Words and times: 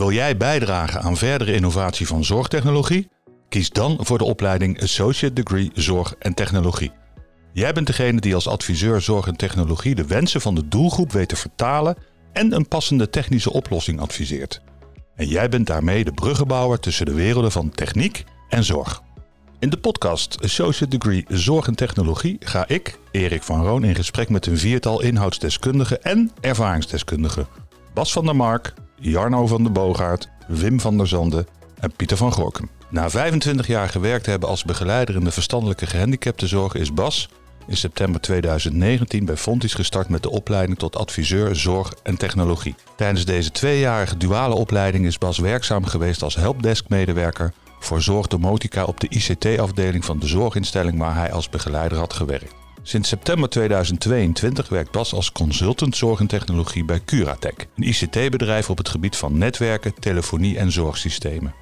Wil 0.00 0.12
jij 0.12 0.36
bijdragen 0.36 1.00
aan 1.00 1.16
verdere 1.16 1.54
innovatie 1.54 2.06
van 2.06 2.24
zorgtechnologie? 2.24 3.08
Kies 3.48 3.70
dan 3.70 3.98
voor 4.00 4.18
de 4.18 4.24
opleiding 4.24 4.82
Associate 4.82 5.34
Degree 5.34 5.70
Zorg 5.74 6.14
en 6.18 6.34
Technologie. 6.34 6.92
Jij 7.52 7.72
bent 7.72 7.86
degene 7.86 8.20
die 8.20 8.34
als 8.34 8.48
adviseur 8.48 9.00
zorg 9.00 9.26
en 9.26 9.36
technologie 9.36 9.94
de 9.94 10.06
wensen 10.06 10.40
van 10.40 10.54
de 10.54 10.68
doelgroep 10.68 11.12
weet 11.12 11.28
te 11.28 11.36
vertalen 11.36 11.96
en 12.32 12.52
een 12.52 12.68
passende 12.68 13.10
technische 13.10 13.52
oplossing 13.52 14.00
adviseert. 14.00 14.62
En 15.14 15.26
jij 15.26 15.48
bent 15.48 15.66
daarmee 15.66 16.04
de 16.04 16.12
bruggenbouwer 16.12 16.80
tussen 16.80 17.06
de 17.06 17.14
werelden 17.14 17.52
van 17.52 17.70
techniek 17.70 18.24
en 18.48 18.64
zorg. 18.64 19.02
In 19.58 19.70
de 19.70 19.78
podcast 19.78 20.38
Associate 20.42 20.98
Degree 20.98 21.24
Zorg 21.28 21.66
en 21.66 21.74
Technologie 21.74 22.36
ga 22.40 22.68
ik, 22.68 22.98
Erik 23.10 23.42
van 23.42 23.64
Roon, 23.64 23.84
in 23.84 23.94
gesprek 23.94 24.28
met 24.28 24.46
een 24.46 24.58
viertal 24.58 25.02
inhoudsdeskundigen 25.02 26.02
en 26.02 26.30
ervaringsdeskundigen. 26.40 27.46
Bas 27.94 28.12
van 28.12 28.24
der 28.24 28.36
Mark, 28.36 28.74
Jarno 29.02 29.46
van 29.46 29.62
der 29.62 29.72
Boogaard, 29.72 30.28
Wim 30.46 30.80
van 30.80 30.96
der 30.96 31.06
Zande 31.06 31.46
en 31.78 31.92
Pieter 31.96 32.16
van 32.16 32.32
Gorkum. 32.32 32.68
Na 32.88 33.10
25 33.10 33.66
jaar 33.66 33.88
gewerkt 33.88 34.26
hebben 34.26 34.48
als 34.48 34.64
begeleider 34.64 35.14
in 35.14 35.24
de 35.24 35.30
verstandelijke 35.30 35.86
gehandicaptenzorg 35.86 36.74
is 36.74 36.94
Bas 36.94 37.28
in 37.66 37.76
september 37.76 38.20
2019 38.20 39.24
bij 39.24 39.36
Fontis 39.36 39.74
gestart 39.74 40.08
met 40.08 40.22
de 40.22 40.30
opleiding 40.30 40.78
tot 40.78 40.96
adviseur 40.96 41.56
zorg 41.56 41.94
en 42.02 42.16
technologie. 42.16 42.74
Tijdens 42.96 43.24
deze 43.24 43.50
tweejarige 43.50 44.16
duale 44.16 44.54
opleiding 44.54 45.06
is 45.06 45.18
Bas 45.18 45.38
werkzaam 45.38 45.84
geweest 45.84 46.22
als 46.22 46.34
helpdesk-medewerker 46.34 47.52
voor 47.78 48.02
Zorg 48.02 48.26
Domotica 48.26 48.84
op 48.84 49.00
de 49.00 49.08
ICT-afdeling 49.08 50.04
van 50.04 50.18
de 50.18 50.26
zorginstelling 50.26 50.98
waar 50.98 51.14
hij 51.14 51.32
als 51.32 51.48
begeleider 51.48 51.98
had 51.98 52.12
gewerkt. 52.12 52.59
Sinds 52.82 53.08
september 53.08 53.48
2022 53.48 54.68
werkt 54.68 54.90
Bas 54.90 55.12
als 55.12 55.32
consultant 55.32 55.96
zorg 55.96 56.20
en 56.20 56.26
technologie 56.26 56.84
bij 56.84 57.00
Curatech, 57.04 57.54
een 57.76 57.88
ICT-bedrijf 57.88 58.70
op 58.70 58.78
het 58.78 58.88
gebied 58.88 59.16
van 59.16 59.38
netwerken, 59.38 59.94
telefonie 59.94 60.58
en 60.58 60.72
zorgsystemen. 60.72 61.54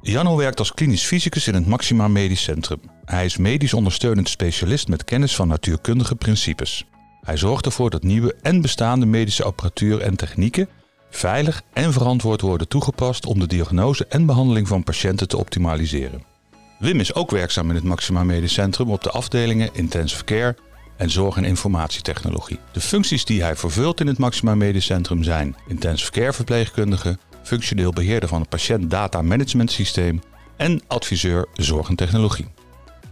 Janno 0.00 0.36
werkt 0.36 0.58
als 0.58 0.74
klinisch 0.74 1.04
fysicus 1.04 1.48
in 1.48 1.54
het 1.54 1.66
Maxima 1.66 2.08
Medisch 2.08 2.42
Centrum. 2.42 2.80
Hij 3.04 3.24
is 3.24 3.36
medisch 3.36 3.74
ondersteunend 3.74 4.28
specialist 4.28 4.88
met 4.88 5.04
kennis 5.04 5.36
van 5.36 5.48
natuurkundige 5.48 6.14
principes. 6.14 6.86
Hij 7.20 7.36
zorgt 7.36 7.66
ervoor 7.66 7.90
dat 7.90 8.02
nieuwe 8.02 8.34
en 8.42 8.60
bestaande 8.60 9.06
medische 9.06 9.44
apparatuur 9.44 10.00
en 10.00 10.16
technieken 10.16 10.68
veilig 11.10 11.62
en 11.72 11.92
verantwoord 11.92 12.40
worden 12.40 12.68
toegepast 12.68 13.26
om 13.26 13.38
de 13.38 13.46
diagnose 13.46 14.06
en 14.06 14.26
behandeling 14.26 14.68
van 14.68 14.82
patiënten 14.82 15.28
te 15.28 15.36
optimaliseren. 15.36 16.35
Wim 16.78 17.00
is 17.00 17.14
ook 17.14 17.30
werkzaam 17.30 17.68
in 17.68 17.74
het 17.74 17.84
Maxima 17.84 18.24
Medisch 18.24 18.52
Centrum 18.52 18.90
op 18.90 19.02
de 19.02 19.10
afdelingen 19.10 19.70
Intensive 19.72 20.24
Care 20.24 20.56
en 20.96 21.10
Zorg- 21.10 21.36
en 21.36 21.44
Informatietechnologie. 21.44 22.58
De 22.72 22.80
functies 22.80 23.24
die 23.24 23.42
hij 23.42 23.56
vervult 23.56 24.00
in 24.00 24.06
het 24.06 24.18
Maxima 24.18 24.54
Medisch 24.54 24.84
Centrum 24.84 25.22
zijn 25.22 25.56
Intensive 25.68 26.10
Care 26.10 26.32
verpleegkundige, 26.32 27.18
functioneel 27.42 27.92
beheerder 27.92 28.28
van 28.28 28.40
het 28.40 28.48
patiënt 28.48 28.90
data 28.90 29.22
management 29.22 29.70
systeem 29.70 30.22
en 30.56 30.82
adviseur 30.86 31.46
Zorg 31.54 31.88
en 31.88 31.96
Technologie. 31.96 32.48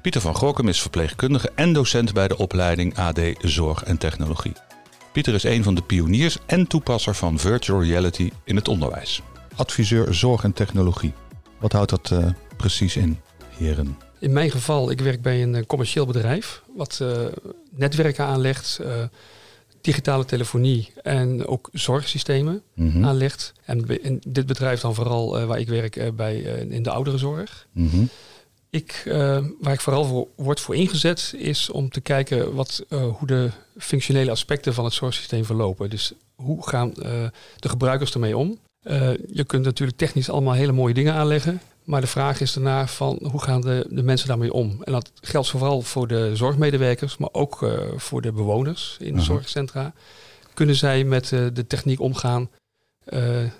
Pieter 0.03 0.21
van 0.21 0.35
Gorkum 0.35 0.69
is 0.69 0.81
verpleegkundige 0.81 1.53
en 1.55 1.73
docent 1.73 2.13
bij 2.13 2.29
de 2.29 2.37
opleiding 2.37 2.99
AD 2.99 3.21
Zorg 3.39 3.83
en 3.83 3.99
Technologie. 3.99 4.53
Pieter 5.13 5.35
is 5.35 5.45
een 5.45 5.63
van 5.63 5.75
de 5.75 5.83
pioniers 5.83 6.39
en 6.47 6.67
toepasser 6.67 7.15
van 7.15 7.39
virtual 7.39 7.83
reality 7.83 8.31
in 8.45 8.57
het 8.57 8.69
onderwijs. 8.69 9.23
Adviseur 9.57 10.15
Zorg 10.15 10.45
en 10.45 10.53
Technologie. 10.53 11.13
Wat 11.61 11.73
houdt 11.73 11.91
dat 11.91 12.11
uh, 12.11 12.27
precies 12.57 12.97
in, 12.97 13.21
heren? 13.57 13.99
In 14.19 14.33
mijn 14.33 14.51
geval, 14.51 14.91
ik 14.91 15.01
werk 15.01 15.23
bij 15.23 15.43
een 15.43 15.67
commercieel 15.67 16.07
bedrijf 16.07 16.63
wat 16.77 16.99
uh, 17.03 17.27
netwerken 17.71 18.25
aanlegt, 18.25 18.79
uh, 18.81 19.05
digitale 19.81 20.25
telefonie 20.25 20.93
en 21.03 21.47
ook 21.47 21.69
zorgsystemen 21.73 22.63
mm 22.75 22.91
-hmm. 22.91 23.05
aanlegt. 23.05 23.53
En 23.65 23.85
dit 24.29 24.47
bedrijf 24.47 24.81
dan 24.81 24.95
vooral 24.95 25.47
waar 25.47 25.59
ik 25.59 25.69
werk 25.69 26.17
bij 26.17 26.37
in 26.69 26.83
de 26.83 26.91
ouderenzorg. 26.91 27.67
Mm 27.73 27.89
-hmm. 27.89 28.09
Ik, 28.71 29.03
waar 29.61 29.73
ik 29.73 29.81
vooral 29.81 30.05
voor 30.05 30.27
word 30.37 30.61
voor 30.61 30.75
ingezet, 30.75 31.35
is 31.37 31.71
om 31.71 31.91
te 31.91 32.01
kijken 32.01 32.55
wat, 32.55 32.85
hoe 32.89 33.27
de 33.27 33.51
functionele 33.79 34.31
aspecten 34.31 34.75
van 34.75 34.85
het 34.85 34.93
zorgsysteem 34.93 35.45
verlopen. 35.45 35.91
Dus 35.91 36.13
hoe 36.35 36.69
gaan 36.69 36.91
de 37.57 37.69
gebruikers 37.69 38.15
ermee 38.15 38.37
om? 38.37 38.59
je 39.33 39.45
kunt 39.47 39.65
natuurlijk 39.65 39.99
technisch 39.99 40.31
allemaal 40.31 40.55
hele 40.55 40.73
mooie 40.73 40.95
dingen 40.95 41.15
aanleggen. 41.15 41.61
Maar 41.85 42.01
de 42.01 42.07
vraag 42.07 42.41
is 42.41 42.53
daarna 42.53 42.87
van 42.87 43.19
hoe 43.31 43.43
gaan 43.43 43.61
de, 43.61 43.87
de 43.91 44.03
mensen 44.03 44.29
daarmee 44.29 44.53
om? 44.53 44.83
En 44.83 44.93
dat 44.93 45.11
geldt 45.21 45.49
vooral 45.49 45.83
voor 45.83 46.07
de 46.09 46.37
zorgmedewerkers, 46.37 47.17
maar 47.17 47.29
ook 47.33 47.71
voor 47.97 48.23
de 48.23 48.33
bewoners 48.33 48.97
in 49.01 49.13
de 49.13 49.19
-huh. 49.19 49.27
zorgcentra. 49.27 49.93
Kunnen 50.55 50.75
zij 50.75 51.05
met 51.05 51.29
de 51.29 51.67
techniek 51.67 52.01
omgaan 52.01 52.51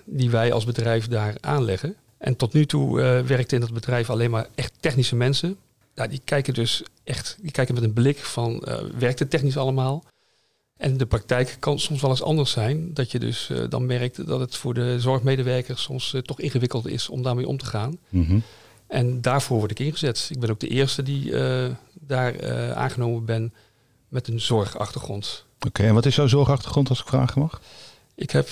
die 0.05 0.29
wij 0.29 0.53
als 0.53 0.65
bedrijf 0.65 1.07
daar 1.07 1.35
aanleggen? 1.41 1.95
En 2.17 2.35
tot 2.35 2.53
nu 2.53 2.65
toe 2.65 3.01
werkte 3.25 3.55
in 3.55 3.61
dat 3.61 3.73
bedrijf 3.73 4.09
alleen 4.09 4.31
maar 4.31 4.47
echt 4.55 4.73
technische 4.79 5.15
mensen. 5.15 5.57
Nou, 5.95 6.09
die 6.09 6.21
kijken 6.23 6.53
dus 6.53 6.83
echt, 7.03 7.37
die 7.41 7.51
kijken 7.51 7.73
met 7.73 7.83
een 7.83 7.93
blik 7.93 8.17
van, 8.17 8.63
werkt 8.97 9.19
het 9.19 9.29
technisch 9.29 9.57
allemaal? 9.57 10.03
En 10.77 10.97
de 10.97 11.05
praktijk 11.05 11.57
kan 11.59 11.79
soms 11.79 12.01
wel 12.01 12.09
eens 12.09 12.23
anders 12.23 12.51
zijn. 12.51 12.93
Dat 12.93 13.11
je 13.11 13.19
dus 13.19 13.49
uh, 13.51 13.63
dan 13.69 13.85
merkt 13.85 14.27
dat 14.27 14.39
het 14.39 14.55
voor 14.55 14.73
de 14.73 14.99
zorgmedewerkers 14.99 15.81
soms 15.81 16.15
toch 16.21 16.39
ingewikkeld 16.39 16.87
is 16.87 17.09
om 17.09 17.23
daarmee 17.23 17.47
om 17.47 17.57
te 17.57 17.65
gaan. 17.65 17.97
Mm 18.09 18.25
-hmm. 18.25 18.43
En 18.87 19.21
daarvoor 19.21 19.57
word 19.57 19.71
ik 19.71 19.79
ingezet. 19.79 20.27
Ik 20.31 20.39
ben 20.39 20.49
ook 20.49 20.59
de 20.59 20.67
eerste 20.67 21.03
die 21.03 21.33
daar 21.93 22.55
aangenomen 22.75 23.25
ben 23.25 23.53
met 24.07 24.27
een 24.27 24.41
zorgachtergrond. 24.41 25.45
Oké, 25.55 25.67
okay, 25.67 25.87
en 25.87 25.93
wat 25.93 26.05
is 26.05 26.15
jouw 26.15 26.27
zorgachtergrond 26.27 26.89
als 26.89 26.99
ik 26.99 27.07
vragen 27.07 27.41
mag? 27.41 27.61
Ik 28.15 28.31
heb 28.31 28.49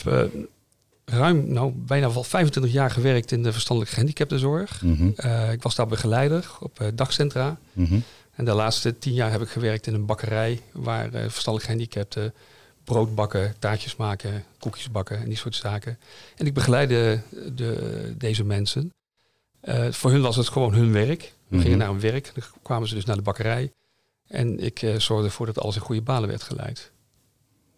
ruim, 1.05 1.51
nou 1.51 1.73
bijna 1.75 2.13
wel 2.13 2.23
25 2.23 2.72
jaar 2.72 2.91
gewerkt 2.91 3.31
in 3.31 3.44
de 3.44 3.51
verstandelijke 3.51 3.95
gehandicaptenzorg. 3.95 4.81
Mm 4.81 4.95
-hmm. 4.95 5.31
ik 5.51 5.63
was 5.63 5.75
daar 5.75 5.88
begeleider 5.88 6.51
op 6.59 6.91
dagcentra. 6.95 7.57
Mm 7.73 7.85
-hmm. 7.85 8.03
En 8.36 8.46
de 8.46 8.54
laatste 8.54 8.98
tien 8.98 9.14
jaar 9.14 9.32
heb 9.32 9.42
ik 9.42 9.50
gewerkt 9.50 9.88
in 9.88 9.94
een 9.94 10.06
bakkerij 10.06 10.62
waar 10.72 11.06
uh, 11.06 11.22
verstandelijk 11.22 11.64
gehandicapten 11.64 12.34
brood 12.84 13.16
bakken, 13.16 13.56
taartjes 13.60 13.96
maken, 13.96 14.44
koekjes 14.60 14.92
bakken 14.92 15.18
en 15.18 15.26
die 15.26 15.38
soort 15.38 15.56
zaken. 15.56 16.00
En 16.36 16.46
ik 16.46 16.54
begeleide 16.54 17.22
de, 17.56 18.14
deze 18.18 18.44
mensen. 18.44 18.94
voor 19.90 20.12
hun 20.12 20.22
was 20.22 20.36
het 20.36 20.50
gewoon 20.50 20.74
hun 20.74 20.92
werk. 20.92 21.22
We 21.22 21.26
mm 21.26 21.34
-hmm. 21.48 21.62
gingen 21.62 21.78
naar 21.78 21.88
hun 21.88 22.00
werk, 22.00 22.32
dan 22.34 22.44
kwamen 22.62 22.88
ze 22.88 22.96
dus 22.96 23.06
naar 23.06 23.16
de 23.16 23.22
bakkerij. 23.22 23.72
En 24.28 24.60
ik 24.60 24.80
zorgde 24.98 25.26
ervoor 25.26 25.46
dat 25.46 25.60
alles 25.60 25.76
in 25.76 25.82
goede 25.82 26.02
banen 26.02 26.30
werd 26.30 26.44
geleid. 26.44 26.92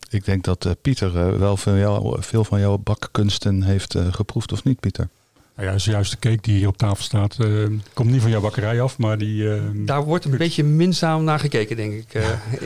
Ik 0.10 0.26
denk 0.26 0.44
dat 0.44 0.66
uh, 0.66 0.72
Pieter 0.82 1.16
uh, 1.16 1.38
wel 1.38 1.58
veel, 1.58 1.76
jou, 1.76 2.22
veel, 2.24 2.44
van 2.44 2.60
jouw 2.60 2.78
bakkunsten 2.78 3.64
heeft 3.64 3.96
uh, 3.96 4.14
geproefd, 4.14 4.52
of 4.52 4.64
niet, 4.64 4.80
Pieter? 4.80 5.10
Nou 5.56 5.70
ja, 5.70 5.78
zojuist 5.78 6.12
de 6.12 6.20
cake 6.20 6.42
die 6.42 6.58
hier 6.58 6.68
op 6.68 6.78
tafel 6.78 7.04
staat, 7.04 7.38
komt 7.94 8.12
niet 8.12 8.22
van 8.22 8.30
jouw 8.30 8.42
bakkerij 8.42 8.82
af, 8.82 8.98
maar 8.98 9.18
die... 9.18 9.50
Daar 9.86 10.04
wordt 10.04 10.26
een 10.26 10.38
beetje 10.38 10.64
minzaam 10.64 11.24
naar 11.24 11.40
gekeken, 11.40 11.76
denk 11.76 11.94
ik, 11.94 12.14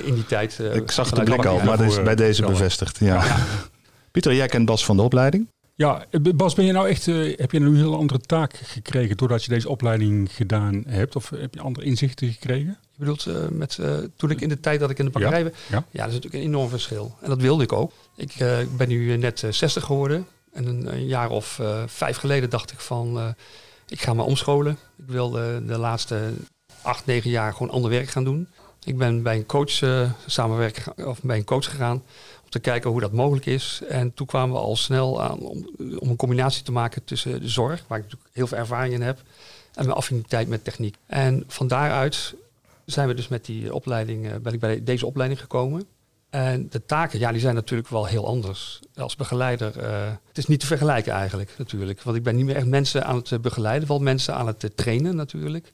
in 0.04 0.14
die 0.14 0.26
tijd. 0.26 0.60
ik 0.74 0.92
zag 0.92 1.10
de 1.10 1.24
blik 1.24 1.46
al, 1.46 1.60
maar 1.60 1.78
dus 1.78 2.04
bij 2.04 2.16
deze 2.16 2.46
bevestigd. 2.46 3.00
Ja. 3.00 3.26
ja. 3.26 3.38
Pieter, 4.12 4.36
jij 4.36 4.48
kent 4.48 4.66
Bas 4.66 4.86
van 4.86 4.98
de 4.98 5.04
opleiding? 5.04 5.48
Ja, 5.80 6.06
Bas, 6.36 6.54
ben 6.54 6.66
je 6.66 6.72
nou 6.72 6.88
echt, 6.88 7.06
heb 7.06 7.52
je 7.52 7.60
nou 7.60 7.72
een 7.72 7.76
heel 7.76 7.96
andere 7.96 8.20
taak 8.20 8.54
gekregen 8.64 9.18
doordat 9.18 9.44
je 9.44 9.50
deze 9.50 9.70
opleiding 9.70 10.32
gedaan 10.32 10.84
hebt? 10.88 11.16
Of 11.16 11.30
heb 11.30 11.54
je 11.54 11.62
andere 11.62 11.86
inzichten 11.86 12.32
gekregen? 12.32 12.78
Je 12.92 12.98
bedoelt, 12.98 13.28
uh, 13.28 13.36
met, 13.50 13.78
uh, 13.82 13.98
toen 14.16 14.30
ik 14.30 14.42
in 14.42 14.50
de 14.50 14.60
tijd 14.60 14.80
dat 14.80 14.90
ik 14.90 15.00
in 15.00 15.06
de 15.06 15.12
bakkerij 15.12 15.44
ja. 15.44 15.50
ja. 15.68 15.86
ja, 15.92 16.04
dat 16.04 16.08
is 16.08 16.14
natuurlijk 16.14 16.34
een 16.34 16.50
enorm 16.50 16.70
verschil. 16.70 17.16
En 17.22 17.30
dat 17.30 17.42
wilde 17.42 17.64
ik 17.64 17.74
ook. 17.74 17.92
Ik 18.16 18.40
uh, 18.40 18.58
ben 18.78 18.88
nu 18.88 19.18
net 19.18 19.44
60 19.50 19.84
geworden. 19.84 20.28
En 20.60 20.88
een, 20.88 21.06
jaar 21.06 21.30
of 21.30 21.62
vijf 21.86 22.18
geleden 22.18 22.50
dacht 22.50 22.72
ik 22.72 22.80
van, 22.80 23.36
ik 23.88 24.02
ga 24.02 24.14
me 24.14 24.24
omscholen. 24.24 24.78
Ik 24.98 25.06
wil 25.08 25.30
de, 25.30 25.64
de 25.66 25.78
laatste 25.78 26.34
acht, 26.82 27.06
negen 27.06 27.30
jaar 27.30 27.54
gewoon 27.54 27.70
ander 27.70 27.92
werk 27.92 28.10
gaan 28.10 28.24
doen. 28.24 28.48
Ik 28.84 28.98
ben 28.98 29.24
bij 29.24 29.36
een 29.36 29.46
coach 29.46 29.82
samenwerken, 30.26 31.08
of 31.08 31.22
bij 31.22 31.38
een 31.38 31.44
coach 31.44 31.66
gegaan 31.66 32.04
om 32.44 32.50
te 32.50 32.60
kijken 32.60 32.90
hoe 32.90 33.00
dat 33.00 33.12
mogelijk 33.12 33.46
is. 33.46 33.82
En 33.88 34.14
toen 34.14 34.28
kwamen 34.28 34.56
we 34.56 34.62
al 34.62 34.76
snel 34.76 35.24
aan 35.24 35.40
om, 35.40 35.70
een 35.78 36.16
combinatie 36.16 36.64
te 36.64 36.72
maken 36.72 37.04
tussen 37.04 37.42
de 37.42 37.50
zorg, 37.50 37.84
waar 37.88 37.98
ik 37.98 38.04
natuurlijk 38.04 38.32
heel 38.34 38.48
veel 38.48 38.58
ervaring 38.58 38.94
in 38.94 39.02
heb, 39.02 39.18
en 39.74 39.86
mijn 39.86 39.98
affiniteit 39.98 40.48
met 40.48 40.64
techniek. 40.64 40.96
En 41.06 41.44
van 41.48 41.68
daaruit 41.68 42.36
zijn 42.86 43.08
we 43.08 43.14
dus 43.14 43.28
met 43.28 43.46
die 43.46 43.74
opleiding, 43.74 44.42
ben 44.42 44.54
ik 44.54 44.60
bij 44.60 44.84
deze 44.84 45.06
opleiding 45.06 45.42
gekomen. 45.42 45.88
En 46.30 46.70
de 46.70 46.86
taken, 46.86 47.20
ja, 47.20 47.32
die 47.32 47.42
zijn 47.42 47.56
natuurlijk 47.56 47.90
wel 47.90 48.06
heel 48.06 48.28
anders. 48.28 48.80
Als 48.96 49.16
begeleider, 49.16 49.78
uh, 49.78 50.12
het 50.28 50.38
is 50.38 50.46
niet 50.46 50.60
te 50.60 50.66
vergelijken 50.66 51.14
eigenlijk 51.14 51.56
natuurlijk. 51.58 52.02
Want 52.02 52.18
ik 52.18 52.24
ben 52.24 52.36
niet 52.36 52.46
meer 52.46 52.56
echt 52.56 52.66
mensen 52.66 53.06
aan 53.06 53.16
het 53.16 53.42
begeleiden, 53.42 53.88
wel 53.88 54.00
mensen 54.00 54.36
aan 54.36 54.48
het 54.48 54.72
trainen 54.76 55.16
natuurlijk. 55.16 55.72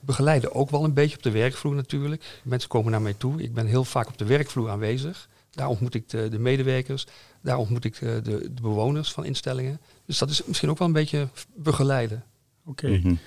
Begeleiden 0.00 0.54
ook 0.54 0.70
wel 0.70 0.84
een 0.84 0.94
beetje 0.94 1.16
op 1.16 1.22
de 1.22 1.30
werkvloer 1.30 1.74
natuurlijk. 1.74 2.40
Mensen 2.42 2.68
komen 2.68 2.90
naar 2.90 3.02
mij 3.02 3.14
toe. 3.14 3.42
Ik 3.42 3.54
ben 3.54 3.66
heel 3.66 3.84
vaak 3.84 4.08
op 4.08 4.18
de 4.18 4.24
werkvloer 4.24 4.70
aanwezig. 4.70 5.28
Daar 5.50 5.68
ontmoet 5.68 5.94
ik 5.94 6.08
de, 6.08 6.28
de 6.28 6.38
medewerkers, 6.38 7.06
daar 7.40 7.58
ontmoet 7.58 7.84
ik 7.84 7.98
de, 7.98 8.20
de, 8.22 8.50
bewoners 8.62 9.12
van 9.12 9.24
instellingen. 9.24 9.80
Dus 10.06 10.18
dat 10.18 10.30
is 10.30 10.44
misschien 10.44 10.70
ook 10.70 10.78
wel 10.78 10.86
een 10.86 10.92
beetje 10.92 11.28
begeleiden. 11.54 12.24
Oké. 12.64 12.84
Okay. 12.84 12.96
Mm 12.96 13.02
-hmm. 13.02 13.18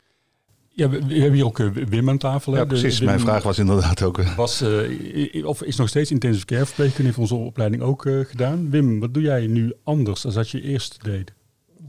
Ja, 0.77 0.89
we, 0.89 1.06
we, 1.06 1.13
hebben 1.13 1.33
hier 1.33 1.45
ook 1.45 1.59
uh, 1.59 1.71
Wim 1.71 2.09
aan 2.09 2.18
tafel. 2.18 2.56
Ja, 2.56 2.65
precies. 2.65 2.97
Wim, 2.97 3.07
Mijn 3.07 3.19
vraag 3.19 3.44
was 3.44 3.59
inderdaad 3.59 4.03
ook... 4.03 4.18
Uh. 4.18 4.35
Was, 4.35 4.62
uh, 4.62 5.45
of 5.45 5.63
is 5.63 5.75
nog 5.75 5.88
steeds 5.88 6.12
intensive 6.12 6.45
care 6.45 6.65
verpleegkundige, 6.65 7.19
heeft 7.19 7.31
onze 7.31 7.45
opleiding 7.45 7.81
ook 7.81 8.01
gedaan. 8.01 8.69
Wim, 8.69 9.00
wat 9.00 9.13
doe 9.13 9.24
jij 9.24 9.47
nu 9.47 9.74
anders 9.83 10.21
dan 10.21 10.33
dat 10.33 10.50
je 10.50 10.62
eerst 10.62 11.03
deed? 11.03 11.33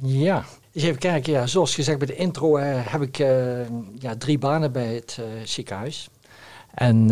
Ja, 0.02 0.44
eens 0.72 0.84
even 0.84 0.98
kijken. 0.98 1.32
Ja, 1.32 1.46
zoals 1.46 1.74
gezegd 1.74 1.98
bij 1.98 2.06
de 2.06 2.14
intro 2.16 2.58
heb 2.58 3.02
ik 3.02 3.16
ja, 3.98 4.16
drie 4.18 4.38
banen 4.38 4.72
bij 4.72 4.94
het 4.94 5.18
ziekenhuis. 5.44 6.08
En 6.74 7.08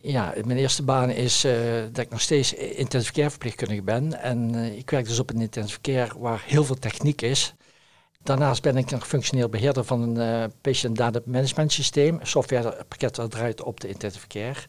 ja, 0.00 0.34
mijn 0.44 0.58
eerste 0.58 0.82
baan 0.82 1.10
is 1.10 1.46
dat 1.92 2.04
ik 2.04 2.10
nog 2.10 2.20
steeds 2.20 2.54
intensive 2.54 3.12
care 3.12 3.30
verpleegkundige 3.30 3.82
ben. 3.82 4.22
En 4.22 4.54
ik 4.54 4.90
werk 4.90 5.06
dus 5.06 5.18
op 5.18 5.30
een 5.30 5.40
intensive 5.40 5.80
care 5.80 6.18
waar 6.18 6.42
heel 6.46 6.64
veel 6.64 6.78
techniek 6.78 7.22
is. 7.22 7.54
Daarnaast 8.28 8.62
ben 8.62 8.76
ik 8.76 8.90
nog 8.90 9.06
functioneel 9.06 9.48
beheerder 9.48 9.84
van 9.84 10.02
een 10.02 10.42
uh, 10.42 10.44
patient 10.60 10.96
data 10.96 11.20
management 11.24 11.72
systeem, 11.72 12.18
softwarepakket 12.22 13.14
dat 13.14 13.30
draait 13.30 13.62
op 13.62 13.80
de 13.80 13.88
intensive 13.88 14.26
care. 14.26 14.60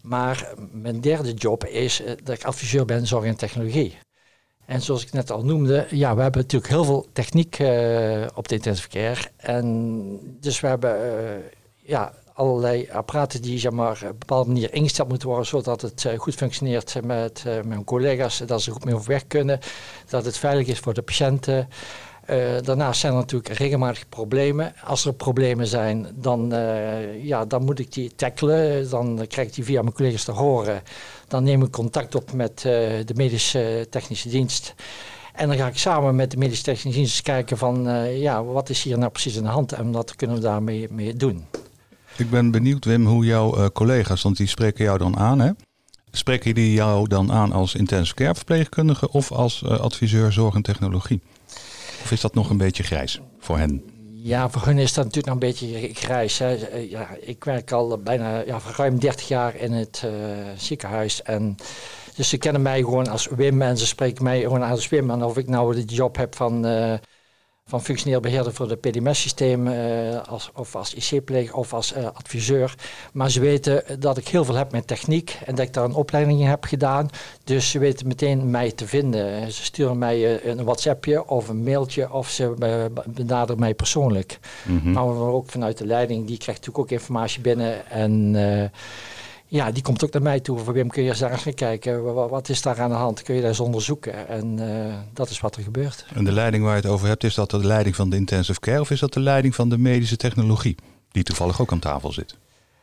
Maar 0.00 0.52
mijn 0.72 1.00
derde 1.00 1.32
job 1.32 1.64
is 1.64 2.02
eh, 2.02 2.12
dat 2.22 2.36
ik 2.36 2.44
adviseur 2.44 2.84
ben 2.84 3.06
zorg 3.06 3.24
en 3.24 3.36
technologie. 3.36 3.98
En 4.66 4.82
zoals 4.82 5.02
ik 5.02 5.12
net 5.12 5.30
al 5.30 5.44
noemde, 5.44 5.86
ja, 5.90 6.14
we 6.14 6.22
hebben 6.22 6.40
natuurlijk 6.40 6.72
heel 6.72 6.84
veel 6.84 7.06
techniek 7.12 7.58
uh, 7.58 8.26
op 8.34 8.48
de 8.48 8.54
intensive 8.54 8.88
care. 8.88 9.20
En 9.36 10.38
dus 10.40 10.60
we 10.60 10.66
hebben 10.66 10.96
ja, 11.76 12.14
allerlei 12.32 12.88
apparaten 12.90 13.42
die 13.42 13.58
zeg 13.58 13.72
maar, 13.72 13.92
op 13.92 14.02
een 14.02 14.18
bepaalde 14.18 14.50
manier 14.50 14.74
ingesteld 14.74 15.08
moeten 15.08 15.28
worden, 15.28 15.46
zodat 15.46 15.80
het 15.80 16.06
goed 16.16 16.34
functioneert 16.34 17.04
met 17.04 17.44
mijn 17.64 17.84
collega's, 17.84 18.38
dat 18.38 18.62
ze 18.62 18.70
goed 18.70 18.84
mee 18.84 18.94
overweg 18.94 19.26
kunnen, 19.26 19.58
dat 20.08 20.24
het 20.24 20.38
veilig 20.38 20.66
is 20.66 20.78
voor 20.78 20.94
de 20.94 21.02
patiënten. 21.02 21.68
Uh, 22.32 22.38
daarnaast 22.62 23.00
zijn 23.00 23.12
er 23.12 23.18
natuurlijk 23.18 23.58
regelmatig 23.58 24.08
problemen. 24.08 24.72
Als 24.84 25.04
er 25.04 25.12
problemen 25.12 25.66
zijn, 25.66 26.06
dan, 26.14 26.54
uh, 26.54 27.24
ja, 27.24 27.44
dan 27.44 27.64
moet 27.64 27.78
ik 27.78 27.92
die 27.92 28.14
tackelen. 28.14 28.90
Dan 28.90 29.24
krijg 29.28 29.48
ik 29.48 29.54
die 29.54 29.64
via 29.64 29.82
mijn 29.82 29.94
collega's 29.94 30.24
te 30.24 30.32
horen. 30.32 30.82
Dan 31.28 31.44
neem 31.44 31.62
ik 31.62 31.70
contact 31.70 32.14
op 32.14 32.32
met 32.32 32.64
uh, 32.66 32.72
de 33.04 33.14
medische 33.14 33.86
technische 33.90 34.28
dienst. 34.28 34.74
En 35.32 35.48
dan 35.48 35.56
ga 35.56 35.66
ik 35.66 35.78
samen 35.78 36.16
met 36.16 36.30
de 36.30 36.36
medische 36.36 36.62
technische 36.62 36.98
dienst 36.98 37.22
kijken 37.22 37.58
van 37.58 37.88
ja, 38.18 38.44
wat 38.44 38.68
is 38.68 38.82
hier 38.82 38.98
nou 38.98 39.10
precies 39.10 39.36
aan 39.36 39.42
de 39.42 39.48
hand 39.48 39.72
en 39.72 39.92
wat 39.92 40.16
kunnen 40.16 40.36
we 40.36 40.42
daarmee 40.42 40.86
mee 40.90 41.16
doen. 41.16 41.44
Ik 42.16 42.30
ben 42.30 42.50
benieuwd, 42.50 42.84
Wim, 42.84 43.06
hoe 43.06 43.24
jouw 43.24 43.70
collega's, 43.70 44.22
want 44.22 44.36
die 44.36 44.46
spreken 44.46 44.84
jou 44.84 44.98
dan 44.98 45.18
aan, 45.18 45.40
hè? 45.40 45.50
Spreken 46.10 46.54
die 46.54 46.72
jou 46.72 47.08
dan 47.08 47.32
aan 47.32 47.52
als 47.52 47.74
intensive 47.74 48.14
care 48.14 48.34
verpleegkundige 48.34 49.10
of 49.10 49.32
als 49.32 49.64
adviseur 49.64 50.32
zorg 50.32 50.54
en 50.54 50.62
technologie? 50.62 51.20
Of 52.02 52.12
is 52.12 52.20
dat 52.20 52.34
nog 52.34 52.50
een 52.50 52.56
beetje 52.56 52.82
grijs 52.82 53.20
voor 53.38 53.58
hen? 53.58 53.82
Ja, 54.24 54.50
voor 54.50 54.64
hen 54.64 54.78
is 54.78 54.92
dat 54.92 55.04
natuurlijk 55.04 55.34
nog 55.34 55.42
een 55.42 55.48
beetje 55.48 55.94
grijs. 55.94 56.38
Hè. 56.38 56.54
Eh, 56.54 56.90
ja, 56.90 57.08
ik 57.20 57.44
werk 57.44 57.72
al 57.72 57.98
bijna 57.98 58.42
ja, 58.46 58.60
ruim 58.76 58.98
30 58.98 59.28
jaar 59.28 59.56
in 59.56 59.72
het 59.72 60.02
uh, 60.04 60.12
ziekenhuis. 60.56 61.22
En 61.22 61.56
dus 62.14 62.28
ze 62.28 62.38
kennen 62.38 62.62
mij 62.62 62.78
gewoon 62.78 63.08
als 63.08 63.28
Wim 63.36 63.62
en 63.62 63.78
ze 63.78 63.86
spreken 63.86 64.24
mij 64.24 64.40
gewoon 64.40 64.62
als 64.62 64.88
Wim. 64.88 65.10
En 65.10 65.24
of 65.24 65.36
ik 65.36 65.48
nou 65.48 65.74
de 65.74 65.84
job 65.84 66.16
heb 66.16 66.36
van 66.36 66.66
uh, 66.66 66.94
van 67.72 67.82
functioneel 67.82 68.20
beheerder 68.20 68.52
voor 68.52 68.68
de 68.68 68.76
PDMS-systeem 68.76 69.66
uh, 69.66 70.14
eh, 70.14 70.22
als, 70.28 70.50
of 70.54 70.76
als 70.76 70.94
IC-pleeg 70.94 71.52
of 71.52 71.72
als 71.74 71.96
uh, 71.96 72.04
adviseur. 72.04 72.74
Maar 73.12 73.30
ze 73.30 73.40
weten 73.40 74.00
dat 74.00 74.16
ik 74.16 74.28
heel 74.28 74.44
veel 74.44 74.54
heb 74.54 74.72
met 74.72 74.86
techniek 74.86 75.38
en 75.44 75.54
dat 75.54 75.66
ik 75.66 75.72
daar 75.72 75.84
een 75.84 75.94
opleiding 75.94 76.40
in 76.40 76.46
heb 76.46 76.64
gedaan. 76.64 77.08
Dus 77.44 77.70
ze 77.70 77.78
weten 77.78 78.06
meteen 78.06 78.50
mij 78.50 78.70
te 78.70 78.86
vinden. 78.86 79.52
Ze 79.52 79.64
sturen 79.64 79.98
mij 79.98 80.18
uh, 80.18 80.44
een 80.44 80.64
WhatsAppje 80.64 81.28
of 81.28 81.48
een 81.48 81.62
mailtje 81.62 82.12
of 82.12 82.30
ze 82.30 82.54
benaderen 83.06 83.60
mij 83.60 83.74
persoonlijk. 83.74 84.38
Mm 84.64 84.78
-hmm. 84.78 84.92
Maar 84.92 85.04
ook 85.04 85.50
vanuit 85.50 85.78
de 85.78 85.86
leiding, 85.86 86.26
die 86.26 86.38
krijgt 86.38 86.60
natuurlijk 86.60 86.92
ook 86.92 86.98
informatie 86.98 87.40
binnen 87.40 87.90
en 87.90 88.34
ja, 89.52 89.70
die 89.70 89.82
komt 89.82 90.04
ook 90.04 90.12
naar 90.12 90.22
mij 90.22 90.40
toe. 90.40 90.58
Voor 90.58 90.72
Wim, 90.72 90.88
kun 90.88 91.02
je 91.02 91.08
eens 91.08 91.18
daar 91.18 91.32
eens 91.32 91.42
gaan 91.42 91.54
kijken. 91.54 92.14
Wat 92.14 92.48
is 92.48 92.62
daar 92.62 92.80
aan 92.80 92.90
de 92.90 92.96
hand? 92.96 93.22
Kun 93.22 93.34
je 93.34 93.40
daar 93.40 93.50
eens 93.50 93.60
onderzoeken? 93.60 94.28
En 94.28 94.60
uh, 94.60 94.94
dat 95.12 95.30
is 95.30 95.40
wat 95.40 95.56
er 95.56 95.62
gebeurt. 95.62 96.04
En 96.14 96.24
de 96.24 96.32
leiding 96.32 96.64
waar 96.64 96.76
je 96.76 96.82
het 96.82 96.90
over 96.90 97.08
hebt, 97.08 97.24
is 97.24 97.34
dat 97.34 97.50
de 97.50 97.66
leiding 97.66 97.96
van 97.96 98.10
de 98.10 98.16
intensive 98.16 98.60
care 98.60 98.80
of 98.80 98.90
is 98.90 99.00
dat 99.00 99.12
de 99.12 99.20
leiding 99.20 99.54
van 99.54 99.68
de 99.68 99.78
medische 99.78 100.16
technologie? 100.16 100.76
Die 101.10 101.22
toevallig 101.22 101.60
ook 101.60 101.72
aan 101.72 101.78
tafel 101.78 102.12
zit. 102.12 102.36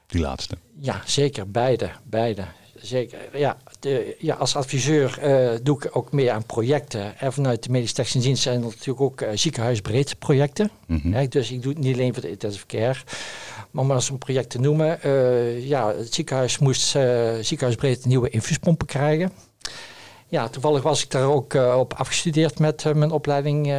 Die 0.08 0.22
laatste. 0.22 0.58
Ja, 0.80 1.02
zeker. 1.06 1.52
Beide. 1.52 1.90
Beide. 2.04 2.46
Zeker. 2.76 3.20
Ja, 3.34 3.58
de, 3.80 4.16
ja 4.20 4.36
als 4.36 4.56
adviseur 4.56 5.20
uh, 5.24 5.60
doe 5.64 5.78
ik 5.78 5.98
ook 5.98 6.12
meer 6.12 6.32
aan 6.32 6.46
projecten. 6.46 7.20
En 7.20 7.34
vanuit 7.34 7.64
de 7.64 7.72
medische 7.72 7.96
technische 7.96 8.28
dienst 8.28 8.44
zijn 8.44 8.56
er 8.56 8.68
natuurlijk 8.68 9.02
ook 9.02 9.22
uh, 9.22 9.30
ziekenhuisbreed 9.34 10.20
projecten. 10.20 10.70
Mm 10.88 11.00
-hmm. 11.02 11.14
ja, 11.14 11.26
dus 11.26 11.52
ik 11.52 11.62
doe 11.62 11.74
het 11.74 11.82
niet 11.82 11.94
alleen 11.94 12.14
voor 12.14 12.22
de 12.22 12.30
intensive 12.30 12.66
care. 12.66 13.00
Maar 13.72 13.84
om 13.84 13.92
eens 13.92 14.10
een 14.10 14.18
project 14.18 14.50
te 14.50 14.60
noemen. 14.60 15.00
Uh, 15.06 15.68
ja, 15.68 15.94
het 15.96 16.14
ziekenhuis 16.14 16.58
moest 16.58 16.96
uh, 16.96 17.32
ziekenhuisbreed 17.42 18.06
nieuwe 18.06 18.30
infuuspompen 18.30 18.88
krijgen. 18.88 19.32
Ja, 20.28 20.48
toevallig 20.48 20.82
was 20.82 21.04
ik 21.04 21.12
daar 21.12 21.26
ook 21.26 21.54
uh, 21.54 21.76
op 21.78 21.94
afgestudeerd 21.94 22.60
met 22.60 22.94
mijn 22.94 23.12
opleiding 23.12 23.74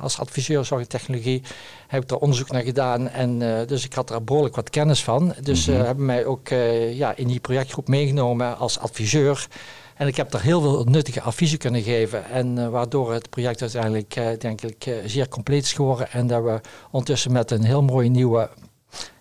als 0.00 0.18
adviseur 0.18 0.64
zorgtechnologie. 0.64 1.42
Heb 1.86 2.02
ik 2.02 2.08
daar 2.08 2.18
onderzoek 2.18 2.50
naar 2.50 2.62
gedaan 2.62 3.08
en 3.08 3.38
dus 3.66 3.84
ik 3.84 3.92
had 3.92 4.10
er 4.10 4.24
behoorlijk 4.24 4.56
wat 4.56 4.70
kennis 4.70 5.04
van. 5.04 5.34
Dus 5.40 5.66
mm 5.66 5.74
-hmm. 5.74 5.84
hebben 5.84 6.04
mij 6.04 6.24
ook 6.24 6.48
ja, 6.92 7.16
in 7.16 7.26
die 7.26 7.40
projectgroep 7.40 7.88
meegenomen 7.88 8.58
als 8.58 8.78
adviseur. 8.78 9.48
En 10.02 10.08
ik 10.08 10.16
heb 10.16 10.30
daar 10.30 10.42
heel 10.42 10.60
veel 10.60 10.84
nuttige 10.84 11.20
adviezen 11.20 11.58
kunnen 11.58 11.82
geven. 11.82 12.24
En 12.24 12.56
uh, 12.56 12.68
waardoor 12.68 13.12
het 13.12 13.30
project 13.30 13.60
uiteindelijk, 13.60 14.16
uh, 14.16 14.26
denk 14.38 14.62
ik, 14.62 14.86
uh, 14.86 14.94
zeer 15.06 15.28
compleet 15.28 15.62
is 15.62 15.72
geworden. 15.72 16.10
En 16.10 16.26
dat 16.26 16.42
we 16.42 16.60
ondertussen 16.90 17.32
met 17.32 17.50
een 17.50 17.64
heel 17.64 17.82
mooie 17.82 18.08
nieuwe 18.08 18.50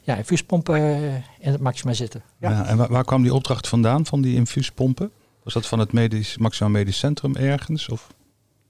ja, 0.01 0.15
infuuspompen 0.15 0.75
eh, 0.75 1.15
in 1.15 1.51
het 1.51 1.62
Maxima 1.62 1.94
zitten. 1.94 2.23
Ja. 2.38 2.50
ja 2.50 2.65
en 2.65 2.77
waar, 2.77 2.89
waar, 2.89 3.06
kwam 3.06 3.23
die 3.23 3.33
opdracht 3.33 3.68
vandaan 3.68 4.06
van 4.06 4.21
die 4.21 4.35
infuuspompen? 4.35 5.12
Was 5.44 5.53
dat 5.53 5.68
van 5.68 5.79
het 5.79 5.91
medisch, 5.91 6.38
Maxima 6.38 6.69
Medisch 6.69 6.97
Centrum 6.97 7.35
ergens? 7.35 7.89
Of? 7.89 8.07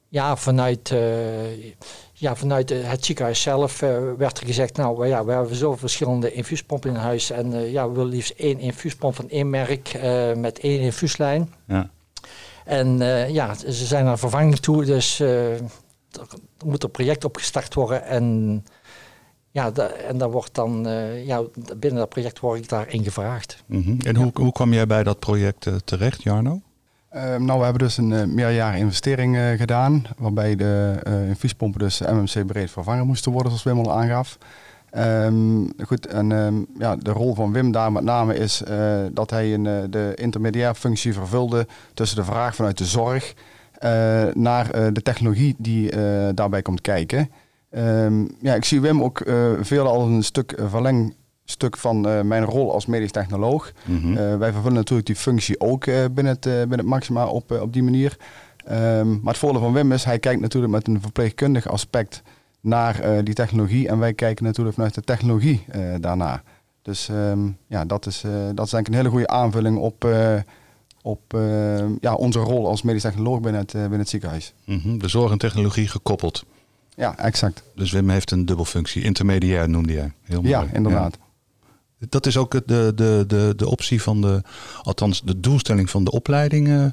Ja, 0.07 0.35
vanuit, 0.35 0.89
uh, 0.89 1.63
ja, 2.13 2.35
vanuit 2.35 2.69
het 2.69 3.05
ziekenhuis 3.05 3.41
zelf 3.41 3.81
uh, 3.81 3.97
werd 4.17 4.39
er 4.39 4.45
gezegd, 4.45 4.77
nou 4.77 5.07
ja, 5.07 5.25
we 5.25 5.31
hebben 5.31 5.55
zo 5.55 5.75
verschillende 5.75 6.33
infuuspompen 6.33 6.89
in 6.89 6.95
huis. 6.95 7.29
En 7.29 7.53
uh, 7.53 7.71
ja, 7.71 7.87
we 7.87 7.95
willen 7.95 8.11
liefst 8.11 8.33
één 8.37 8.59
infuuspomp 8.59 9.15
van 9.15 9.29
één 9.29 9.49
merk 9.49 9.99
met 10.35 10.59
één 10.59 10.79
infuuslijn. 10.79 11.53
Ja. 11.67 11.89
En 12.65 12.97
ja, 13.33 13.53
ze 13.55 13.85
zijn 13.85 14.05
naar 14.05 14.19
vervanging 14.19 14.59
toe, 14.59 14.85
dus 14.85 15.19
er 15.19 15.59
moet 16.65 16.83
een 16.83 16.91
project 16.91 17.25
opgestart 17.25 17.73
worden. 17.73 18.03
En 18.03 18.65
ja, 19.51 19.71
en 20.07 20.17
dan 20.17 20.31
wordt 20.31 20.55
dan, 20.55 20.87
uh, 20.87 21.25
ja, 21.25 21.41
binnen 21.77 21.99
dat 21.99 22.09
project 22.09 22.39
word 22.39 22.59
ik 22.59 22.69
daarin 22.69 23.03
gevraagd. 23.03 23.63
Mm 23.65 23.83
-hmm. 23.83 23.97
En 23.99 24.15
hoe, 24.15 24.31
hoe 24.33 24.51
kwam 24.51 24.73
jij 24.73 24.87
bij 24.87 25.03
dat 25.03 25.19
project 25.19 25.65
uh, 25.65 25.75
terecht, 25.75 26.23
Jarno? 26.23 26.61
Uh, 27.15 27.21
nou, 27.35 27.57
we 27.57 27.63
hebben 27.63 27.83
dus 27.83 27.97
een 27.97 28.11
uh, 28.11 28.23
meerjaren 28.23 28.79
investering 28.79 29.37
gedaan, 29.57 30.03
waarbij 30.17 30.55
de 30.55 30.99
infuuspompen 31.27 31.79
dus 31.79 31.99
MMC 31.99 32.45
breed 32.45 32.71
vervangen 32.71 33.05
moesten 33.05 33.31
worden, 33.31 33.51
zoals 33.51 33.77
Wim 33.77 33.85
al 33.85 33.99
aangaf. 33.99 34.37
Um, 34.97 35.73
goed, 35.85 36.07
en 36.07 36.31
um, 36.31 36.65
ja, 36.77 36.95
de 36.95 37.11
rol 37.11 37.35
van 37.35 37.51
Wim 37.51 37.71
daar 37.71 37.91
met 37.91 38.03
name 38.03 38.35
is 38.35 38.63
dat 39.11 39.29
hij 39.29 39.53
een, 39.53 39.91
de 39.91 40.11
intermediair 40.15 40.75
functie 40.75 41.13
vervulde 41.13 41.67
tussen 41.93 42.17
de 42.17 42.23
vraag 42.23 42.55
vanuit 42.55 42.77
de 42.77 42.85
zorg 42.85 43.33
naar 44.33 44.93
de 44.93 45.01
technologie 45.03 45.55
die 45.57 45.89
daarbij 46.33 46.61
komt 46.61 46.81
kijken. 46.81 47.29
Um, 47.77 48.29
ja, 48.41 48.55
ik 48.55 48.65
zie 48.65 48.81
Wim 48.81 49.03
ook 49.03 49.19
uh, 49.19 49.51
veel 49.61 49.87
als 49.87 50.03
een 50.03 50.23
stuk 50.23 50.59
uh, 50.59 50.69
verlengstuk 50.69 51.77
van 51.77 52.07
uh, 52.07 52.21
mijn 52.21 52.43
rol 52.43 52.73
als 52.73 52.85
medisch 52.85 53.11
technoloog. 53.11 53.71
Mm 53.85 54.01
-hmm. 54.01 54.15
wij 54.37 54.51
vervullen 54.51 54.77
natuurlijk 54.77 55.07
die 55.07 55.15
functie 55.15 55.59
ook 55.59 55.85
binnen, 55.85 56.25
het, 56.25 56.41
binnen 56.41 56.77
het 56.77 56.87
Maxima 56.87 57.25
op, 57.27 57.51
op 57.51 57.73
die 57.73 57.83
manier. 57.83 58.17
Um, 58.71 59.19
maar 59.23 59.33
het 59.33 59.37
voordeel 59.37 59.61
van 59.61 59.73
Wim 59.73 59.91
is, 59.91 60.03
hij 60.03 60.19
kijkt 60.19 60.41
natuurlijk 60.41 60.73
met 60.73 60.87
een 60.87 61.01
verpleegkundig 61.01 61.67
aspect 61.67 62.21
naar 62.61 63.23
die 63.23 63.33
technologie. 63.33 63.87
En 63.87 63.99
wij 63.99 64.13
kijken 64.13 64.45
natuurlijk 64.45 64.75
vanuit 64.75 64.93
de 64.93 65.01
technologie 65.01 65.65
daarna. 65.99 66.43
Dus 66.81 67.09
um, 67.09 67.57
ja, 67.67 67.85
dat 67.85 68.05
is, 68.05 68.23
dat 68.53 68.65
is 68.65 68.71
denk 68.71 68.87
ik 68.87 68.91
een 68.93 68.99
hele 68.99 69.09
goede 69.09 69.27
aanvulling 69.27 69.77
op, 69.77 70.07
op 71.01 71.21
ja, 71.99 72.13
onze 72.15 72.39
rol 72.39 72.67
als 72.67 72.81
medisch 72.81 73.01
technoloog 73.01 73.39
binnen 73.39 73.61
het, 73.61 73.71
binnen 73.71 73.99
het 73.99 74.09
ziekenhuis. 74.09 74.53
Mm 74.65 74.79
-hmm. 74.83 74.99
De 74.99 75.07
zorg 75.07 75.31
en 75.31 75.37
technologie 75.37 75.87
gekoppeld. 75.87 76.45
Ja, 77.01 77.17
exact. 77.17 77.63
Dus 77.75 77.91
Wim 77.91 78.09
heeft 78.09 78.31
een 78.31 78.45
dubbelfunctie. 78.45 79.03
Intermediair 79.03 79.69
noemde 79.69 79.93
jij. 79.93 80.11
Heel 80.21 80.41
mooi. 80.41 80.49
Ja, 80.49 80.67
inderdaad. 80.73 81.17
Ja. 81.99 82.07
Dat 82.09 82.25
is 82.25 82.37
ook 82.37 82.51
de, 82.51 82.91
de, 82.95 83.23
de, 83.27 83.53
de 83.55 83.67
optie 83.69 84.01
van 84.01 84.21
de, 84.21 84.41
althans 84.81 85.21
de 85.21 85.39
doelstelling 85.39 85.89
van 85.89 86.03
de 86.03 86.11
opleiding, 86.11 86.67
uh, 86.67 86.85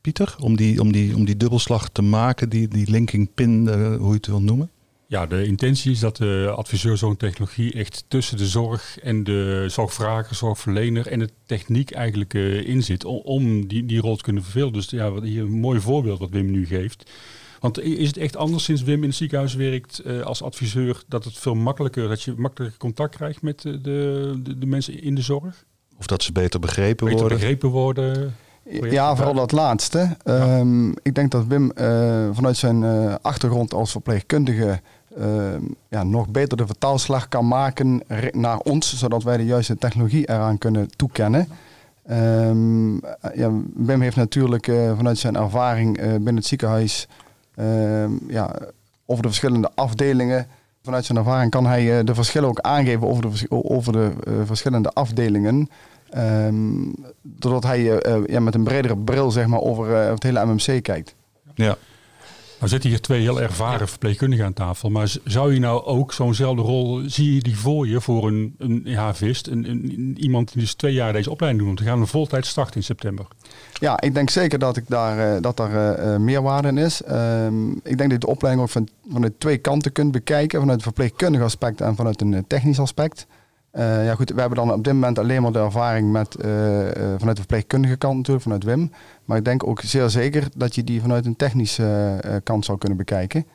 Pieter, 0.00 0.34
om 0.40 0.56
die, 0.56 0.80
om, 0.80 0.92
die, 0.92 1.14
om 1.14 1.24
die 1.24 1.36
dubbelslag 1.36 1.88
te 1.88 2.02
maken, 2.02 2.48
die, 2.48 2.68
die 2.68 2.90
linking 2.90 3.34
pin, 3.34 3.64
uh, 3.66 3.96
hoe 3.96 4.08
je 4.08 4.14
het 4.14 4.26
wil 4.26 4.42
noemen? 4.42 4.70
Ja, 5.06 5.26
de 5.26 5.46
intentie 5.46 5.92
is 5.92 6.00
dat 6.00 6.16
de 6.16 6.52
adviseur 6.56 6.96
zo'n 6.96 7.16
technologie 7.16 7.72
echt 7.72 8.04
tussen 8.08 8.36
de 8.36 8.46
zorg 8.46 8.98
en 8.98 9.24
de 9.24 9.64
zorgvrager, 9.68 10.36
zorgverlener 10.36 11.06
en 11.06 11.18
de 11.18 11.30
techniek 11.46 11.90
eigenlijk 11.90 12.34
uh, 12.34 12.68
in 12.68 12.82
zit 12.82 13.04
om, 13.04 13.20
om 13.24 13.66
die, 13.66 13.86
die 13.86 14.00
rol 14.00 14.16
te 14.16 14.22
kunnen 14.22 14.42
vervullen. 14.42 14.72
Dus 14.72 14.90
ja, 14.90 15.20
hier 15.20 15.42
een 15.42 15.60
mooi 15.60 15.80
voorbeeld 15.80 16.18
wat 16.18 16.30
Wim 16.30 16.50
nu 16.50 16.66
geeft. 16.66 17.10
Want 17.64 17.80
is 17.80 18.06
het 18.06 18.16
echt 18.16 18.36
anders 18.36 18.64
sinds 18.64 18.82
Wim 18.82 19.02
in 19.02 19.08
het 19.08 19.14
ziekenhuis 19.14 19.54
werkt 19.54 20.02
uh, 20.04 20.22
als 20.22 20.42
adviseur, 20.42 21.02
dat 21.08 21.24
het 21.24 21.38
veel 21.38 21.54
makkelijker, 21.54 22.08
dat 22.08 22.22
je 22.22 22.34
makkelijker 22.36 22.78
contact 22.78 23.16
krijgt 23.16 23.42
met 23.42 23.62
de, 23.62 23.80
de, 23.80 24.58
de 24.58 24.66
mensen 24.66 25.02
in 25.02 25.14
de 25.14 25.22
zorg? 25.22 25.64
Of 25.98 26.06
dat 26.06 26.22
ze 26.22 26.32
beter 26.32 26.60
begrepen 26.60 27.04
beter 27.06 27.20
worden? 27.20 27.38
begrepen 27.38 27.68
worden? 27.68 28.34
Ja, 28.80 29.16
vooral 29.16 29.34
dat 29.34 29.52
laatste. 29.52 30.16
Ehm, 30.22 30.90
ik 30.90 31.14
denk 31.14 31.30
dat 31.30 31.46
Wim 31.46 31.72
vanuit 32.34 32.56
zijn 32.56 32.84
achtergrond 33.22 33.74
als 33.74 33.90
verpleegkundige 33.90 34.80
Ehm, 35.18 35.62
ja, 35.88 36.02
nog 36.02 36.28
beter 36.28 36.56
de 36.56 36.66
vertaalslag 36.66 37.28
kan 37.28 37.48
maken 37.48 38.02
naar 38.32 38.58
ons, 38.58 38.98
zodat 38.98 39.22
wij 39.22 39.36
de 39.36 39.44
juiste 39.44 39.76
technologie 39.76 40.28
eraan 40.28 40.58
kunnen 40.58 40.88
toekennen. 40.96 41.48
Um, 42.10 43.00
ja, 43.34 43.50
Wim 43.74 44.00
heeft 44.00 44.16
natuurlijk 44.16 44.66
uh, 44.66 44.96
vanuit 44.96 45.18
zijn 45.18 45.36
ervaring 45.36 45.98
uh, 45.98 46.04
binnen 46.04 46.36
het 46.36 46.46
ziekenhuis 46.46 47.08
ja, 48.28 48.56
over 49.06 49.22
de 49.22 49.28
verschillende 49.28 49.70
afdelingen. 49.74 50.46
Vanuit 50.82 51.04
zijn 51.04 51.18
ervaring 51.18 51.50
kan 51.50 51.66
hij 51.66 51.98
uh, 51.98 52.04
de 52.04 52.14
verschillen 52.14 52.48
ook 52.48 52.60
aangeven 52.60 53.08
over 53.08 53.22
de, 53.22 53.46
over 53.48 53.92
de 53.92 54.12
verschillende 54.44 54.90
afdelingen. 54.90 55.68
doordat 57.22 57.62
hij 57.62 57.82
ja, 58.26 58.40
met 58.40 58.54
een 58.54 58.64
bredere 58.64 58.96
bril 58.96 59.30
zeg 59.30 59.46
maar, 59.46 59.60
over 59.60 59.96
het 59.96 60.22
hele 60.22 60.44
MMC 60.44 60.82
kijkt. 60.82 61.14
Ja. 61.54 61.76
Nou 62.58 62.68
zitten 62.68 62.90
hier 62.90 63.00
twee 63.00 63.20
heel 63.20 63.40
ervaren 63.40 63.88
verpleegkundigen 63.88 64.44
aan 64.44 64.52
tafel. 64.52 64.90
Maar 64.90 65.16
zou 65.24 65.54
je 65.54 65.60
nou 65.60 65.84
ook 65.84 66.12
zo'nzelfde 66.12 66.62
rol, 66.62 67.02
zie 67.06 67.34
je 67.34 67.40
die 67.40 67.58
voor 67.58 67.88
je 67.88 68.00
voor 68.00 68.26
een, 68.26 68.54
een 68.58 68.94
havist? 68.94 69.46
Een, 69.46 69.68
een, 69.70 70.16
iemand 70.20 70.52
die 70.52 70.62
dus 70.62 70.74
twee 70.74 70.92
jaar 70.92 71.12
deze 71.12 71.30
opleiding 71.30 71.64
doet. 71.64 71.74
Want 71.74 71.86
we 71.86 71.94
gaan 71.94 72.00
een 72.00 72.10
voltijd 72.10 72.46
starten 72.46 72.76
in 72.76 72.82
september. 72.82 73.26
Ja, 73.80 74.00
ik 74.00 74.14
denk 74.14 74.30
zeker 74.30 74.58
dat, 74.58 74.76
ik 74.76 74.84
daar, 74.88 75.34
uh, 75.34 75.42
dat 75.42 75.56
daar 75.56 76.00
uh, 76.00 76.16
meerwaarde 76.16 76.68
in 76.68 76.78
is. 76.78 77.02
Ehm, 77.02 77.70
ik 77.70 77.82
denk 77.82 77.98
dat 77.98 78.12
je 78.12 78.18
de 78.18 78.26
opleiding 78.26 78.64
ook 78.64 78.72
van, 78.72 78.88
vanuit 79.10 79.40
twee 79.40 79.58
kanten 79.58 79.92
kunt 79.92 80.12
bekijken. 80.12 80.60
Vanuit 80.60 80.76
het 80.76 80.86
verpleegkundig 80.86 81.42
aspect 81.42 81.80
en 81.80 81.96
vanuit 81.96 82.20
een 82.20 82.44
technisch 82.46 82.80
aspect. 82.80 83.26
Uh, 83.76 84.04
ja 84.04 84.14
goed, 84.14 84.30
we 84.30 84.40
hebben 84.40 84.58
dan 84.58 84.72
op 84.72 84.84
dit 84.84 84.92
moment 84.92 85.18
alleen 85.18 85.42
maar 85.42 85.52
de 85.52 85.58
ervaring 85.58 86.12
met, 86.12 86.36
uh, 86.44 86.80
uh, 86.80 86.90
vanuit 86.94 87.36
de 87.36 87.42
verpleegkundige 87.42 87.96
kant 87.96 88.16
natuurlijk, 88.16 88.44
vanuit 88.44 88.64
Wim. 88.64 88.92
Maar 89.24 89.36
ik 89.36 89.44
denk 89.44 89.66
ook 89.66 89.80
zeer 89.80 90.10
zeker 90.10 90.48
dat 90.56 90.74
je 90.74 90.84
die 90.84 91.00
vanuit 91.00 91.26
een 91.26 91.36
technische 91.36 92.40
kant 92.44 92.64
zou 92.64 92.78
kunnen 92.78 92.98
bekijken. 92.98 93.46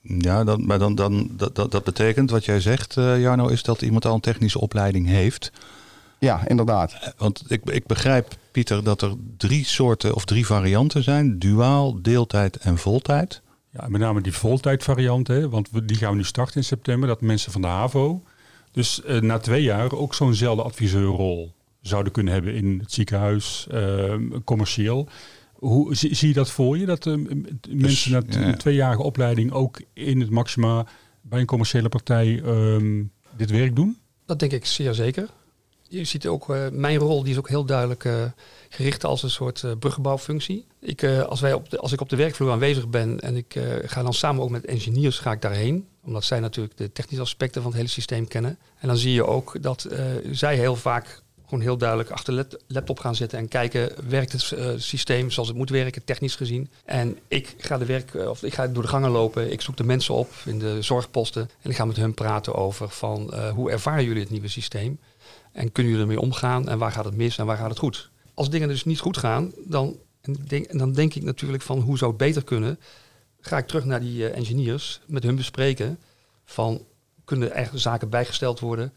Ja, 0.00 0.44
dan, 0.44 0.66
maar 0.66 0.78
dan, 0.78 0.94
dan, 0.94 1.30
dat, 1.30 1.54
dat, 1.54 1.70
dat 1.70 1.84
betekent 1.84 2.30
wat 2.30 2.44
jij 2.44 2.60
zegt, 2.60 2.94
Jarno, 2.94 3.46
is 3.46 3.62
dat 3.62 3.82
iemand 3.82 4.04
al 4.04 4.14
een 4.14 4.20
technische 4.20 4.60
opleiding 4.60 5.06
heeft. 5.06 5.52
Ja, 6.18 6.48
inderdaad. 6.48 7.14
Want 7.16 7.44
ik, 7.48 7.70
ik 7.70 7.86
begrijp, 7.86 8.36
Pieter, 8.50 8.84
dat 8.84 9.02
er 9.02 9.14
drie 9.36 9.64
soorten 9.64 10.14
of 10.14 10.24
drie 10.24 10.46
varianten 10.46 11.02
zijn. 11.02 11.38
Duaal, 11.38 12.02
deeltijd 12.02 12.56
en 12.56 12.78
voltijd. 12.78 13.40
Ja, 13.70 13.88
met 13.88 14.00
name 14.00 14.20
die 14.20 14.32
voltijd 14.32 14.84
variant, 14.84 15.28
hè, 15.28 15.48
want 15.48 15.68
die 15.88 15.96
gaan 15.96 16.10
we 16.10 16.16
nu 16.16 16.24
starten 16.24 16.56
in 16.56 16.64
september. 16.64 17.08
Dat 17.08 17.20
mensen 17.20 17.52
van 17.52 17.60
de 17.60 17.66
HAVO 17.66 18.22
dus 18.74 19.00
uh, 19.06 19.20
na 19.20 19.38
twee 19.38 19.62
jaar 19.62 19.92
ook 19.92 20.14
zo'nzelfde 20.14 20.62
adviseurrol 20.62 21.52
zouden 21.80 22.12
kunnen 22.12 22.32
hebben 22.32 22.54
in 22.54 22.78
het 22.78 22.92
ziekenhuis, 22.92 23.66
uh, 23.72 24.14
commercieel. 24.44 25.08
Hoe 25.52 25.94
zie, 25.94 26.14
zie, 26.14 26.28
je 26.28 26.34
dat 26.34 26.50
voor 26.50 26.78
je? 26.78 26.86
Dat 26.86 27.06
uh, 27.06 27.14
mensen 27.68 28.12
na 28.12 28.22
ja. 28.28 28.46
een 28.46 28.58
tweejarige 28.58 29.02
opleiding 29.02 29.52
ook 29.52 29.82
in 29.92 30.20
het 30.20 30.30
Maxima 30.30 30.86
bij 31.22 31.40
een 31.40 31.46
commerciële 31.46 31.88
partij 31.88 32.42
um, 32.44 33.10
dit 33.36 33.50
werk 33.50 33.76
doen? 33.76 33.98
Dat 34.26 34.38
denk 34.38 34.52
ik 34.52 34.66
zeer 34.66 34.94
zeker. 34.94 35.28
Je 35.88 36.04
ziet 36.04 36.26
ook, 36.26 36.48
uh, 36.48 36.68
mijn 36.72 36.98
rol 36.98 37.22
die 37.22 37.32
is 37.32 37.38
ook 37.38 37.48
heel 37.48 37.64
duidelijk 37.64 38.04
uh, 38.04 38.24
gericht 38.68 39.04
als 39.04 39.22
een 39.22 39.30
soort 39.30 39.62
uh, 39.62 39.72
bruggenbouwfunctie. 39.78 40.66
Ik, 40.80 41.04
als, 41.04 41.40
wij 41.40 41.52
op 41.52 41.70
de, 41.70 41.78
als 41.78 41.92
ik 41.92 42.00
op 42.00 42.08
de 42.08 42.16
werkvloer 42.16 42.50
aanwezig 42.50 42.88
ben 42.88 43.20
en 43.20 43.36
ik 43.36 43.60
ga 43.84 44.02
dan 44.02 44.14
samen 44.14 44.42
ook 44.42 44.50
met 44.50 44.64
engineers 44.64 45.18
ga 45.18 45.32
ik 45.32 45.42
daarheen 45.42 45.86
omdat 46.04 46.24
zij 46.24 46.40
natuurlijk 46.40 46.76
de 46.76 46.92
technische 46.92 47.22
aspecten 47.22 47.62
van 47.62 47.70
het 47.70 47.80
hele 47.80 47.92
systeem 47.92 48.28
kennen. 48.28 48.58
En 48.78 48.88
dan 48.88 48.96
zie 48.96 49.12
je 49.12 49.26
ook 49.26 49.62
dat 49.62 49.88
zij 50.30 50.56
heel 50.56 50.76
vaak 50.76 51.22
heel 51.60 51.76
duidelijk 51.76 52.10
achter 52.10 52.48
de 52.48 52.60
laptop 52.66 52.98
gaan 52.98 53.14
zitten 53.14 53.38
en 53.38 53.48
kijken, 53.48 53.92
werkt 54.08 54.32
het 54.32 54.50
uh, 54.50 54.68
systeem 54.76 55.30
zoals 55.30 55.48
het 55.48 55.58
moet 55.58 55.70
werken, 55.70 56.04
technisch 56.04 56.36
gezien. 56.36 56.70
En 56.84 57.18
ik 57.28 57.54
ga, 57.58 57.78
de 57.78 57.84
werk, 57.84 58.14
of 58.14 58.42
ik 58.42 58.54
ga 58.54 58.66
door 58.66 58.82
de 58.82 58.88
gangen 58.88 59.10
lopen, 59.10 59.52
ik 59.52 59.60
zoek 59.60 59.76
de 59.76 59.84
mensen 59.84 60.14
op 60.14 60.32
in 60.44 60.58
de 60.58 60.82
zorgposten 60.82 61.50
en 61.62 61.70
ik 61.70 61.76
ga 61.76 61.84
met 61.84 61.96
hun 61.96 62.14
praten 62.14 62.54
over 62.54 62.88
van 62.88 63.30
uh, 63.32 63.50
hoe 63.50 63.70
ervaren 63.70 64.04
jullie 64.04 64.22
het 64.22 64.30
nieuwe 64.30 64.48
systeem? 64.48 64.98
En 65.52 65.72
kunnen 65.72 65.92
jullie 65.92 66.06
ermee 66.06 66.24
omgaan 66.24 66.68
en 66.68 66.78
waar 66.78 66.92
gaat 66.92 67.04
het 67.04 67.16
mis 67.16 67.38
en 67.38 67.46
waar 67.46 67.56
gaat 67.56 67.70
het 67.70 67.78
goed? 67.78 68.10
Als 68.34 68.50
dingen 68.50 68.68
dus 68.68 68.84
niet 68.84 69.00
goed 69.00 69.16
gaan, 69.16 69.52
dan, 69.64 69.96
denk, 70.46 70.78
dan 70.78 70.92
denk 70.92 71.14
ik 71.14 71.22
natuurlijk 71.22 71.62
van 71.62 71.80
hoe 71.80 71.98
zou 71.98 72.10
het 72.10 72.20
beter 72.20 72.44
kunnen? 72.44 72.78
ga 73.46 73.58
ik 73.58 73.66
terug 73.66 73.84
naar 73.84 74.00
die 74.00 74.28
engineers, 74.28 75.00
met 75.06 75.22
hun 75.22 75.36
bespreken 75.36 75.98
van 76.44 76.84
kunnen 77.24 77.54
er 77.54 77.70
zaken 77.72 78.08
bijgesteld 78.08 78.60
worden 78.60 78.92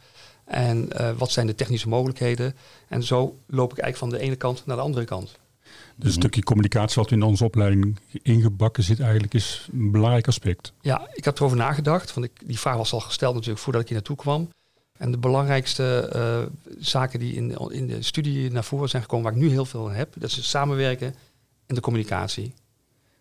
en 0.48 0.90
uh, 0.92 1.12
wat 1.18 1.32
zijn 1.32 1.48
de 1.48 1.56
technische 1.56 1.90
mogelijkheden. 1.90 2.56
En 2.88 3.04
zo 3.04 3.38
loop 3.46 3.72
ik 3.72 3.78
eigenlijk 3.78 4.12
van 4.12 4.20
de 4.20 4.26
ene 4.26 4.36
kant 4.36 4.66
naar 4.66 4.76
de 4.76 4.82
andere 4.82 5.06
kant. 5.06 5.38
Dus 5.96 6.08
een 6.08 6.22
stukje 6.22 6.44
communicatie 6.44 7.02
wat 7.02 7.12
in 7.12 7.24
onze 7.24 7.44
opleiding 7.44 8.00
ingebakken 8.22 8.84
zit 8.84 9.00
eigenlijk 9.00 9.34
is 9.34 9.68
een 9.72 9.92
belangrijk 9.92 10.28
aspect. 10.28 10.74
Ja, 10.82 11.10
ik 11.14 11.26
had 11.26 11.38
erover 11.38 11.58
nagedacht. 11.58 12.14
Want 12.14 12.26
ik, 12.26 12.32
die 12.46 12.60
vraag 12.60 12.76
was 12.76 12.94
al 12.94 13.00
gesteld 13.00 13.34
natuurlijk 13.34 13.62
voordat 13.62 13.82
ik 13.82 13.88
hier 13.88 13.98
naartoe 13.98 14.16
kwam. 14.16 14.50
En 14.98 15.12
de 15.12 15.18
belangrijkste 15.18 16.12
uh, 16.16 16.58
zaken 16.80 17.20
die 17.20 17.34
in, 17.34 17.58
in 17.70 17.88
de 17.88 18.02
studie 18.02 18.52
naar 18.52 18.64
voren 18.64 18.90
zijn 18.90 19.02
gekomen, 19.02 19.26
waar 19.26 19.36
ik 19.36 19.48
nu 19.48 19.50
heel 19.50 19.66
veel 19.66 19.90
heb, 19.90 20.14
dat 20.18 20.30
is 20.30 20.36
het 20.36 20.46
samenwerken 20.46 21.16
en 21.66 21.76
de 21.76 21.82
communicatie. 21.82 22.54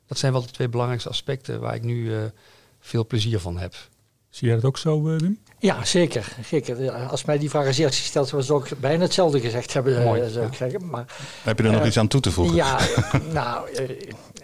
Dat 0.07 0.19
zijn 0.19 0.33
wel 0.33 0.43
de 0.43 0.51
twee 0.51 0.69
belangrijkste 0.69 1.11
aspecten 1.11 1.61
waar 1.61 1.75
ik 1.75 1.83
nu 1.83 2.11
uh, 2.11 2.25
veel 2.81 3.07
plezier 3.07 3.41
van 3.41 3.59
heb. 3.59 3.75
Zie 4.29 4.47
jij 4.47 4.57
dat 4.57 4.65
ook 4.65 4.79
zo, 4.79 5.03
Wim? 5.03 5.39
Ja, 5.59 5.85
zeker. 5.85 6.37
zeker. 6.45 6.93
Als 6.93 7.25
mij 7.25 7.39
die 7.39 7.51
vraag 7.51 7.67
is 7.67 7.79
eerst 7.79 7.99
gesteld, 7.99 8.33
zou 8.39 8.65
ik 8.65 8.81
bijna 8.81 9.03
hetzelfde 9.03 9.41
gezegd 9.41 9.73
hebben, 9.73 10.03
Mooi, 10.03 10.31
zou 10.31 10.47
ik 10.47 10.55
zeggen. 10.55 10.91
Maar, 10.91 11.05
Heb 11.43 11.59
je 11.59 11.65
er 11.65 11.73
nog 11.73 11.87
iets 11.87 11.99
aan 11.99 12.09
toe 12.09 12.21
te 12.21 12.31
voegen? 12.31 12.55
Ja, 12.55 12.79
nou, 13.33 13.69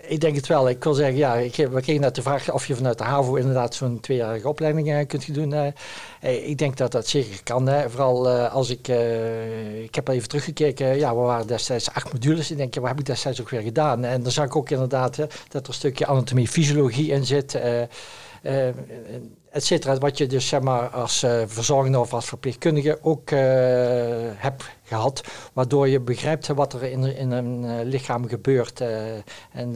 ik 0.01 0.21
denk 0.21 0.37
het 0.37 0.47
wel. 0.47 0.69
Ik 0.69 0.85
wil 0.85 0.95
zeggen, 0.95 1.17
ja, 1.17 1.35
ik, 1.35 1.57
we 1.57 1.81
kregen 1.81 2.01
net 2.01 2.15
de 2.15 2.23
vraag 2.23 2.53
of 2.53 2.67
je 2.67 2.77
vanuit 2.77 2.99
de 2.99 3.05
HAVO 3.05 3.35
inderdaad 3.35 3.75
zo'n 3.75 4.01
tweejarige 4.01 4.49
opleiding 4.49 4.89
uh, 4.89 5.07
kunt 5.07 5.35
doen. 5.35 5.53
Uh, 5.53 6.49
ik 6.49 6.59
denk 6.59 6.77
dat 6.77 6.93
dat 6.93 7.07
zeker 7.07 7.43
kan. 7.43 7.67
Hè. 7.67 7.91
Vooral 7.91 8.29
uh, 8.29 8.53
als 8.53 8.71
ik, 8.71 8.89
ik 9.83 9.95
heb 9.95 10.09
even 10.09 10.29
teruggekeken, 10.29 10.99
ja, 10.99 11.15
we 11.15 11.21
waren 11.21 11.47
destijds 11.47 11.91
acht 11.91 12.13
modules. 12.13 12.51
Ik 12.51 12.57
denk, 12.57 12.75
ja, 12.75 12.81
wat 12.81 12.91
heb 12.91 12.99
ik 12.99 13.07
destijds 13.07 13.41
ook 13.41 13.51
weer 13.51 13.63
gedaan? 13.63 14.05
En 14.05 14.23
dan 14.23 14.33
zag 14.33 14.45
ik 14.45 14.57
ook 14.57 14.71
inderdaad 14.71 15.17
dat 15.49 15.63
er 15.63 15.69
een 15.69 15.75
stukje 15.75 16.07
anatomie, 16.07 16.49
fysiologie 16.49 17.11
in 17.11 17.27
zit. 17.27 17.59
Et 19.53 19.65
cetera, 19.65 19.99
wat 19.99 20.19
je 20.19 20.27
dus 20.27 20.49
zeg 20.49 20.61
maar 20.61 20.89
als 20.89 21.23
uh, 21.23 21.43
verzorgende 21.47 21.99
of 21.99 22.15
als 22.15 22.27
verpleegkundige 22.27 22.99
ook 23.03 23.31
uh, 23.31 23.39
hebt 24.37 24.65
gehad, 24.83 25.21
waardoor 25.53 25.89
je 25.89 26.01
begrijpt 26.01 26.47
wat 26.47 26.73
er 26.73 26.83
in, 26.83 27.17
in 27.17 27.31
een 27.31 27.65
uh, 27.65 27.73
lichaam 27.83 28.29
gebeurt 28.29 28.81
en 29.53 29.73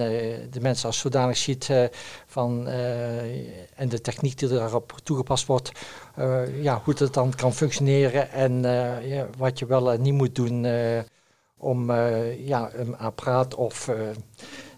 de 0.50 0.60
mensen 0.60 0.86
als 0.86 0.98
zodanig 0.98 1.36
ziet 1.36 1.70
van 2.26 2.66
en 3.76 3.88
de 3.88 4.00
techniek 4.00 4.38
die 4.38 4.48
daarop 4.48 4.94
toegepast 5.02 5.46
wordt, 5.46 5.72
ja, 6.60 6.80
hoe 6.84 6.94
het 6.98 7.14
dan 7.14 7.34
kan 7.34 7.54
functioneren 7.54 8.30
en 8.30 8.62
wat 9.38 9.58
je 9.58 9.66
wel 9.66 9.92
en 9.92 10.02
niet 10.02 10.14
moet 10.14 10.34
doen 10.34 10.66
om 11.56 11.92
ja, 12.38 12.70
een 12.74 12.98
apparaat 12.98 13.54
of 13.54 13.90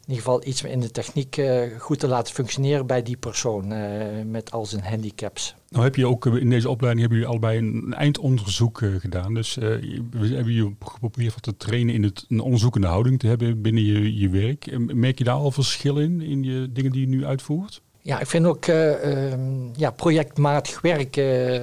in 0.08 0.14
ieder 0.14 0.30
geval 0.30 0.46
iets 0.46 0.62
in 0.62 0.80
de 0.80 0.90
techniek 0.90 1.36
uh, 1.36 1.62
goed 1.78 1.98
te 1.98 2.08
laten 2.08 2.34
functioneren 2.34 2.86
bij 2.86 3.02
die 3.02 3.16
persoon 3.16 3.72
uh, 3.72 3.78
met 4.26 4.50
al 4.50 4.66
zijn 4.66 4.82
handicaps. 4.82 5.54
Nou 5.68 5.84
heb 5.84 5.96
je 5.96 6.06
ook 6.06 6.26
eh, 6.26 6.34
in 6.34 6.50
deze 6.50 6.68
opleiding 6.68 7.00
hebben 7.00 7.18
jullie 7.18 7.32
allebei 7.32 7.58
een 7.58 7.94
eindonderzoek 7.94 8.80
uh, 8.80 9.00
gedaan. 9.00 9.34
Dus 9.34 9.54
we 9.54 10.26
hebben 10.34 10.52
je 10.52 10.72
geprobeerd 10.80 11.34
wat 11.34 11.42
te 11.42 11.56
trainen 11.56 11.94
in 11.94 12.02
het, 12.02 12.24
een 12.28 12.40
onderzoekende 12.40 12.86
houding 12.86 13.18
te 13.18 13.26
hebben 13.26 13.62
binnen 13.62 13.84
je, 13.84 14.18
je 14.18 14.28
werk. 14.28 14.78
Merk 14.78 15.18
je 15.18 15.24
daar 15.24 15.34
al 15.34 15.50
verschil 15.50 15.98
in, 15.98 16.20
in 16.20 16.42
je 16.42 16.72
dingen 16.72 16.92
die 16.92 17.00
je 17.00 17.08
nu 17.08 17.26
uitvoert? 17.26 17.82
Ja, 18.00 18.20
ik 18.20 18.26
vind 18.26 18.46
ook 18.46 18.66
ehm, 18.66 19.40
ja, 19.76 19.90
projectmatig 19.90 20.80
werken 20.80 21.62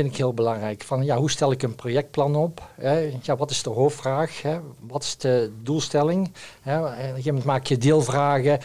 vind 0.00 0.12
ik 0.12 0.18
heel 0.18 0.34
belangrijk. 0.34 0.82
Van, 0.82 1.04
ja, 1.04 1.16
hoe 1.16 1.30
stel 1.30 1.52
ik 1.52 1.62
een 1.62 1.74
projectplan 1.74 2.36
op? 2.36 2.68
Hè? 2.74 3.12
Ja, 3.22 3.36
wat 3.36 3.50
is 3.50 3.62
de 3.62 3.70
hoofdvraag? 3.70 4.42
Hè? 4.42 4.58
Wat 4.80 5.02
is 5.02 5.16
de 5.16 5.52
doelstelling? 5.62 6.32
Hè? 6.62 6.78
Op 6.78 6.84
een 6.84 6.92
gegeven 6.92 7.24
moment 7.24 7.44
maak 7.44 7.66
je 7.66 7.78
deelvragen 7.78 8.58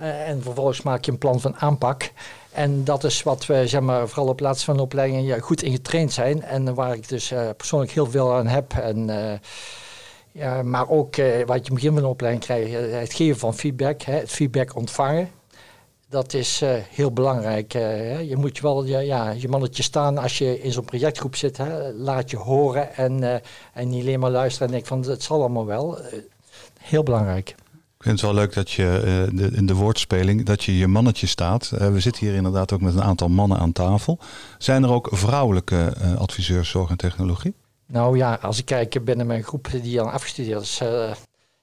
uh, 0.00 0.28
en 0.28 0.42
vervolgens 0.42 0.82
maak 0.82 1.04
je 1.04 1.10
een 1.10 1.18
plan 1.18 1.40
van 1.40 1.56
aanpak. 1.56 2.10
En 2.52 2.84
dat 2.84 3.04
is 3.04 3.22
wat 3.22 3.46
we 3.46 3.66
zeg 3.66 3.80
maar, 3.80 4.08
vooral 4.08 4.28
op 4.28 4.36
plaats 4.36 4.64
van 4.64 4.78
opleidingen 4.80 5.24
ja, 5.24 5.38
goed 5.38 5.62
in 5.62 5.72
getraind 5.72 6.12
zijn. 6.12 6.42
En 6.42 6.74
waar 6.74 6.94
ik 6.94 7.08
dus 7.08 7.32
uh, 7.32 7.48
persoonlijk 7.56 7.92
heel 7.92 8.10
veel 8.10 8.34
aan 8.34 8.46
heb. 8.46 8.72
En, 8.72 9.08
uh, 9.08 9.32
ja, 10.32 10.62
maar 10.62 10.88
ook 10.88 11.16
wat 11.46 11.66
je 11.66 11.72
begin 11.72 11.92
van 11.92 12.02
de 12.02 12.08
opleiding 12.08 12.44
krijgt, 12.44 12.72
het 12.92 13.14
geven 13.14 13.38
van 13.38 13.54
feedback, 13.54 14.02
hè, 14.02 14.14
het 14.14 14.30
feedback 14.30 14.76
ontvangen 14.76 15.30
dat 16.10 16.34
is 16.34 16.62
uh, 16.62 16.70
heel 16.90 17.12
belangrijk. 17.12 17.74
Uh, 17.74 18.28
je 18.28 18.36
moet 18.36 18.56
je 18.56 18.62
wel 18.62 18.84
ja, 18.84 18.98
ja, 18.98 19.30
je 19.30 19.48
mannetje 19.48 19.82
staan 19.82 20.18
als 20.18 20.38
je 20.38 20.62
in 20.62 20.72
zo'n 20.72 20.84
projectgroep 20.84 21.36
zit. 21.36 21.56
Hè, 21.56 21.92
laat 21.92 22.30
je 22.30 22.36
horen 22.36 22.96
en, 22.96 23.22
uh, 23.22 23.34
en 23.72 23.88
niet 23.88 24.02
alleen 24.02 24.20
maar 24.20 24.30
luisteren 24.30 24.66
en 24.66 24.72
denken 24.72 24.88
van 24.88 25.12
het 25.12 25.22
zal 25.22 25.40
allemaal 25.40 25.66
wel. 25.66 25.98
heel 26.80 27.02
belangrijk. 27.02 27.48
Ik 27.96 28.06
vind 28.06 28.20
het 28.20 28.30
wel 28.30 28.40
leuk 28.40 28.54
dat 28.54 28.70
je 28.70 29.28
de, 29.32 29.50
in 29.52 29.66
de 29.66 29.74
woordspeling 29.74 30.44
dat 30.44 30.64
je 30.64 30.78
je 30.78 30.86
mannetje 30.86 31.26
staat. 31.26 31.68
we 31.68 32.00
zitten 32.00 32.26
hier 32.26 32.34
inderdaad 32.34 32.72
ook 32.72 32.80
met 32.80 32.94
een 32.94 33.02
aantal 33.02 33.28
mannen 33.28 33.58
aan 33.58 33.72
tafel. 33.72 34.18
Zijn 34.58 34.82
er 34.82 34.90
ook 34.90 35.08
vrouwelijke 35.12 35.94
adviseurs 36.18 36.70
zorg 36.70 36.90
en 36.90 36.96
technologie? 36.96 37.54
Nou 37.86 38.16
ja, 38.16 38.38
als 38.42 38.58
ik 38.58 38.64
kijk 38.64 39.04
binnen 39.04 39.26
mijn 39.26 39.42
groep 39.42 39.68
die 39.82 40.00
al 40.00 40.10
afgestudeerd 40.10 40.62
is, 40.62 40.80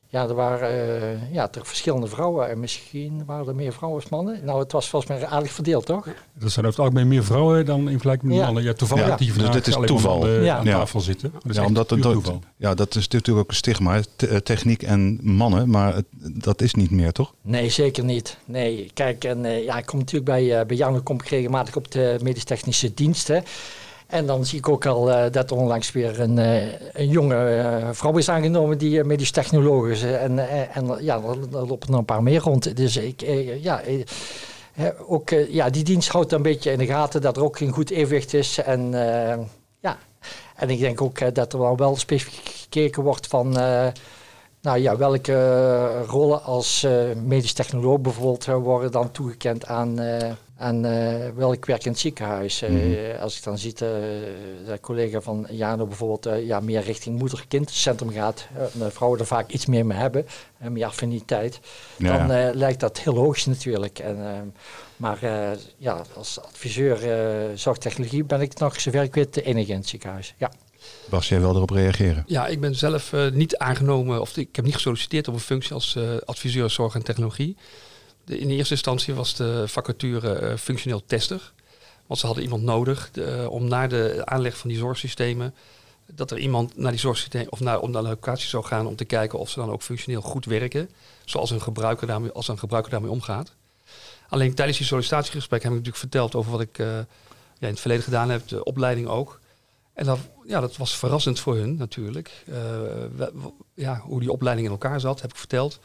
Ja, 0.10 0.28
er 0.28 0.34
waren 0.34 0.72
uh, 0.74 1.34
ja, 1.34 1.50
er 1.52 1.66
verschillende 1.66 2.08
vrouwen 2.08 2.50
en 2.50 2.60
misschien 2.60 3.24
waren 3.26 3.48
er 3.48 3.56
meer 3.56 3.74
vrouwen 3.74 4.02
als 4.02 4.10
mannen. 4.10 4.40
Nou, 4.46 4.60
het 4.60 4.72
was 4.72 4.90
volgens 4.90 5.12
mij 5.12 5.28
aardig 5.28 5.52
verdeeld, 5.52 5.86
toch? 5.86 6.06
Er 6.06 6.14
zijn 6.50 6.66
over 6.66 6.68
het 6.68 6.80
algemeen 6.80 7.08
meer 7.08 7.24
vrouwen 7.24 7.66
dan 7.66 7.80
in 7.80 7.92
vergelijking 7.92 8.32
met 8.32 8.42
mannen. 8.42 8.64
Ja, 8.64 8.74
toevallig 8.74 9.08
ja. 9.08 9.16
die 9.16 9.34
dus 9.34 9.50
dit 9.50 9.68
is 9.68 9.78
toeval. 9.86 10.28
ja. 10.28 10.58
aan 10.58 10.66
tafel 10.66 11.00
zitten. 11.00 11.34
Dat 11.44 11.56
ja, 11.56 11.66
omdat 11.66 11.90
het 11.90 12.02
toeval. 12.02 12.42
Ja, 12.58 12.74
dat 12.74 12.96
is 12.96 13.08
natuurlijk 13.08 13.46
ook 13.46 13.50
een 13.50 13.56
stigma. 13.56 14.02
Eh, 14.18 14.36
techniek 14.36 14.84
en 14.84 15.20
mannen, 15.22 15.70
maar 15.70 15.96
het, 15.96 16.06
dat 16.20 16.62
is 16.62 16.74
niet 16.74 16.92
meer, 16.92 17.12
toch? 17.12 17.34
Nee, 17.42 17.70
zeker 17.70 18.04
niet. 18.04 18.38
Nee, 18.46 18.92
kijk, 18.94 19.24
en, 19.24 19.46
uh, 19.46 19.64
ja, 19.64 19.78
ik 19.78 19.86
kom 19.86 20.00
natuurlijk 20.00 20.26
bij, 20.26 20.60
uh, 20.60 20.66
bij 20.66 20.78
Jan, 20.78 21.04
kom 21.04 21.16
ik 21.16 21.28
regelmatig 21.28 21.76
op 21.76 21.92
de 21.92 22.20
medisch-technische 22.22 22.94
diensten. 22.94 23.44
En 24.08 24.26
dan 24.26 24.46
zie 24.46 24.58
ik 24.58 24.70
ook 24.70 24.86
al 24.86 25.10
uh, 25.10 25.24
dat 25.32 25.52
onlangs 25.52 25.92
weer 25.92 26.20
een, 26.20 26.38
uh, 26.38 26.74
een 26.94 27.08
jonge 27.08 27.58
uh, 27.58 27.90
vrouw 27.92 28.18
is 28.18 28.30
aangenomen 28.30 28.78
die 28.78 29.04
medisch 29.04 29.32
technoloog 29.32 29.88
is. 29.88 30.04
En, 30.04 30.50
en 30.74 30.98
ja, 31.00 31.16
er 31.16 31.68
lopen 31.68 31.90
er 31.90 31.98
een 31.98 32.06
paar 32.06 32.24
meer 32.24 32.42
rond. 32.42 32.76
Dus 32.76 32.98
ik, 32.98 33.22
ja, 33.62 33.82
ook, 35.08 35.30
ja, 35.30 35.70
die 35.70 35.84
dienst 35.84 36.10
houdt 36.10 36.32
een 36.32 36.42
beetje 36.42 36.72
in 36.72 36.78
de 36.78 36.86
gaten 36.86 37.22
dat 37.22 37.38
er 37.38 37.44
ook 37.44 37.60
een 37.60 37.72
goed 37.72 37.90
evenwicht 37.90 38.34
is. 38.34 38.58
En, 38.58 38.92
ja. 39.80 39.98
en 40.56 40.70
ik 40.70 40.80
denk 40.80 41.02
ook 41.02 41.36
dat 41.36 41.54
er 41.54 41.60
wel, 41.60 41.78
wel 41.78 41.96
specifiek 41.96 42.50
gekeken 42.50 43.04
wordt 43.04 43.28
van 43.28 43.50
nou 44.62 44.80
ja, 44.80 44.98
welke 44.98 46.04
rollen 46.08 46.44
als 46.44 46.88
medisch 47.26 47.54
technoloog 47.54 48.00
bijvoorbeeld 48.00 48.46
worden 48.46 48.92
dan 48.92 49.12
toegekend 49.12 49.66
aan 49.66 50.00
en 50.58 50.84
uh, 50.84 51.30
wel, 51.36 51.54
ik 51.54 51.66
werk 51.66 51.86
in 51.86 51.92
het 51.92 52.00
ziekenhuis. 52.00 52.62
Uh, 52.62 53.20
Als 53.20 53.38
ik 53.38 53.44
dan 53.44 53.58
zie 53.58 53.74
uh, 53.74 53.80
de 53.80 54.78
collega 54.82 55.22
van 55.22 55.48
Jano 55.50 55.86
bijvoorbeeld 55.86 56.46
ja, 56.46 56.60
meer 56.60 56.82
richting 56.82 57.20
moeder-kindcentrum 57.20 58.12
gaat, 58.12 58.48
vrouwen 58.90 59.20
er 59.20 59.26
vaak 59.26 59.50
iets 59.50 59.66
meer 59.66 59.86
mee 59.86 59.98
hebben, 59.98 60.26
en 60.58 60.74
meer 60.74 60.86
affiniteit, 60.86 61.60
ja, 61.98 62.28
dan 62.28 62.56
lijkt 62.56 62.80
dat 62.80 63.00
heel 63.00 63.14
logisch 63.14 63.46
natuurlijk. 63.46 64.00
En, 64.00 64.54
maar 64.96 65.20
ja, 65.78 66.02
als 66.16 66.42
adviseur 66.42 67.00
zorgtechnologie 67.58 68.24
ben 68.24 68.42
ik 68.42 68.60
nog, 68.60 68.82
zover 68.82 69.04
ik 69.04 69.16
weet, 69.16 69.34
de 69.34 69.42
enige 69.44 69.72
in 69.72 69.78
het 69.78 69.88
ziekenhuis. 69.88 70.34
Ja. 70.38 70.52
Bas, 71.10 71.30
jij 71.30 71.42
wel 71.42 71.56
erop 71.56 71.70
reageren? 71.70 72.24
Ja, 72.28 72.48
ik 72.48 72.60
ben 72.60 72.76
zelf 72.76 73.14
niet 73.34 73.58
aangenomen, 73.58 74.22
of 74.22 74.38
ik 74.38 74.56
heb 74.56 74.66
niet 74.66 74.74
gesolliciteerd 74.74 75.28
op 75.28 75.34
een 75.34 75.40
functie 75.40 75.74
als 75.74 75.98
adviseur 76.26 76.70
zorg 76.70 76.96
en 76.96 77.04
technologie 77.04 77.58
in 78.28 78.50
eerste 78.50 78.74
instantie 78.74 79.14
was 79.14 79.36
de 79.36 79.68
vacature 79.68 80.42
uh, 80.42 80.58
functioneel 80.58 81.06
tester. 81.06 81.54
Want 82.06 82.20
ze 82.20 82.26
hadden 82.26 82.44
iemand 82.44 82.64
nodig 82.64 83.10
de, 83.12 83.38
uh, 83.42 83.52
om 83.52 83.68
naar 83.68 83.90
de 83.90 84.22
aanleg 84.26 84.58
van 84.58 84.70
die 84.70 84.78
zorgsystemen. 84.78 85.56
Dat 86.06 86.32
er 86.32 86.38
iemand 86.38 86.78
naar 86.78 86.92
die 86.92 87.00
zorgsystemen 87.00 87.52
of 87.52 87.60
naar, 87.60 87.80
om 87.80 87.92
naar 87.92 88.02
de 88.02 88.08
locatie 88.08 88.48
zou 88.48 88.64
gaan 88.66 88.88
om 88.88 88.96
te 88.96 89.06
kijken 89.06 89.40
of 89.40 89.50
ze 89.50 89.60
dan 89.60 89.72
ook 89.72 89.82
functioneel 89.82 90.22
goed 90.22 90.46
werken. 90.46 90.90
Zoals 91.26 91.52
een 91.52 91.62
gebruiker 91.62 92.08
daarmee, 92.08 92.32
als 92.32 92.48
een 92.48 92.60
gebruiker 92.60 92.92
daarmee 92.92 93.12
omgaat. 93.12 93.54
Alleen 94.30 94.54
tijdens 94.54 94.78
die 94.78 94.88
sollicitatiegesprek 94.88 95.64
heb 95.64 95.72
ik 95.72 95.78
natuurlijk 95.78 96.04
verteld 96.04 96.36
over 96.36 96.52
wat 96.52 96.62
ik 96.62 96.78
uh, 96.78 96.88
ja, 96.88 97.06
in 97.60 97.68
het 97.68 97.80
verleden 97.80 98.04
gedaan 98.04 98.30
heb, 98.30 98.48
de 98.48 98.64
opleiding 98.64 99.08
ook. 99.08 99.40
En 99.94 100.06
dat, 100.06 100.20
ja, 100.46 100.60
dat 100.60 100.78
was 100.78 100.98
verrassend 100.98 101.40
voor 101.40 101.56
hun 101.56 101.78
natuurlijk. 101.78 102.44
ja, 103.74 104.00
hoe 104.00 104.20
die 104.20 104.32
opleiding 104.32 104.68
in 104.68 104.74
elkaar 104.74 105.00
zat, 105.00 105.22
heb 105.22 105.32
ik 105.32 105.38
verteld. 105.38 105.80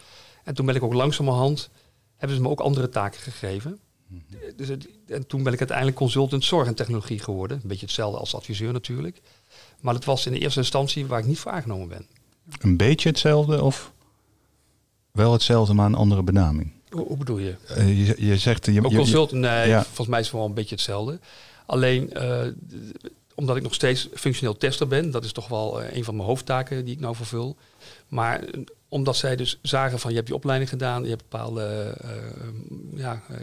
En 0.44 0.54
toen 0.54 0.66
ben 0.66 0.74
ik 0.74 0.82
ook 0.82 0.92
langzamerhand 0.92 1.70
hebben 2.22 2.36
ze 2.36 2.42
me 2.42 2.48
ook 2.48 2.60
andere 2.60 2.88
taken 2.88 3.20
gegeven. 3.20 3.78
Mhm. 4.06 4.22
Dus 4.56 4.68
en 5.06 5.26
toen 5.26 5.42
ben 5.42 5.52
ik 5.52 5.58
uiteindelijk 5.58 5.96
consultant 5.96 6.44
zorg 6.44 6.66
en 6.66 6.74
technologie 6.74 7.18
geworden. 7.18 7.60
Een 7.62 7.68
beetje 7.68 7.86
hetzelfde 7.86 8.18
als 8.18 8.34
adviseur 8.34 8.72
natuurlijk. 8.72 9.20
Maar 9.80 9.94
het 9.94 10.04
was 10.04 10.26
in 10.26 10.32
de 10.32 10.38
eerste 10.38 10.58
instantie 10.58 11.06
waar 11.06 11.18
ik 11.18 11.26
niet 11.26 11.38
voor 11.38 11.52
aangenomen 11.52 11.88
ben. 11.88 12.06
Een 12.60 12.76
beetje 12.76 13.08
hetzelfde 13.08 13.62
of 13.62 13.92
wel 15.12 15.32
hetzelfde, 15.32 15.74
maar 15.74 15.86
een 15.86 15.94
andere 15.94 16.22
benaming? 16.22 16.72
Hoe, 16.90 17.16
bedoel 17.16 17.38
je? 17.38 17.54
Uh, 17.78 18.06
je? 18.06 18.26
Je 18.26 18.36
zegt... 18.36 18.66
Je, 18.66 18.84
ook 18.84 18.94
consultant, 18.94 19.40
nee, 19.40 19.68
ja. 19.68 19.84
volgens 19.84 20.08
mij 20.08 20.20
is 20.20 20.26
het 20.26 20.34
wel 20.34 20.44
een 20.44 20.54
beetje 20.54 20.74
hetzelfde. 20.74 21.18
Alleen, 21.66 22.10
uh, 22.16 22.42
omdat 23.34 23.56
ik 23.56 23.62
nog 23.62 23.74
steeds 23.74 24.08
functioneel 24.14 24.56
tester 24.56 24.88
ben, 24.88 25.10
dat 25.10 25.24
is 25.24 25.32
toch 25.32 25.48
wel 25.48 25.82
uh, 25.82 25.96
een 25.96 26.04
van 26.04 26.16
mijn 26.16 26.28
hoofdtaken 26.28 26.84
die 26.84 26.94
ik 26.94 27.00
nou 27.00 27.16
vervul. 27.16 27.56
Maar 28.08 28.44
omdat 28.92 29.16
zij 29.16 29.36
dus 29.36 29.58
zagen 29.62 29.98
van 29.98 30.10
je 30.10 30.16
hebt 30.16 30.28
die 30.28 30.36
opleiding 30.36 30.70
gedaan, 30.70 31.02
je 31.02 31.08
hebt 31.08 31.28
bepaalde 31.28 31.96
uh, 32.04 33.00
ja, 33.00 33.22
eh, 33.28 33.36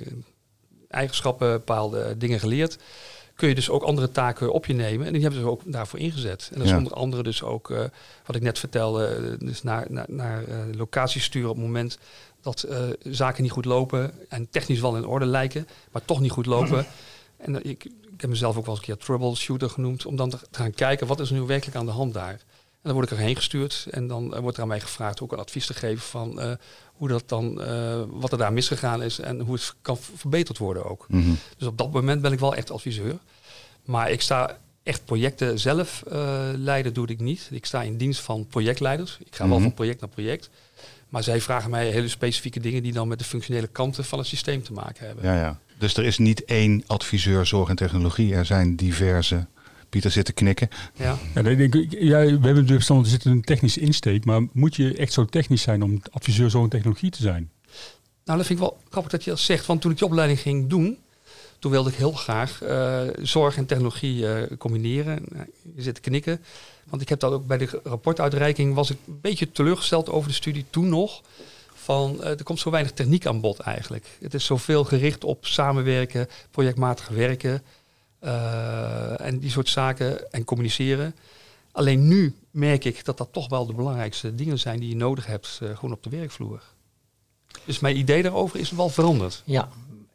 eigenschappen, 0.88 1.51
bepaalde 1.51 2.17
dingen 2.17 2.39
geleerd. 2.39 2.77
Kun 3.35 3.49
je 3.49 3.55
dus 3.55 3.69
ook 3.69 3.83
andere 3.83 4.12
taken 4.12 4.53
op 4.53 4.65
je 4.65 4.73
nemen. 4.73 5.07
En 5.07 5.13
die 5.13 5.21
hebben 5.21 5.39
ze 5.39 5.47
ook 5.47 5.62
daarvoor 5.65 5.99
ingezet. 5.99 6.49
En 6.53 6.59
dat 6.59 6.67
is 6.67 6.73
onder 6.73 6.93
andere 6.93 7.23
dus 7.23 7.43
ook, 7.43 7.69
uh, 7.69 7.83
wat 8.25 8.35
ik 8.35 8.41
net 8.41 8.59
vertelde, 8.59 9.35
dus 9.39 9.63
naar, 9.63 9.85
naar, 9.89 10.05
naar 10.07 10.43
locaties 10.75 11.23
sturen 11.23 11.49
op 11.49 11.55
het 11.55 11.65
moment 11.65 11.97
dat 12.41 12.67
zaken 13.03 13.43
niet 13.43 13.51
goed 13.51 13.65
lopen 13.65 14.13
en 14.29 14.49
technisch 14.49 14.79
wel 14.79 14.95
in 14.95 15.05
orde 15.05 15.25
lijken, 15.25 15.67
maar 15.91 16.05
toch 16.05 16.19
niet 16.19 16.31
goed 16.31 16.45
lopen. 16.45 16.85
En 17.38 17.55
ik, 17.55 17.83
ik 17.85 18.21
heb 18.21 18.29
mezelf 18.29 18.57
ook 18.57 18.65
wel 18.65 18.75
eens 18.75 18.88
een 18.88 18.93
keer 18.93 19.05
troubleshooter 19.05 19.69
genoemd, 19.69 20.05
om 20.05 20.15
dan 20.15 20.29
te 20.29 20.39
gaan 20.51 20.73
kijken 20.73 21.07
wat 21.07 21.19
is 21.19 21.29
er 21.29 21.35
nu 21.35 21.41
werkelijk 21.41 21.77
aan 21.77 21.85
de 21.85 21.91
hand 21.91 22.13
daar 22.13 22.39
dan 22.83 22.93
word 22.93 23.11
ik 23.11 23.17
erheen 23.17 23.35
gestuurd 23.35 23.87
en 23.91 24.07
dan 24.07 24.39
wordt 24.41 24.57
er 24.57 24.63
aan 24.63 24.69
mij 24.69 24.79
gevraagd 24.79 25.21
ook 25.21 25.31
een 25.31 25.39
advies 25.39 25.65
te 25.65 25.73
geven 25.73 26.01
van 26.01 26.39
uh, 26.39 26.51
hoe 26.85 27.07
dat 27.07 27.23
dan, 27.25 27.61
uh, 27.61 28.01
wat 28.07 28.31
er 28.31 28.37
daar 28.37 28.53
misgegaan 28.53 29.03
is 29.03 29.19
en 29.19 29.39
hoe 29.39 29.55
het 29.55 29.75
kan 29.81 29.97
verbeterd 30.15 30.57
worden 30.57 30.85
ook. 30.85 31.05
Mm 31.07 31.23
-hmm. 31.23 31.37
Dus 31.57 31.67
op 31.67 31.77
dat 31.77 31.91
moment 31.91 32.21
ben 32.21 32.31
ik 32.31 32.39
wel 32.39 32.55
echt 32.55 32.71
adviseur. 32.71 33.17
Maar 33.85 34.11
ik 34.11 34.21
sta 34.21 34.57
echt 34.83 35.05
projecten 35.05 35.59
zelf 35.59 36.03
uh, 36.11 36.39
leiden 36.55 36.93
doe 36.93 37.07
ik 37.07 37.19
niet. 37.19 37.47
Ik 37.51 37.65
sta 37.65 37.81
in 37.81 37.97
dienst 37.97 38.21
van 38.21 38.47
projectleiders. 38.47 39.17
Ik 39.19 39.35
ga 39.35 39.43
mm 39.43 39.49
-hmm. 39.49 39.49
wel 39.49 39.57
mhm. 39.57 39.67
van 39.67 39.73
project 39.73 39.99
naar 39.99 40.09
project. 40.09 40.49
Maar 41.09 41.23
zij 41.23 41.41
vragen 41.41 41.69
mij 41.69 41.89
hele 41.89 42.07
specifieke 42.07 42.59
dingen 42.59 42.83
die 42.83 42.93
dan 42.93 43.07
met 43.07 43.19
de 43.19 43.25
functionele 43.25 43.67
kanten 43.67 44.05
van 44.05 44.19
het 44.19 44.27
systeem 44.27 44.63
te 44.63 44.73
maken 44.73 45.05
hebben. 45.05 45.25
Ja, 45.25 45.35
ja. 45.35 45.59
Dus 45.77 45.97
er 45.97 46.05
is 46.05 46.17
niet 46.17 46.45
één 46.45 46.83
adviseur 46.87 47.45
zorg 47.45 47.69
en 47.69 47.75
technologie. 47.75 48.33
Er 48.33 48.45
zijn 48.45 48.75
diverse 48.75 49.47
Pieter 49.89 50.12
zit 50.12 50.25
te 50.25 50.34
knikken. 50.34 50.69
Ja. 50.95 51.17
ja, 51.34 51.41
ja 51.89 52.39
we 52.39 52.45
hebben 52.45 52.65
dus 52.65 52.89
er 52.89 53.06
zit 53.06 53.25
een 53.25 53.41
technische 53.41 53.80
insteek, 53.80 54.25
maar 54.25 54.41
moet 54.52 54.75
je 54.75 54.95
echt 54.95 55.13
zo 55.13 55.25
technisch 55.25 55.62
zijn 55.62 55.84
om 55.84 56.02
adviseur 56.12 56.49
zo'n 56.49 56.69
technologie 56.69 57.12
te 57.12 57.21
zijn? 57.21 57.52
Nou, 58.25 58.38
dat 58.38 58.47
vind 58.47 58.60
ik 58.60 58.65
wel 58.65 58.78
grappig 58.89 59.12
dat 59.12 59.23
je 59.23 59.30
dat 59.30 59.39
zegt. 59.39 59.65
Want 59.65 59.82
toen 59.82 59.91
ik 59.91 59.97
die 59.97 60.08
opleiding 60.08 60.39
ging 60.39 60.69
doen, 60.69 60.97
toen 61.60 61.71
wilde 61.71 61.89
ik 61.89 61.95
heel 61.95 62.12
graag 62.12 62.63
uh, 62.63 63.02
zorg 63.21 63.58
en 63.58 63.65
technologie 63.65 64.21
uh, 64.21 64.41
combineren. 64.58 65.23
Nou, 65.30 65.45
je 65.75 65.82
zit 65.82 65.95
te 65.95 66.02
knikken. 66.02 66.41
Want 66.89 67.02
ik 67.02 67.10
heb 67.10 67.19
dat 67.19 67.32
ook 67.32 67.47
bij 67.47 67.58
de 67.58 67.82
rapportuitreiking 67.84 68.73
was 68.73 68.89
ik 68.89 68.97
een 69.08 69.19
beetje 69.21 69.52
teleurgesteld 69.52 70.10
over 70.10 70.30
de 70.30 70.36
studie 70.36 70.65
toen 70.69 70.89
nog. 70.89 71.21
Van 71.73 72.17
uh, 72.19 72.28
er 72.28 72.43
komt 72.43 72.60
zo 72.60 72.71
weinig 72.71 72.91
techniek 72.91 73.25
aan 73.25 73.41
bod 73.41 73.60
eigenlijk. 73.60 74.06
Het 74.21 74.34
is 74.34 74.45
zoveel 74.45 74.84
gericht 74.84 75.23
op 75.23 75.45
samenwerken, 75.45 76.28
projectmatig 76.52 77.08
werken. 77.08 77.62
Uh, 78.23 79.21
en 79.21 79.39
die 79.39 79.49
soort 79.49 79.69
zaken 79.69 80.32
en 80.32 80.43
communiceren. 80.43 81.15
Alleen 81.71 82.08
nu 82.08 82.36
merk 82.51 82.86
ik 82.86 83.05
dat 83.05 83.17
dat 83.17 83.29
toch 83.32 83.49
wel 83.49 83.65
de 83.65 83.73
belangrijkste 83.73 84.36
dingen 84.36 84.60
zijn 84.60 84.79
die 84.79 84.89
je 84.89 84.95
nodig 84.95 85.25
hebt, 85.25 85.60
uh, 85.63 85.75
gewoon 85.75 85.91
op 85.91 86.03
de 86.03 86.10
werkvloer. 86.10 86.62
Dus 87.65 87.79
mijn 87.79 87.97
idee 87.97 88.23
daarover 88.23 88.60
is 88.60 88.71
wel 88.71 88.89
veranderd. 88.89 89.41
Ja, 89.45 89.69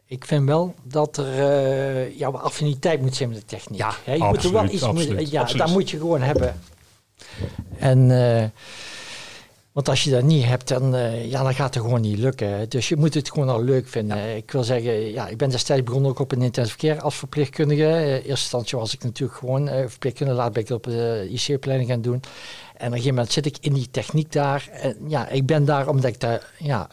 ik 0.07 0.25
vind 0.25 0.45
wel 0.45 0.75
dat 0.83 1.17
er 1.17 2.07
uh, 2.07 2.19
jouw 2.19 2.37
affiniteit 2.37 3.01
moet 3.01 3.14
zijn 3.17 3.29
met 3.29 3.38
de 3.38 3.45
techniek. 3.45 3.79
Ja, 3.79 3.95
je 4.05 4.12
absoluut, 4.12 4.33
moet 4.33 4.45
er 4.45 4.53
wel 4.53 4.71
iets 4.71 4.83
absoluut, 4.83 5.31
ja, 5.31 5.45
dat 5.45 5.71
moet 5.71 5.90
je 5.90 5.99
gewoon 5.99 6.21
hebben. 6.21 6.61
En 7.79 8.11
want 9.75 9.89
als 9.89 10.05
je 10.05 10.11
dat 10.11 10.23
niet 10.23 10.45
hebt, 10.45 10.69
dan, 10.69 10.95
uh, 10.95 11.31
ja, 11.31 11.43
dan 11.43 11.55
gaat 11.55 11.75
het 11.75 11.83
gewoon 11.83 12.01
niet 12.01 12.19
lukken. 12.19 12.69
Dus 12.69 12.89
je 12.89 12.97
moet 12.97 13.15
het 13.15 13.31
gewoon 13.31 13.49
al 13.49 13.63
leuk 13.63 13.89
vinden. 13.89 14.37
Ik 14.37 14.51
wil 14.51 14.65
zeggen, 14.65 15.13
ja, 15.13 15.29
ik 15.29 15.37
ben 15.37 15.51
destijds 15.51 15.83
begonnen 15.83 16.11
ook 16.11 16.19
op 16.19 16.33
een 16.33 16.43
intensive 16.43 16.77
care 16.77 17.01
als 17.01 17.15
verpleegkundige. 17.15 17.83
In 17.83 18.07
eerste 18.07 18.31
instantie 18.31 18.79
was 18.79 18.95
ik 18.95 19.03
natuurlijk 19.03 19.39
gewoon 19.39 19.69
uh, 19.69 19.75
verpleegkundige. 19.87 20.39
Later 20.39 20.53
ben 20.53 20.63
ik 20.63 20.71
op 20.71 20.85
de 20.85 21.29
IC-opleiding 21.31 21.91
gaan 21.91 22.03
doen. 22.03 22.15
En 22.15 22.21
op 22.21 22.81
een 22.81 22.91
gegeven 22.91 23.15
moment 23.15 23.33
zit 23.33 23.47
ik 23.47 23.57
in 23.61 23.73
die 23.73 23.91
techniek 23.91 24.33
daar. 24.33 24.69
En 24.73 24.97
ja, 25.07 25.29
ik 25.29 25.47
ben 25.47 25.65
daar 25.65 25.89
omdat 25.89 26.11
ik 26.11 26.21
daar, 26.21 26.53
ja, 26.59 26.89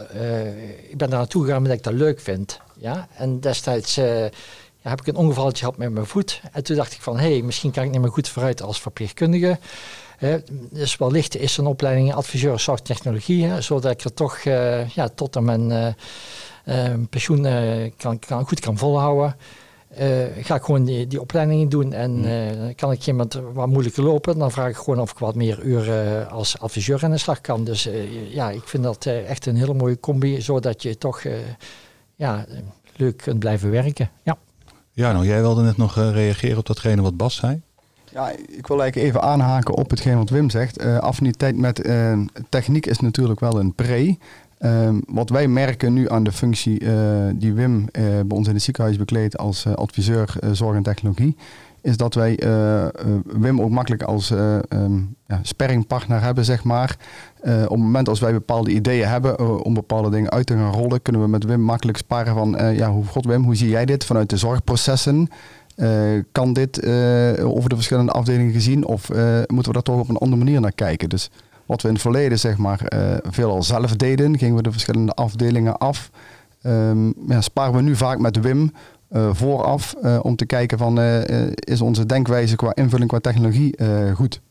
ik 0.89 0.97
ben 0.97 1.09
daar 1.09 1.19
naartoe 1.19 1.43
gegaan 1.43 1.57
omdat 1.57 1.73
ik 1.73 1.83
dat 1.83 1.93
leuk 1.93 2.19
vind. 2.19 2.59
Ja, 2.77 3.07
en 3.15 3.39
destijds 3.39 3.95
ja, 3.95 4.89
heb 4.89 4.99
ik 4.99 5.07
een 5.07 5.15
ongevalletje 5.15 5.63
gehad 5.63 5.77
met 5.77 5.91
mijn 5.91 6.05
voet. 6.05 6.41
En 6.51 6.63
toen 6.63 6.75
dacht 6.75 6.93
ik 6.93 7.01
van, 7.01 7.19
hé, 7.19 7.31
hey, 7.31 7.41
misschien 7.41 7.71
kan 7.71 7.83
ik 7.83 7.91
niet 7.91 8.01
meer 8.01 8.11
goed 8.11 8.29
vooruit 8.29 8.61
als 8.61 8.81
verpleegkundige 8.81 9.59
dus 10.71 10.97
wellicht 10.97 11.37
is 11.37 11.57
een 11.57 11.65
opleiding 11.65 12.13
adviseur 12.13 12.59
zorgtechnologie, 12.59 13.61
zodat 13.61 13.91
ik 13.91 14.01
er 14.01 14.13
toch 14.13 14.43
uh, 14.45 14.89
ja, 14.89 15.09
tot 15.09 15.35
aan 15.35 15.43
mijn 15.43 15.69
uh, 15.69 15.87
uh, 16.65 16.93
pensioen 17.09 17.47
kan, 17.97 18.19
kan, 18.19 18.47
goed 18.47 18.59
kan 18.59 18.77
volhouden. 18.77 19.35
ga 20.41 20.55
ik 20.55 20.63
gewoon 20.63 20.83
die, 20.83 21.07
die 21.07 21.21
opleidingen 21.21 21.69
doen 21.69 21.93
en 21.93 22.11
mm. 22.11 22.75
kan 22.75 22.91
ik 22.91 23.07
iemand 23.07 23.39
wat 23.53 23.67
moeilijker 23.67 24.03
lopen, 24.03 24.37
dan 24.37 24.51
vraag 24.51 24.69
ik 24.69 24.75
gewoon 24.75 24.99
of 24.99 25.11
ik 25.11 25.17
wat 25.17 25.35
meer 25.35 25.61
uren 25.63 26.29
als 26.29 26.59
adviseur 26.59 27.03
aan 27.03 27.11
de 27.11 27.17
slag 27.17 27.41
kan. 27.41 27.63
Dus 27.63 27.89
ja, 28.29 28.49
ik 28.49 28.67
vind 28.67 28.83
dat 28.83 29.05
echt 29.05 29.45
een 29.45 29.55
hele 29.55 29.73
mooie 29.73 29.99
combi, 29.99 30.41
zodat 30.41 30.83
je 30.83 30.97
toch 30.97 31.21
ja, 32.15 32.45
leuk 32.95 33.17
kunt 33.17 33.39
blijven 33.39 33.71
werken. 33.71 34.09
Ja. 34.23 34.37
Ja, 34.93 35.11
nou 35.11 35.25
jij 35.25 35.41
wilde 35.41 35.61
net 35.61 35.77
nog 35.77 35.95
reageren 35.95 36.57
op 36.57 36.65
datgene 36.65 37.01
wat 37.01 37.17
Bas 37.17 37.35
zei. 37.35 37.61
Ja, 38.13 38.29
ik 38.47 38.67
wil 38.67 38.81
eigenlijk 38.81 38.95
even 38.95 39.21
aanhaken 39.21 39.73
op 39.73 39.89
hetgeen 39.89 40.17
wat 40.17 40.29
Wim 40.29 40.49
zegt. 40.49 40.83
Uh, 40.83 40.97
affiniteit 40.97 41.57
met 41.57 41.85
uh, 41.85 42.19
techniek 42.49 42.85
is 42.85 42.99
natuurlijk 42.99 43.39
wel 43.39 43.59
een 43.59 43.73
pre. 43.73 44.17
Ehm, 44.57 44.99
wat 45.07 45.29
wij 45.29 45.47
merken 45.47 45.93
nu 45.93 46.09
aan 46.09 46.23
de 46.23 46.31
functie 46.31 46.79
die 47.35 47.53
Wim 47.53 47.85
bij 47.91 48.37
ons 48.37 48.47
in 48.47 48.53
het 48.53 48.63
ziekenhuis 48.63 48.97
bekleedt 48.97 49.37
als 49.37 49.65
adviseur 49.65 50.33
zorg 50.51 50.75
en 50.75 50.83
technologie, 50.83 51.35
is 51.81 51.97
dat 51.97 52.13
wij 52.13 52.39
Wim 53.23 53.61
ook 53.61 53.69
makkelijk 53.69 54.03
als 54.03 54.29
um, 54.29 55.15
ja, 55.27 55.39
sparringpartner 55.41 56.21
hebben, 56.21 56.45
zeg 56.45 56.63
maar. 56.63 56.97
op 57.43 57.49
het 57.49 57.69
moment 57.69 58.09
als 58.09 58.19
wij 58.19 58.31
bepaalde 58.31 58.71
ideeën 58.71 59.07
hebben 59.07 59.63
om 59.63 59.73
bepaalde 59.73 60.09
dingen 60.09 60.31
uit 60.31 60.45
te 60.45 60.53
gaan 60.53 60.73
rollen, 60.73 61.01
kunnen 61.01 61.21
we 61.21 61.27
met 61.27 61.43
Wim 61.43 61.61
makkelijk 61.61 61.97
sparren 61.97 62.33
van, 62.33 62.75
ja, 62.75 62.91
hoe, 62.91 63.05
God 63.05 63.25
Wim, 63.25 63.43
hoe 63.43 63.55
zie 63.55 63.69
jij 63.69 63.85
dit 63.85 64.05
vanuit 64.05 64.29
de 64.29 64.37
zorgprocessen? 64.37 65.29
Uh, 65.75 66.23
kan 66.31 66.53
dit 66.53 66.83
uh, 66.83 67.47
over 67.55 67.69
de 67.69 67.75
verschillende 67.75 68.11
afdelingen 68.11 68.53
gezien 68.53 68.85
of 68.85 69.09
uh, 69.09 69.17
moeten 69.47 69.65
we 69.65 69.73
daar 69.73 69.81
toch 69.81 69.99
op 69.99 70.09
een 70.09 70.17
andere 70.17 70.43
manier 70.43 70.61
naar 70.61 70.71
kijken? 70.71 71.09
Dus 71.09 71.29
wat 71.65 71.81
we 71.81 71.87
in 71.87 71.93
het 71.93 72.03
verleden 72.03 72.39
zeg 72.39 72.57
maar 72.57 72.79
veelal 73.23 73.63
zelf 73.63 73.95
deden, 73.95 74.37
gingen 74.37 74.55
we 74.55 74.61
de 74.61 74.71
verschillende 74.71 75.13
afdelingen 75.13 75.77
af. 75.77 76.09
Um, 76.63 77.13
ja, 77.27 77.41
sparen 77.41 77.75
we 77.75 77.81
nu 77.81 77.95
vaak 77.95 78.19
met 78.19 78.39
Wim 78.39 78.71
vooraf 79.31 79.95
om 80.21 80.35
te 80.35 80.45
kijken 80.45 80.77
van 80.77 80.99
is 81.53 81.81
onze 81.81 82.05
denkwijze 82.05 82.55
qua 82.55 82.75
invulling 82.75 83.09
qua 83.09 83.19
technologie 83.19 83.75
goed? 84.13 84.41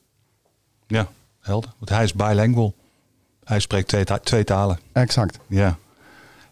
Ja, 0.87 1.09
helder. 1.41 1.71
Want 1.79 1.91
hij 1.91 2.05
is 2.05 2.15
bilingual. 2.15 2.75
Hij 3.45 3.61
spreekt 3.61 3.89
twee, 3.89 4.05
ta 4.05 4.19
twee 4.19 4.45
talen. 4.45 4.79
Exact. 4.93 5.39
Ja. 5.47 5.79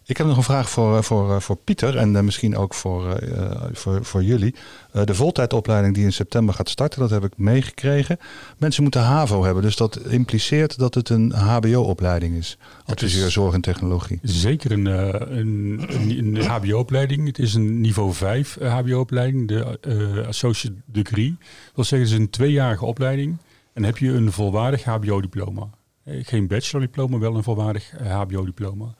Ik 0.09 0.16
heb 0.16 0.27
nog 0.27 0.37
een 0.37 0.42
vraag 0.42 0.71
voor, 0.71 0.97
eh, 0.97 1.03
voor, 1.03 1.35
eh, 1.35 1.40
voor 1.40 1.57
Pieter 1.57 1.97
en 1.97 2.14
uh, 2.14 2.21
misschien 2.21 2.57
ook 2.57 2.75
voor, 2.75 3.23
uh, 3.23 3.51
voor, 3.73 4.05
voor 4.05 4.23
jullie. 4.23 4.55
Uh, 4.94 5.05
de 5.05 5.14
voltijdopleiding 5.14 5.94
die 5.94 6.05
in 6.05 6.12
september 6.12 6.55
gaat 6.55 6.68
starten, 6.68 7.01
dat 7.01 7.11
heb 7.11 7.25
ik 7.25 7.33
meegekregen. 7.37 8.18
Mensen 8.59 8.83
moeten 8.83 9.01
HAVO 9.01 9.44
hebben, 9.44 9.62
dus 9.62 9.77
dat 9.77 9.97
impliceert 9.97 10.79
dat 10.79 10.94
het 10.94 11.09
een 11.09 11.33
HBO-opleiding 11.33 12.37
is. 12.37 12.59
Adviseur 12.85 13.31
zorg 13.31 13.55
en 13.55 13.61
technologie. 13.61 14.18
Zeker 14.23 14.73
een, 14.73 14.87
een, 14.87 15.87
een, 15.88 16.37
een 16.37 16.44
HBO-opleiding. 16.44 17.27
Het 17.27 17.38
is 17.38 17.55
een 17.55 17.81
niveau 17.81 18.12
5 18.12 18.59
HBO-opleiding, 18.61 19.49
de 19.49 20.25
Associate 20.27 20.77
Degree. 20.85 21.37
Dat 21.38 21.75
wil 21.75 21.85
zeggen, 21.85 22.09
het 22.09 22.18
is 22.18 22.25
een 22.25 22.31
tweejarige 22.31 22.85
opleiding. 22.85 23.37
En 23.73 23.83
heb 23.83 23.99
je 23.99 24.12
een 24.12 24.33
volwaardig 24.33 24.85
HBO-diploma. 24.85 25.68
Geen 26.05 26.47
bachelor-diploma, 26.47 27.18
wel 27.18 27.37
een 27.37 27.42
volwaardig 27.42 27.92
HBO-diploma. 28.03 28.94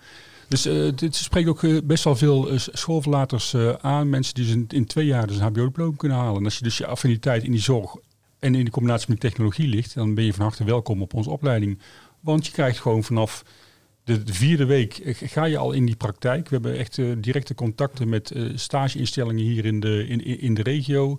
Dus 0.49 0.67
uh, 0.67 0.93
dit 0.95 1.15
spreekt 1.15 1.49
ook 1.49 1.63
uh, 1.63 1.81
best 1.85 2.05
wel 2.05 2.17
veel 2.17 2.53
uh, 2.53 2.59
schoolverlaters 2.59 3.55
aan. 3.81 4.09
Mensen 4.09 4.35
die 4.35 4.47
in, 4.47 4.65
in 4.69 4.87
twee 4.87 5.07
jaar 5.07 5.27
dus 5.27 5.37
een 5.37 5.43
HBO-diploma 5.43 5.97
kunnen 5.97 6.19
halen. 6.19 6.39
En 6.39 6.45
als 6.45 6.57
je 6.59 6.65
dus 6.65 6.79
je 6.79 6.87
affiniteit 6.87 7.45
in 7.45 7.51
die 7.51 7.61
zorg 7.61 7.97
en 8.39 8.55
in 8.55 8.65
de 8.65 8.71
combinatie 8.71 9.07
met 9.09 9.21
technologie 9.21 9.69
ligt, 9.69 9.95
dan 9.95 10.15
ben 10.15 10.25
je 10.25 10.33
van 10.33 10.43
harte 10.43 10.65
welkom 10.65 11.03
op 11.03 11.15
onze 11.15 11.31
opleiding. 11.31 11.79
Want 12.21 12.47
je 12.47 12.53
krijgt 12.53 12.79
gewoon 12.81 13.05
vanaf 13.05 13.45
de, 14.05 14.23
de 14.23 14.33
vierde 14.33 14.65
week 14.65 15.01
ga 15.05 15.45
je 15.45 15.59
al 15.59 15.73
in 15.73 15.87
die 15.87 15.97
praktijk. 15.97 16.49
We 16.49 16.55
hebben 16.55 16.79
echt 16.79 17.01
directe 17.19 17.55
contacten 17.55 18.09
met 18.09 18.33
stageinstellingen 18.55 19.45
hier 19.45 19.65
in 19.65 19.81
de, 19.81 20.07
in, 20.09 20.25
in 20.41 20.55
de 20.55 20.63
regio. 20.63 21.19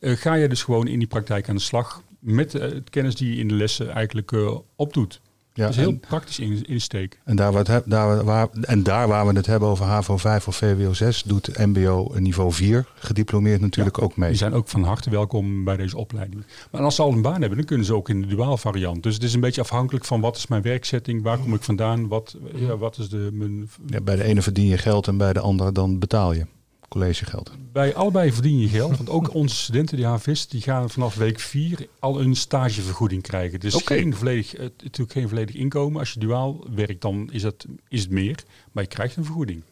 ga 0.00 0.34
je 0.34 0.48
dus 0.48 0.62
gewoon 0.62 0.86
in 0.86 0.98
die 0.98 1.08
praktijk 1.08 1.48
aan 1.48 1.56
de 1.56 1.62
slag 1.62 2.02
met 2.18 2.52
het 2.52 2.90
kennis 2.90 3.14
die 3.14 3.34
je 3.34 3.40
in 3.40 3.48
de 3.48 3.54
lessen 3.54 3.90
eigenlijk 3.90 4.32
opdoet. 4.76 5.20
Ja, 5.54 5.66
dat 5.66 5.74
is 5.74 5.76
heel 5.76 5.98
praktisch 5.98 6.38
in, 6.38 6.64
insteek. 6.66 7.18
En 7.24 7.36
daar, 7.36 7.52
wat 7.52 7.82
daar, 7.84 8.24
waar, 8.24 8.48
en 8.60 8.82
daar 8.82 9.08
waar 9.08 9.26
we 9.26 9.32
het 9.32 9.46
hebben 9.46 9.68
over 9.68 9.84
HAVO 9.84 10.16
5 10.16 10.48
of 10.48 10.56
VWO 10.56 10.92
6, 10.92 11.22
doet 11.22 11.58
MBO 11.58 12.12
niveau 12.16 12.52
4 12.52 12.86
gediplomeerd 12.94 13.60
natuurlijk 13.60 14.02
ook 14.02 14.16
mee. 14.16 14.28
Die 14.28 14.38
zijn 14.38 14.52
ook 14.52 14.68
van 14.68 14.82
harte 14.82 15.10
welkom 15.10 15.64
bij 15.64 15.76
deze 15.76 15.96
opleiding. 15.96 16.44
Maar 16.70 16.80
als 16.80 16.94
ze 16.94 17.02
al 17.02 17.12
een 17.12 17.22
baan 17.22 17.40
hebben, 17.40 17.58
dan 17.58 17.66
kunnen 17.66 17.86
ze 17.86 17.94
ook 17.94 18.08
in 18.08 18.20
de 18.20 18.26
duaal 18.26 18.56
variant. 18.56 19.02
Dus 19.02 19.14
het 19.14 19.22
is 19.22 19.34
een 19.34 19.40
beetje 19.40 19.60
afhankelijk 19.60 20.04
van 20.04 20.20
wat 20.20 20.36
is 20.36 20.46
mijn 20.46 20.62
werkzetting, 20.62 21.22
waar 21.22 21.38
kom 21.38 21.54
ik 21.54 21.62
vandaan, 21.62 22.08
wat, 22.08 22.36
ja, 22.54 22.76
wat 22.76 22.98
is 22.98 23.08
de... 23.08 23.28
Mijn... 23.32 23.70
Ja, 23.86 24.00
bij 24.00 24.16
de 24.16 24.24
ene 24.24 24.42
verdien 24.42 24.66
je 24.66 24.78
geld 24.78 25.06
en 25.06 25.16
bij 25.16 25.32
de 25.32 25.40
andere 25.40 25.72
dan 25.72 25.98
betaal 25.98 26.32
je 26.32 26.46
collegegeld? 26.90 27.50
Bij 27.72 27.94
allebei 27.94 28.32
verdien 28.32 28.58
je 28.58 28.68
geld. 28.68 28.96
Want 28.96 29.08
ook 29.08 29.34
onze 29.34 29.56
studenten, 29.56 29.96
die 29.96 30.06
HVS, 30.06 30.48
die 30.48 30.60
gaan 30.60 30.90
vanaf 30.90 31.14
week 31.14 31.40
4 31.40 31.86
al 31.98 32.20
een 32.20 32.36
stagevergoeding 32.36 33.22
krijgen. 33.22 33.60
Dus 33.60 33.74
geen 33.74 34.14
volledig, 34.14 34.54
uh, 34.54 34.60
natuurlijk 34.60 35.12
geen 35.12 35.28
volledig 35.28 35.54
inkomen. 35.54 36.00
Als 36.00 36.12
je 36.12 36.20
duaal 36.20 36.66
werkt, 36.74 37.02
dan 37.02 37.28
is 37.32 37.42
het, 37.42 37.66
is 37.88 38.00
het 38.00 38.10
meer. 38.10 38.44
Maar 38.72 38.82
je 38.82 38.88
krijgt 38.88 39.16
een 39.16 39.24
vergoeding. 39.24 39.62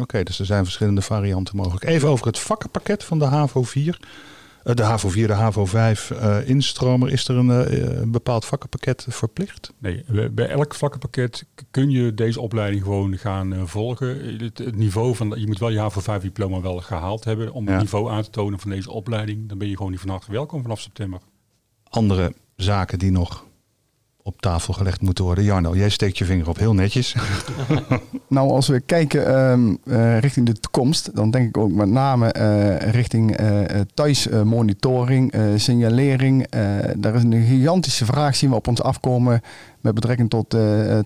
Oké, 0.00 0.22
dus 0.22 0.38
er 0.38 0.46
zijn 0.46 0.64
verschillende 0.64 1.02
varianten 1.02 1.56
mogelijk. 1.56 1.84
Even 1.84 2.08
over 2.08 2.26
het 2.26 2.38
vakkenpakket 2.38 3.04
van 3.04 3.18
de 3.18 3.24
HAVO 3.24 3.62
4. 3.62 4.00
Eh, 4.66 4.74
de 4.74 4.82
HAVO 4.82 5.08
4, 5.08 5.26
de 5.26 5.32
HAVO 5.32 5.64
5 5.64 6.10
uh, 6.10 6.38
eh, 6.38 6.48
instromer. 6.48 7.10
Is 7.10 7.28
er 7.28 7.36
een, 7.36 7.48
uh, 7.48 7.98
een, 8.00 8.10
bepaald 8.10 8.44
vakkenpakket 8.44 9.06
verplicht? 9.08 9.72
Nee, 9.78 10.04
bij 10.30 10.48
elk 10.48 10.74
vakkenpakket 10.74 11.46
kun 11.70 11.90
je 11.90 12.14
deze 12.14 12.40
opleiding 12.40 12.82
gewoon 12.82 13.18
gaan 13.18 13.68
volgen. 13.68 14.38
Het, 14.38 14.76
niveau 14.76 15.14
van, 15.14 15.34
je 15.36 15.46
moet 15.46 15.58
wel 15.58 15.68
je 15.68 15.78
HAVO 15.78 16.00
5 16.00 16.22
diploma 16.22 16.60
wel 16.60 16.80
gehaald 16.80 17.24
hebben 17.24 17.52
om 17.52 17.68
het 17.68 17.80
niveau 17.80 18.10
aan 18.10 18.22
te 18.22 18.30
tonen 18.30 18.58
van 18.58 18.70
deze 18.70 18.90
opleiding. 18.90 19.48
Dan 19.48 19.58
ben 19.58 19.68
je 19.68 19.76
gewoon 19.76 19.90
niet 19.90 20.00
van 20.00 20.10
harte 20.10 20.32
welkom 20.32 20.62
vanaf 20.62 20.80
september. 20.80 21.20
Andere 21.88 22.34
zaken 22.56 22.98
die 22.98 23.10
nog 23.10 23.44
op 24.26 24.40
tafel 24.40 24.74
gelegd 24.74 25.00
moeten 25.00 25.24
worden. 25.24 25.44
Jarno, 25.44 25.76
jij 25.76 25.88
steekt 25.88 26.18
je 26.18 26.24
vinger 26.24 26.48
op 26.48 26.58
heel 26.58 26.74
netjes. 26.74 27.16
nou, 28.28 28.50
als 28.50 28.68
we 28.68 28.80
kijken 28.80 29.26
ehm, 29.26 29.74
eh, 29.84 30.18
richting 30.18 30.46
de 30.46 30.52
toekomst, 30.52 31.14
dan 31.14 31.30
denk 31.30 31.48
ik 31.48 31.56
ook 31.56 31.72
met 31.72 31.88
name 31.88 32.34
uh, 32.38 32.90
richting 32.90 33.40
uh, 33.40 33.60
thuismonitoring, 33.94 35.34
signalering. 35.56 36.46
daar 36.96 37.14
is 37.14 37.22
een 37.22 37.44
gigantische 37.44 38.04
vraag 38.04 38.36
zien 38.36 38.50
we 38.50 38.56
op 38.56 38.68
ons 38.68 38.82
afkomen 38.82 39.40
met 39.80 39.94
betrekking 39.94 40.30
tot 40.30 40.56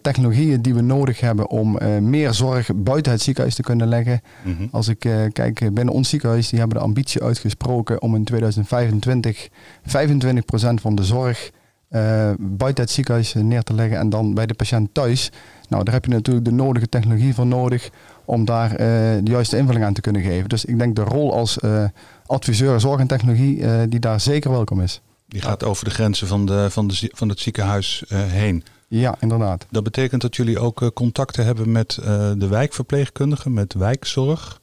technologieën 0.02 0.62
die 0.62 0.74
we 0.74 0.80
nodig 0.80 1.20
hebben 1.20 1.50
om 1.50 1.78
meer 2.00 2.34
zorg 2.34 2.70
buiten 2.74 3.12
het 3.12 3.22
ziekenhuis 3.22 3.54
te 3.54 3.62
kunnen 3.62 3.88
leggen. 3.88 4.20
Mhm. 4.42 4.66
Als 4.70 4.88
ik 4.88 4.98
kijk 5.32 5.74
binnen 5.74 5.94
ons 5.94 6.08
ziekenhuis, 6.08 6.48
die 6.48 6.58
hebben 6.58 6.78
de 6.78 6.84
ambitie 6.84 7.22
uitgesproken 7.22 8.02
om 8.02 8.14
in 8.14 8.24
2025 8.24 9.48
25% 9.82 10.80
van 10.80 10.94
de 10.94 11.04
zorg 11.04 11.50
uh, 11.90 12.30
buiten 12.38 12.84
het 12.84 12.92
ziekenhuis 12.92 13.34
neer 13.34 13.62
te 13.62 13.74
leggen 13.74 13.98
en 13.98 14.08
dan 14.08 14.34
bij 14.34 14.46
de 14.46 14.54
patiënt 14.54 14.94
thuis. 14.94 15.30
Nou, 15.68 15.84
daar 15.84 15.94
heb 15.94 16.04
je 16.04 16.10
natuurlijk 16.10 16.44
de 16.44 16.52
nodige 16.52 16.88
technologie 16.88 17.34
voor 17.34 17.46
nodig 17.46 17.90
om 18.24 18.44
daar 18.44 18.70
uh, 18.70 18.78
de 19.22 19.30
juiste 19.30 19.56
invulling 19.56 19.84
aan 19.84 19.92
te 19.92 20.00
kunnen 20.00 20.22
geven. 20.22 20.48
Dus 20.48 20.64
ik 20.64 20.78
denk 20.78 20.96
de 20.96 21.02
rol 21.02 21.34
als 21.34 21.58
uh, 21.64 21.84
adviseur 22.26 22.80
zorg 22.80 23.00
en 23.00 23.06
technologie 23.06 23.88
die 23.88 24.00
daar 24.00 24.20
zeker 24.20 24.50
welkom 24.50 24.80
is. 24.80 25.00
Die 25.28 25.42
gaat 25.42 25.64
over 25.64 25.84
de 25.84 25.90
grenzen 25.90 26.26
van, 26.26 26.46
de, 26.46 26.70
van, 26.70 26.88
de, 26.88 27.10
van 27.14 27.28
het 27.28 27.40
ziekenhuis 27.40 28.04
heen. 28.08 28.64
Ja, 28.88 29.14
inderdaad. 29.20 29.66
Dat 29.70 29.82
betekent 29.82 30.22
dat 30.22 30.36
jullie 30.36 30.58
ook 30.58 30.90
contacten 30.94 31.44
hebben 31.44 31.72
met 31.72 31.98
de 32.38 32.46
wijkverpleegkundigen, 32.48 33.52
met 33.52 33.74
wijkzorg? 33.74 34.60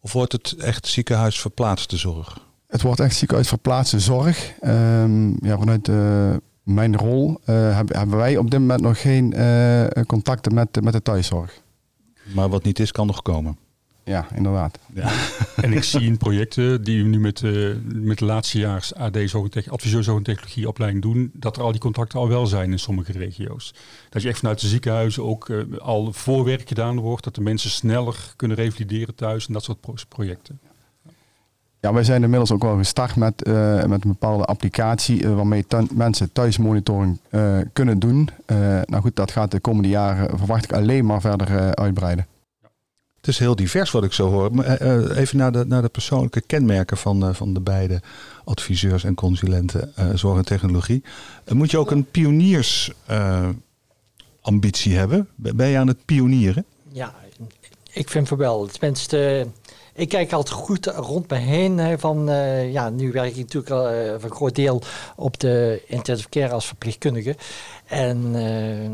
Of 0.00 0.12
wordt 0.12 0.32
het 0.32 0.54
echt 0.58 0.86
ziekenhuis 0.86 1.40
verplaatste 1.40 1.96
zorg? 1.96 2.38
Het 2.68 2.82
wordt 2.82 3.00
echt 3.00 3.16
ziekenhuis 3.16 3.48
verplaatste 3.48 4.00
zorg. 4.00 4.52
Um, 4.62 5.36
ja, 5.40 5.58
vanuit 5.58 5.84
de 5.84 6.40
mijn 6.74 6.96
rol 6.96 7.30
uh, 7.30 7.76
hebben, 7.76 8.16
wij 8.16 8.36
op 8.36 8.50
dit 8.50 8.60
moment 8.60 8.80
nog 8.80 9.00
geen 9.00 9.34
uh, 9.36 9.84
contacten 10.06 10.54
met, 10.54 10.82
met 10.82 10.92
de 10.92 11.02
thuiszorg. 11.02 11.60
Maar 12.34 12.48
wat 12.48 12.64
niet 12.64 12.78
is, 12.78 12.92
kan 12.92 13.06
nog 13.06 13.22
komen. 13.22 13.58
Ja, 14.04 14.26
inderdaad. 14.34 14.78
Ja. 14.94 15.12
en 15.64 15.72
ik 15.72 15.82
zie 15.82 16.00
in 16.00 16.16
projecten 16.16 16.84
die 16.84 17.02
we 17.02 17.08
nu 17.08 17.20
met, 17.20 17.40
uh, 17.40 17.76
met 17.84 18.18
de 18.18 18.24
laatste 18.24 18.58
jaar 18.58 18.88
AD 18.96 19.16
adviseur 19.68 20.02
zorg 20.02 20.18
en 20.18 20.22
technologie 20.22 20.68
opleiding 20.68 21.02
doen, 21.02 21.30
dat 21.34 21.56
er 21.56 21.62
al 21.62 21.72
die 21.72 21.80
contacten 21.80 22.18
al 22.18 22.28
wel 22.28 22.46
zijn 22.46 22.70
in 22.70 22.78
sommige 22.78 23.12
regio's. 23.12 23.74
Dat 24.08 24.22
je 24.22 24.28
echt 24.28 24.38
vanuit 24.38 24.60
de 24.60 24.68
ziekenhuizen 24.68 25.24
ook 25.24 25.50
al 25.78 26.12
voorwerk 26.12 26.68
gedaan 26.68 26.98
wordt, 26.98 27.24
dat 27.24 27.34
de 27.34 27.40
mensen 27.40 27.70
sneller 27.70 28.32
kunnen 28.36 28.56
revalideren 28.56 29.14
thuis 29.14 29.46
en 29.46 29.52
dat 29.52 29.64
soort 29.64 30.08
projecten. 30.08 30.60
Ja, 31.80 31.92
wij 31.92 32.04
zijn 32.04 32.22
inmiddels 32.22 32.52
ook 32.52 32.62
wel 32.62 32.76
gestart 32.76 33.16
met, 33.16 33.46
uh, 33.46 33.84
met 33.84 34.04
een 34.04 34.10
bepaalde 34.10 34.44
applicatie 34.44 35.22
uh, 35.22 35.34
waarmee 35.34 35.66
mensen 35.92 36.32
thuismonitoring 36.32 37.18
uh, 37.30 37.58
kunnen 37.72 37.98
doen. 37.98 38.28
nou 38.84 39.02
goed, 39.02 39.16
dat 39.16 39.30
gaat 39.30 39.50
de 39.50 39.60
komende 39.60 39.88
jaren 39.88 40.38
verwacht 40.38 40.64
ik 40.64 40.72
alleen 40.72 41.06
maar 41.06 41.20
verder 41.20 41.74
uitbreiden. 41.74 42.26
Het 43.16 43.28
is 43.28 43.38
heel 43.38 43.56
divers 43.56 43.90
wat 43.90 44.04
ik 44.04 44.12
zo 44.12 44.30
hoor. 44.30 44.64
even 45.14 45.36
naar 45.36 45.52
de, 45.52 45.64
naar 45.66 45.82
de 45.82 45.88
persoonlijke 45.88 46.40
kenmerken 46.40 46.96
van, 46.96 47.34
van 47.34 47.54
de 47.54 47.60
beide 47.60 48.00
adviseurs 48.44 49.04
en 49.04 49.14
consulenten 49.14 49.92
zorg 50.14 50.38
en 50.38 50.44
technologie. 50.44 51.02
moet 51.48 51.70
je 51.70 51.78
ook 51.78 51.90
een 51.90 52.10
pioniersambitie 52.10 54.96
hebben? 54.96 55.28
Ben 55.36 55.68
je 55.68 55.78
aan 55.78 55.86
het 55.86 56.04
pionieren? 56.04 56.64
Ja, 56.92 57.14
ik 57.92 58.10
vind 58.10 58.28
van 58.28 58.38
wel. 58.38 58.66
Tenminste, 58.66 59.46
ik 60.00 60.08
kijk 60.08 60.32
altijd 60.32 60.56
goed 60.56 60.86
rond 60.86 61.30
me 61.30 61.36
heen. 61.36 61.98
van, 61.98 62.30
uh, 62.30 62.72
ja, 62.72 62.90
nu 62.90 63.12
werk 63.12 63.30
ik 63.30 63.36
natuurlijk 63.36 63.72
al 63.72 63.84
voor 64.18 64.30
een 64.30 64.36
groot 64.36 64.54
deel 64.54 64.82
op 65.16 65.40
de 65.40 65.82
intensive 65.86 66.28
care 66.28 66.52
als 66.52 66.66
verpleegkundige. 66.66 67.36
En 67.86 68.34
uh, 68.34 68.90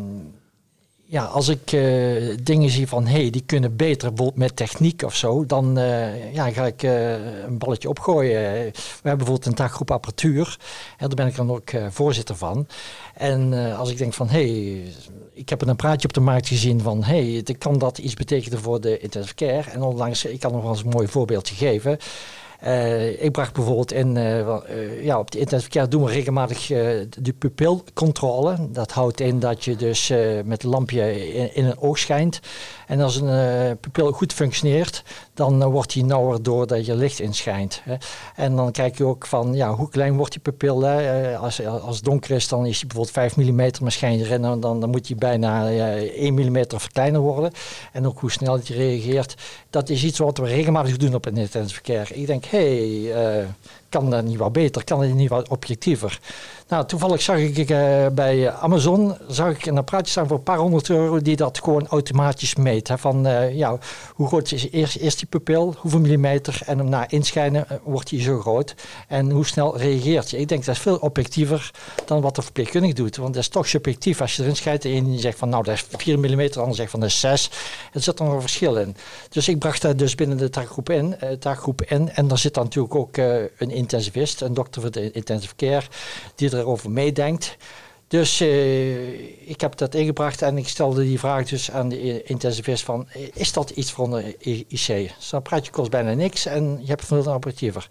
ja, 1.08 1.24
als 1.24 1.48
ik 1.48 1.72
uh, 1.72 2.36
dingen 2.42 2.70
zie 2.70 2.88
van 2.88 3.06
hé, 3.06 3.20
hey, 3.20 3.30
die 3.30 3.42
kunnen 3.46 3.76
beter 3.76 4.08
bijvoorbeeld 4.08 4.38
met 4.38 4.56
techniek 4.56 5.02
of 5.02 5.14
zo, 5.14 5.46
dan 5.46 5.78
uh, 5.78 6.34
ja, 6.34 6.50
ga 6.50 6.66
ik 6.66 6.82
uh, 6.82 7.12
een 7.44 7.58
balletje 7.58 7.88
opgooien. 7.88 8.42
We 8.42 8.72
hebben 8.92 9.00
bijvoorbeeld 9.02 9.46
een 9.46 9.54
taakgroep 9.54 9.90
apparatuur 9.90 10.58
en 10.98 11.06
daar 11.06 11.16
ben 11.16 11.26
ik 11.26 11.36
dan 11.36 11.50
ook 11.50 11.70
voorzitter 11.90 12.36
van. 12.36 12.66
En 13.14 13.52
als 13.76 13.90
ik 13.90 13.98
denk 13.98 14.14
van 14.14 14.28
hé, 14.28 14.50
hey, 14.50 14.82
ik 15.32 15.48
heb 15.48 15.66
een 15.66 15.76
praatje 15.76 16.08
op 16.08 16.14
de 16.14 16.20
markt 16.20 16.48
gezien 16.48 16.80
van 16.80 17.04
hé, 17.04 17.32
hey, 17.32 17.56
kan 17.58 17.78
dat 17.78 17.98
iets 17.98 18.14
betekenen 18.14 18.58
voor 18.58 18.80
de 18.80 18.98
intensive 18.98 19.34
care? 19.34 19.70
En 19.70 19.82
onlangs, 19.82 20.24
ik 20.24 20.40
kan 20.40 20.52
nog 20.52 20.62
wel 20.62 20.70
eens 20.70 20.82
een 20.82 20.88
mooi 20.88 21.08
voorbeeldje 21.08 21.54
geven. 21.54 21.98
Uh, 22.64 23.22
ik 23.22 23.32
bracht 23.32 23.52
bijvoorbeeld 23.52 23.92
in, 23.92 24.16
uh, 24.16 24.38
uh, 24.38 25.04
ja, 25.04 25.18
op 25.18 25.30
de 25.30 25.38
intensive 25.38 25.70
care 25.70 25.88
doen 25.88 26.04
we 26.04 26.10
regelmatig 26.10 26.66
de 27.18 27.34
pupilcontrole. 27.38 28.56
Dat 28.70 28.92
houdt 28.92 29.20
in 29.20 29.38
dat 29.38 29.64
je 29.64 29.76
dus 29.76 30.12
met 30.44 30.62
lampje 30.62 31.34
in, 31.54 31.64
een 31.64 31.78
oog 31.78 31.98
schijnt. 31.98 32.40
En 32.86 33.00
als 33.00 33.16
een 33.16 33.78
pupil 33.78 34.12
goed 34.12 34.32
functioneert, 34.32 35.02
dan 35.34 35.64
wordt 35.64 35.92
die 35.92 36.04
nauwer 36.04 36.42
doordat 36.42 36.86
je 36.86 36.94
licht 36.94 37.20
inschijnt. 37.20 37.80
Hè. 37.84 37.94
En 38.34 38.56
dan 38.56 38.72
kijk 38.72 38.98
je 38.98 39.04
ook 39.04 39.26
van, 39.26 39.54
ja, 39.54 39.74
hoe 39.74 39.88
klein 39.88 40.16
wordt 40.16 40.32
die 40.32 40.40
pupil? 40.40 40.82
Hè? 40.82 41.36
Als, 41.36 41.66
als 41.66 41.96
het 41.96 42.04
donker 42.04 42.30
is, 42.30 42.48
dan 42.48 42.66
is 42.66 42.78
die 42.78 42.86
bijvoorbeeld 42.86 43.14
5 43.14 43.36
mm, 43.36 43.70
maar 43.82 43.92
schijn 43.92 44.18
je 44.18 44.24
erin, 44.24 44.42
dan, 44.42 44.60
dan 44.60 44.90
moet 44.90 45.06
die 45.06 45.16
bijna 45.16 45.68
1 45.68 46.34
mm 46.34 46.64
kleiner 46.92 47.20
worden. 47.20 47.52
En 47.92 48.06
ook 48.06 48.20
hoe 48.20 48.30
snel 48.30 48.60
die 48.60 48.76
reageert. 48.76 49.34
Dat 49.70 49.88
is 49.88 50.04
iets 50.04 50.18
wat 50.18 50.38
we 50.38 50.46
regelmatig 50.46 50.96
doen 50.96 51.14
op 51.14 51.26
een 51.26 51.36
intensive 51.36 51.80
care. 51.82 52.14
Ik 52.14 52.26
denk, 52.26 52.44
hé, 52.44 53.12
hey, 53.12 53.46
kan 53.88 54.10
dat 54.10 54.24
niet 54.24 54.38
wat 54.38 54.52
beter? 54.52 54.84
Kan 54.84 55.00
dat 55.00 55.08
niet 55.08 55.28
wat 55.28 55.48
objectiever? 55.48 56.20
Nou, 56.68 56.86
toevallig 56.86 57.22
zag 57.22 57.38
ik 57.38 57.70
uh, 57.70 58.06
bij 58.12 58.50
Amazon 58.52 59.16
zag 59.28 59.50
ik 59.50 59.66
een 59.66 59.78
apparaatje 59.78 60.10
staan 60.10 60.26
voor 60.26 60.36
een 60.36 60.42
paar 60.42 60.58
honderd 60.58 60.88
euro 60.88 61.20
die 61.22 61.36
dat 61.36 61.60
gewoon 61.62 61.86
automatisch 61.86 62.54
meet. 62.54 62.88
Hè, 62.88 62.98
van 62.98 63.26
uh, 63.26 63.54
ja, 63.54 63.78
hoe 64.14 64.26
groot 64.26 64.52
is 64.52 64.70
eerst, 64.70 64.96
eerst 64.96 65.18
die 65.18 65.26
pupil, 65.26 65.74
hoeveel 65.78 66.00
millimeter 66.00 66.60
en 66.64 66.78
hem 66.78 66.88
na 66.88 67.10
inschijnen 67.10 67.66
wordt 67.84 68.10
hij 68.10 68.20
zo 68.20 68.40
groot 68.40 68.74
en 69.08 69.30
hoe 69.30 69.46
snel 69.46 69.78
reageert 69.78 70.30
je. 70.30 70.38
Ik 70.38 70.48
denk 70.48 70.64
dat 70.64 70.74
is 70.74 70.80
veel 70.80 70.96
objectiever 70.96 71.70
dan 72.04 72.20
wat 72.20 72.34
de 72.34 72.42
verpleegkundige 72.42 72.94
doet, 72.94 73.16
want 73.16 73.34
dat 73.34 73.42
is 73.42 73.48
toch 73.48 73.68
subjectief. 73.68 74.20
Als 74.20 74.36
je 74.36 74.42
erin 74.42 74.56
schijnt 74.56 74.84
en 74.84 75.12
je 75.12 75.20
zegt 75.20 75.38
van 75.38 75.48
nou 75.48 75.64
dat 75.64 75.74
is 75.74 75.86
4 75.90 76.18
mm, 76.18 76.36
de 76.36 76.60
ander 76.60 76.76
zegt 76.76 76.90
van 76.90 77.00
dat 77.00 77.08
is 77.08 77.20
6, 77.20 77.50
er 77.92 78.02
zit 78.02 78.18
nog 78.18 78.32
een 78.32 78.40
verschil 78.40 78.76
in. 78.76 78.96
Dus 79.28 79.48
ik 79.48 79.58
bracht 79.58 79.82
dat 79.82 79.98
dus 79.98 80.14
binnen 80.14 80.36
de 80.36 80.50
taakgroep 80.50 80.90
in, 80.90 81.16
taakgroep 81.38 81.82
in 81.82 82.10
en 82.10 82.28
daar 82.28 82.38
zit 82.38 82.54
dan 82.54 82.64
natuurlijk 82.64 82.94
ook 82.94 83.16
een 83.16 83.70
intensivist, 83.76 84.40
een 84.40 84.54
dokter 84.54 84.80
voor 84.80 84.90
de 84.90 85.10
intensive 85.10 85.56
care, 85.56 85.86
die 86.34 86.54
erover 86.54 86.90
meedenkt. 86.90 87.56
Dus 88.08 88.40
uh, 88.40 89.48
ik 89.48 89.60
heb 89.60 89.76
dat 89.76 89.94
ingebracht 89.94 90.42
en 90.42 90.58
ik 90.58 90.68
stelde 90.68 91.02
die 91.02 91.18
vraag 91.18 91.48
dus 91.48 91.70
aan 91.70 91.88
de 91.88 92.22
intensivist 92.22 92.84
van, 92.84 93.08
is 93.34 93.52
dat 93.52 93.70
iets 93.70 93.92
voor 93.92 94.16
een 94.16 94.34
IC? 94.68 95.10
Zo'n 95.18 95.42
praatje 95.42 95.72
kost 95.72 95.90
bijna 95.90 96.14
niks 96.14 96.46
en 96.46 96.78
je 96.80 96.86
hebt 96.86 97.04
veel 97.04 97.26
operatiever. 97.26 97.88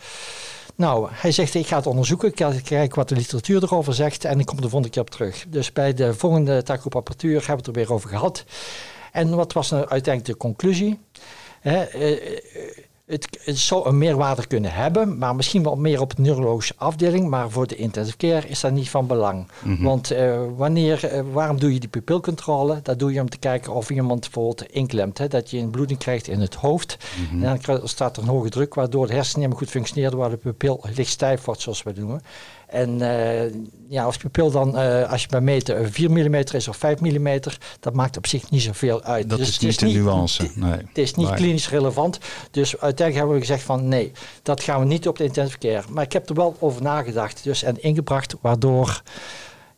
Nou, 0.75 1.07
hij 1.11 1.31
zegt, 1.31 1.53
ik 1.53 1.67
ga 1.67 1.75
het 1.75 1.87
onderzoeken, 1.87 2.29
ik 2.29 2.37
ga 2.37 2.53
kijken 2.63 2.97
wat 2.97 3.09
de 3.09 3.15
literatuur 3.15 3.63
erover 3.63 3.93
zegt 3.93 4.25
en 4.25 4.39
ik 4.39 4.45
kom 4.45 4.55
de 4.55 4.69
volgende 4.69 4.89
keer 4.89 5.01
op 5.01 5.09
terug. 5.09 5.45
Dus 5.47 5.71
bij 5.71 5.93
de 5.93 6.13
volgende 6.13 6.63
taakgroep 6.63 6.95
apparatuur 6.95 7.37
hebben 7.37 7.49
we 7.49 7.55
het 7.55 7.67
er 7.67 7.73
weer 7.73 7.93
over 7.93 8.09
gehad. 8.09 8.43
En 9.11 9.35
wat 9.35 9.53
was 9.53 9.69
nou 9.69 9.87
uiteindelijk 9.87 10.25
de 10.25 10.37
conclusie? 10.37 10.99
He, 11.59 11.85
het, 13.05 13.39
het, 13.43 13.57
zou 13.57 13.87
een 13.87 13.97
meerwaarde 13.97 14.47
kunnen 14.47 14.73
hebben, 14.73 15.17
maar 15.17 15.35
misschien 15.35 15.63
wel 15.63 15.75
meer 15.75 16.01
op 16.01 16.15
de 16.15 16.21
neurologische 16.21 16.73
afdeling. 16.77 17.29
Maar 17.29 17.49
voor 17.49 17.67
de 17.67 17.75
intensive 17.75 18.17
care 18.17 18.47
is 18.47 18.59
dat 18.59 18.71
niet 18.71 18.89
van 18.89 19.07
belang. 19.07 19.47
Mhm. 19.63 19.83
Want 19.83 20.11
uh, 20.11 20.41
wanneer, 20.55 21.13
uh, 21.13 21.21
waarom 21.31 21.59
doe 21.59 21.73
je 21.73 21.79
die 21.79 21.89
pupilcontrole? 21.89 22.79
Dat 22.83 22.99
doe 22.99 23.13
je 23.13 23.21
om 23.21 23.29
te 23.29 23.37
kijken 23.37 23.73
of 23.73 23.89
iemand 23.89 24.19
bijvoorbeeld 24.19 24.71
inklemt. 24.71 25.17
Hè? 25.17 25.27
Dat 25.27 25.49
je 25.49 25.57
een 25.57 25.69
bloeding 25.69 25.99
krijgt 25.99 26.27
in 26.27 26.39
het 26.39 26.55
hoofd. 26.55 26.97
Mhm. 27.31 27.43
En 27.43 27.59
dan 27.61 27.87
staat 27.87 28.17
er 28.17 28.23
een 28.23 28.29
hoge 28.29 28.49
druk, 28.49 28.73
waardoor 28.73 29.07
de 29.07 29.13
hersenen 29.13 29.39
niet 29.39 29.49
meer 29.49 29.57
goed 29.57 29.69
functioneren, 29.69 30.17
waar 30.17 30.29
de 30.29 30.37
pupil 30.37 30.83
licht 30.95 31.11
stijf 31.11 31.43
wordt, 31.45 31.61
zoals 31.61 31.83
we 31.83 31.93
noemen. 31.95 32.21
En 32.67 32.89
uh, 33.01 33.53
ja, 33.89 34.03
als 34.03 34.17
pupil 34.17 34.51
dan, 34.51 34.79
uh, 34.79 35.11
als 35.11 35.21
je 35.21 35.27
bij 35.27 35.41
meten 35.41 35.91
4 35.91 36.11
mm 36.11 36.35
is 36.35 36.67
of 36.67 36.77
5 36.77 36.99
mm, 36.99 37.39
dat 37.79 37.93
maakt 37.93 38.17
op 38.17 38.27
zich 38.27 38.49
niet 38.49 38.61
zoveel 38.61 39.01
uit. 39.01 39.29
Dat 39.29 39.37
dus 39.37 39.47
is 39.47 39.59
niet 39.59 39.79
de 39.79 39.85
nuance. 39.99 40.49
Nee. 40.55 40.71
Het 40.71 40.97
is 40.97 41.15
niet 41.15 41.27
nee. 41.27 41.35
klinisch 41.35 41.69
relevant. 41.69 42.19
Dus 42.51 42.71
uiteindelijk 42.71 43.17
hebben 43.17 43.35
we 43.35 43.41
gezegd 43.41 43.63
van 43.63 43.87
nee, 43.87 44.11
dat 44.43 44.63
gaan 44.63 44.79
we 44.79 44.85
niet 44.85 45.07
op 45.07 45.17
de 45.17 45.23
intensive 45.23 45.57
care. 45.57 45.83
Maar 45.89 46.03
ik 46.03 46.13
heb 46.13 46.29
er 46.29 46.35
wel 46.35 46.55
over 46.59 46.81
nagedacht 46.81 47.43
dus, 47.43 47.63
en 47.63 47.83
ingebracht, 47.83 48.35
waardoor 48.41 49.01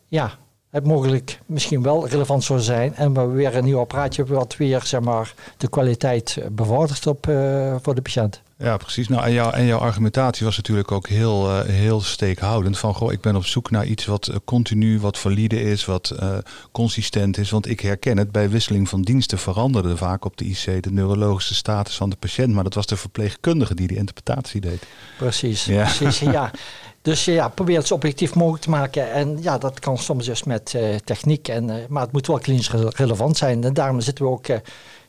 ja, 0.08 0.38
het 0.70 0.86
mogelijk 0.86 1.40
misschien 1.46 1.82
wel 1.82 2.08
relevant 2.08 2.44
zou 2.44 2.60
zijn. 2.60 2.94
En 2.94 3.12
we 3.12 3.26
weer 3.26 3.56
een 3.56 3.64
nieuw 3.64 3.78
apparaatje 3.78 4.24
wat 4.24 4.56
weer 4.56 4.82
zeg 4.84 5.00
maar, 5.00 5.34
de 5.56 5.68
kwaliteit 5.68 6.38
bevordert 6.50 7.06
op, 7.06 7.26
uh, 7.26 7.74
voor 7.82 7.94
de 7.94 8.02
patiënt. 8.02 8.42
Ja, 8.60 8.76
precies. 8.76 9.08
Nou, 9.08 9.24
en, 9.24 9.32
jou, 9.32 9.54
en 9.54 9.66
jouw 9.66 9.78
argumentatie 9.78 10.46
was 10.46 10.56
natuurlijk 10.56 10.92
ook 10.92 11.08
heel, 11.08 11.50
uh, 11.50 11.60
heel 11.60 12.00
steekhoudend. 12.00 12.78
Van, 12.78 12.94
goh, 12.94 13.12
ik 13.12 13.20
ben 13.20 13.36
op 13.36 13.44
zoek 13.44 13.70
naar 13.70 13.86
iets 13.86 14.06
wat 14.06 14.28
uh, 14.28 14.36
continu, 14.44 15.00
wat 15.00 15.18
valide 15.18 15.62
is, 15.62 15.84
wat 15.84 16.14
uh, 16.20 16.38
consistent 16.72 17.38
is. 17.38 17.50
Want 17.50 17.68
ik 17.68 17.80
herken 17.80 18.16
het, 18.16 18.32
bij 18.32 18.50
wisseling 18.50 18.88
van 18.88 19.02
diensten 19.02 19.38
veranderde 19.38 19.96
vaak 19.96 20.24
op 20.24 20.36
de 20.36 20.44
IC 20.44 20.82
de 20.82 20.90
neurologische 20.90 21.54
status 21.54 21.96
van 21.96 22.10
de 22.10 22.16
patiënt. 22.16 22.54
Maar 22.54 22.64
dat 22.64 22.74
was 22.74 22.86
de 22.86 22.96
verpleegkundige 22.96 23.74
die 23.74 23.86
die 23.86 23.96
interpretatie 23.96 24.60
deed. 24.60 24.86
Precies, 25.18 25.64
ja. 25.64 25.82
precies, 25.82 26.18
ja. 26.18 26.50
Dus 27.02 27.24
ja, 27.24 27.48
probeer 27.48 27.76
het 27.76 27.86
zo 27.86 27.94
objectief 27.94 28.34
mogelijk 28.34 28.62
te 28.62 28.70
maken. 28.70 29.12
En 29.12 29.38
ja, 29.40 29.58
dat 29.58 29.80
kan 29.80 29.98
soms 29.98 30.26
dus 30.26 30.44
met 30.44 30.78
techniek. 31.04 31.48
En, 31.48 31.86
maar 31.88 32.02
het 32.02 32.12
moet 32.12 32.26
wel 32.26 32.38
klinisch 32.38 32.70
relevant 32.70 33.36
zijn. 33.36 33.64
En 33.64 33.74
daarom 33.74 34.00
zitten 34.00 34.24
we 34.24 34.30
ook 34.30 34.46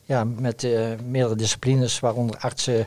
ja, 0.04 0.24
met 0.24 0.66
meerdere 1.04 1.36
disciplines, 1.36 2.00
waaronder 2.00 2.36
artsen 2.38 2.86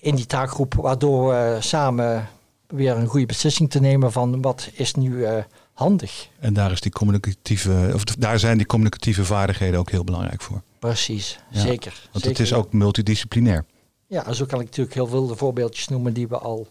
in 0.00 0.14
die 0.14 0.26
taakgroep, 0.26 0.74
waardoor 0.74 1.28
we 1.28 1.56
samen 1.60 2.28
weer 2.66 2.96
een 2.96 3.06
goede 3.06 3.26
beslissing 3.26 3.70
te 3.70 3.80
nemen 3.80 4.12
van 4.12 4.42
wat 4.42 4.70
is 4.72 4.94
nu 4.94 5.10
uh, 5.10 5.36
handig. 5.72 6.28
En 6.38 6.54
daar, 6.54 6.72
is 6.72 6.80
die 6.80 6.92
communicatieve, 6.92 7.90
of 7.94 8.04
daar 8.04 8.38
zijn 8.38 8.56
die 8.56 8.66
communicatieve 8.66 9.24
vaardigheden 9.24 9.78
ook 9.78 9.90
heel 9.90 10.04
belangrijk 10.04 10.42
voor. 10.42 10.62
Precies, 10.78 11.38
ja, 11.50 11.60
zeker. 11.60 12.08
Want 12.12 12.24
zeker. 12.24 12.28
het 12.28 12.38
is 12.38 12.52
ook 12.52 12.72
multidisciplinair. 12.72 13.64
Ja, 14.06 14.32
zo 14.32 14.44
kan 14.44 14.60
ik 14.60 14.66
natuurlijk 14.66 14.94
heel 14.94 15.06
veel 15.06 15.36
voorbeeldjes 15.36 15.88
noemen 15.88 16.12
die 16.12 16.28
we 16.28 16.38
al 16.38 16.66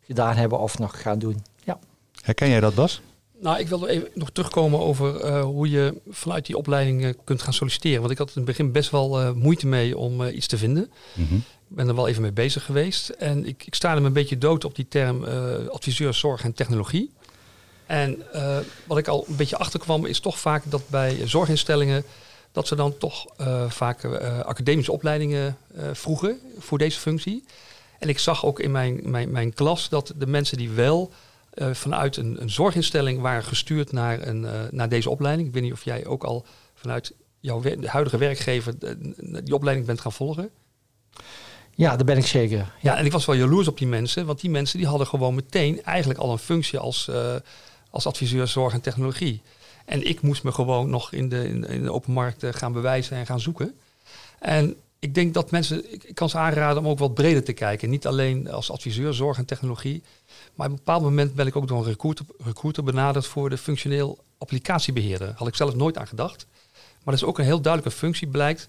gedaan 0.00 0.36
hebben 0.36 0.58
of 0.58 0.78
nog 0.78 1.02
gaan 1.02 1.18
doen. 1.18 1.42
Ja. 1.64 1.78
Herken 2.20 2.48
jij 2.48 2.60
dat, 2.60 2.74
Bas? 2.74 3.00
Nou, 3.40 3.58
ik 3.58 3.68
wil 3.68 3.86
even 3.86 4.08
nog 4.14 4.30
terugkomen 4.30 4.80
over 4.80 5.24
uh, 5.24 5.42
hoe 5.42 5.70
je 5.70 5.94
vanuit 6.08 6.46
die 6.46 6.56
opleiding 6.56 7.04
uh, 7.04 7.12
kunt 7.24 7.42
gaan 7.42 7.52
solliciteren. 7.52 8.00
Want 8.00 8.12
ik 8.12 8.18
had 8.18 8.28
in 8.28 8.34
het 8.34 8.44
begin 8.44 8.72
best 8.72 8.90
wel 8.90 9.22
uh, 9.22 9.32
moeite 9.32 9.66
mee 9.66 9.96
om 9.96 10.22
iets 10.22 10.46
te 10.46 10.58
vinden. 10.58 10.90
Mm 11.14 11.26
-hmm. 11.28 11.36
Ik 11.68 11.76
ben 11.76 11.88
er 11.88 11.94
wel 11.94 12.08
even 12.08 12.22
mee 12.22 12.32
bezig 12.32 12.64
geweest. 12.64 13.08
En 13.08 13.46
ik, 13.46 13.66
ik 13.66 13.74
sta 13.74 13.96
er 13.96 14.04
een 14.04 14.12
beetje 14.12 14.38
dood 14.38 14.64
op 14.64 14.74
die 14.74 14.88
term 14.88 15.24
adviseur 15.70 16.14
zorg 16.14 16.44
en 16.44 16.52
technologie. 16.52 17.10
En 17.86 18.22
wat 18.86 18.98
ik 18.98 19.08
al 19.08 19.24
een 19.28 19.36
beetje 19.36 19.56
achterkwam 19.56 20.04
is 20.04 20.20
toch 20.20 20.38
vaak 20.38 20.62
dat 20.66 20.82
bij 20.88 21.20
zorginstellingen... 21.24 22.04
dat 22.52 22.66
ze 22.66 22.74
dan 22.74 22.98
toch 22.98 23.26
vaak 23.68 24.04
academische 24.44 24.92
opleidingen 24.92 25.56
vroegen 25.92 26.38
voor 26.58 26.78
deze 26.78 26.98
functie. 26.98 27.44
En 27.98 28.08
ik 28.08 28.18
zag 28.18 28.44
ook 28.44 28.60
in 28.60 28.70
mijn, 28.70 29.00
mijn, 29.04 29.30
mijn 29.30 29.54
klas 29.54 29.88
dat 29.88 30.12
de 30.16 30.26
mensen 30.26 30.56
die 30.56 30.70
wel 30.70 31.12
uh, 31.56 31.74
vanuit 31.74 32.16
een, 32.16 32.40
een, 32.40 32.50
zorginstelling 32.50 33.20
waren 33.20 33.44
gestuurd 33.44 33.92
naar, 33.92 34.26
een, 34.26 34.42
uh, 34.42 34.50
naar 34.70 34.88
deze 34.88 35.10
opleiding. 35.10 35.48
Ik 35.48 35.54
weet 35.54 35.62
niet 35.62 35.72
of 35.72 35.84
jij 35.84 36.06
ook 36.06 36.24
al 36.24 36.46
vanuit 36.74 37.14
jouw 37.40 37.62
huidige 37.84 38.18
werkgever 38.18 38.74
die 39.44 39.54
opleiding 39.54 39.86
bent 39.86 40.00
gaan 40.00 40.12
volgen. 40.12 40.50
Ja, 41.74 41.96
dat 41.96 42.06
ben 42.06 42.16
ik 42.16 42.26
zeker. 42.26 42.58
Ja. 42.58 42.72
ja. 42.80 42.96
en 42.96 43.04
ik 43.04 43.12
was 43.12 43.24
wel 43.24 43.34
jaloers 43.34 43.68
op 43.68 43.78
die 43.78 43.86
mensen, 43.86 44.26
want 44.26 44.40
die 44.40 44.50
mensen 44.50 44.78
die 44.78 44.86
hadden 44.86 45.06
gewoon 45.06 45.34
meteen 45.34 45.82
eigenlijk 45.82 46.20
al 46.20 46.32
een 46.32 46.38
functie 46.38 46.78
als, 46.78 47.08
uh, 47.10 47.34
als 47.90 48.06
adviseur 48.06 48.48
zorg 48.48 48.72
en 48.72 48.80
technologie. 48.80 49.42
En 49.84 50.08
ik 50.08 50.20
moest 50.20 50.42
me 50.42 50.52
gewoon 50.52 50.90
nog 50.90 51.12
in 51.12 51.28
de, 51.28 51.48
in, 51.48 51.64
in 51.64 51.82
de 51.82 51.92
open 51.92 52.12
markt 52.12 52.44
gaan 52.50 52.72
bewijzen 52.72 53.16
en 53.16 53.26
gaan 53.26 53.40
zoeken. 53.40 53.74
En 54.38 54.76
ik 54.98 55.14
denk 55.14 55.34
dat 55.34 55.50
mensen, 55.50 55.92
ik 55.92 56.14
kan 56.14 56.28
ze 56.28 56.38
aanraden 56.38 56.78
om 56.84 56.88
ook 56.88 56.98
wat 56.98 57.14
breder 57.14 57.44
te 57.44 57.52
kijken. 57.52 57.90
Niet 57.90 58.06
alleen 58.06 58.50
als 58.50 58.70
adviseur 58.70 59.14
zorg 59.14 59.38
en 59.38 59.44
technologie, 59.44 60.02
maar 60.54 60.66
op 60.66 60.72
een 60.72 60.78
bepaald 60.78 61.02
moment 61.02 61.34
ben 61.34 61.46
ik 61.46 61.56
ook 61.56 61.68
door 61.68 61.86
een 61.86 61.96
recruiter, 62.38 62.84
benaderd 62.84 63.26
voor 63.26 63.50
de 63.50 63.58
functioneel 63.58 64.18
applicatiebeheerder. 64.38 65.32
Had 65.36 65.48
ik 65.48 65.54
zelf 65.54 65.74
nooit 65.74 65.98
aan 65.98 66.06
gedacht. 66.06 66.46
Maar 66.72 67.14
dat 67.14 67.22
is 67.22 67.24
ook 67.24 67.38
een 67.38 67.44
heel 67.44 67.60
duidelijke 67.60 67.98
functie, 67.98 68.28
blijkt, 68.28 68.68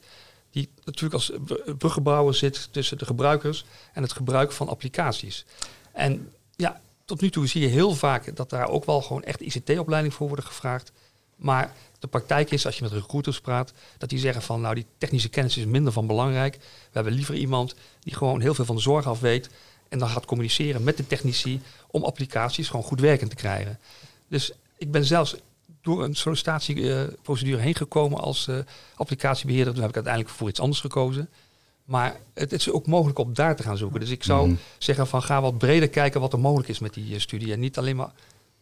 die 0.52 0.70
natuurlijk 0.84 1.14
als 1.14 1.32
bruggebouwer 1.78 2.34
zit 2.34 2.68
tussen 2.72 2.98
de 2.98 3.06
gebruikers 3.06 3.66
en 3.94 4.02
het 4.02 4.12
gebruik 4.12 4.52
van 4.52 4.70
applicaties. 4.70 5.46
En 5.92 6.32
ja, 6.56 6.82
tot 7.06 7.22
nu 7.22 7.30
toe 7.30 7.48
zie 7.48 7.62
je 7.62 7.68
heel 7.68 7.96
vaak 7.96 8.36
dat 8.36 8.50
daar 8.50 8.68
ook 8.68 8.86
wel 8.86 9.02
gewoon 9.02 9.24
echt 9.24 9.42
ICT-opleiding 9.42 10.14
voor 10.14 10.28
worden 10.28 10.46
gevraagd. 10.46 10.92
Maar 11.36 11.74
de 12.00 12.08
praktijk 12.08 12.52
is, 12.52 12.66
als 12.66 12.78
je 12.78 12.84
met 12.84 12.92
recruiters 12.92 13.42
praat, 13.42 13.74
dat 13.98 14.10
die 14.10 14.20
zeggen 14.20 14.42
van 14.42 14.62
nou 14.62 14.76
die 14.76 14.86
technische 14.98 15.30
kennis 15.30 15.58
is 15.58 15.66
minder 15.66 15.94
van 15.94 16.08
belangrijk. 16.08 16.56
We 16.58 16.92
hebben 16.92 17.14
liever 17.14 17.36
iemand 17.36 17.76
die 18.00 18.16
gewoon 18.16 18.42
heel 18.42 18.54
veel 18.54 18.66
van 18.66 18.76
de 18.76 18.82
zorg 18.82 19.06
af 19.06 19.20
weet 19.20 19.50
en 19.90 20.00
dan 20.00 20.10
gaat 20.10 20.26
communiceren 20.26 20.84
met 20.84 20.98
de 20.98 21.08
technici 21.08 21.62
om 21.88 22.04
applicaties 22.04 22.68
gewoon 22.70 22.86
goed 22.86 23.00
werkend 23.00 23.30
te 23.30 23.36
krijgen. 23.36 23.80
Dus 24.28 24.52
ik 24.78 24.92
ben 24.92 25.06
zelfs 25.06 25.36
door 25.82 26.04
een 26.04 26.16
sollicitatieprocedure 26.16 27.62
heen 27.62 27.76
gekomen 27.76 28.20
als 28.20 28.50
applicatiebeheerder. 28.96 29.74
Toen 29.74 29.82
heb 29.82 29.90
ik 29.90 29.96
uiteindelijk 29.96 30.36
voor 30.36 30.50
iets 30.50 30.60
anders 30.60 30.80
gekozen. 30.80 31.30
Maar 31.88 32.20
het, 32.34 32.52
is 32.52 32.72
ook 32.72 32.88
mogelijk 32.88 33.20
om 33.20 33.34
daar 33.34 33.56
te 33.56 33.64
gaan 33.64 33.78
zoeken. 33.78 34.00
Dus 34.00 34.10
ik 34.10 34.24
zou 34.24 34.48
mhm. 34.48 34.58
zeggen 34.78 35.08
van 35.08 35.24
ga 35.24 35.42
wat 35.42 35.58
breder 35.58 35.90
kijken 35.90 36.22
wat 36.22 36.34
er 36.34 36.40
mogelijk 36.40 36.70
is 36.70 36.80
met 36.80 36.94
die 36.94 37.20
studie. 37.20 37.54
En 37.54 37.60
niet 37.60 37.78
alleen 37.78 37.96
maar 37.96 38.12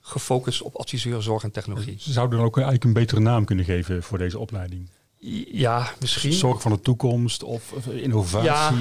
gefocust 0.08 0.62
op 0.62 0.76
adviseur, 0.76 1.22
zorg 1.22 1.44
en 1.44 1.52
technologie. 1.52 1.96
Ze 2.00 2.12
zouden 2.12 2.38
dan 2.38 2.48
ook 2.48 2.56
eigenlijk 2.56 2.86
een 2.86 2.94
betere 2.94 3.20
naam 3.20 3.46
kunnen 3.46 3.66
geven 3.66 4.04
voor 4.04 4.18
deze 4.18 4.40
opleiding? 4.40 4.90
Ja, 5.52 5.92
misschien. 6.00 6.34
Zorg 6.34 6.62
van 6.62 6.72
de 6.72 6.80
toekomst 6.80 7.44
of 7.44 7.74
innovatie. 7.88 8.46
Ja, 8.46 8.72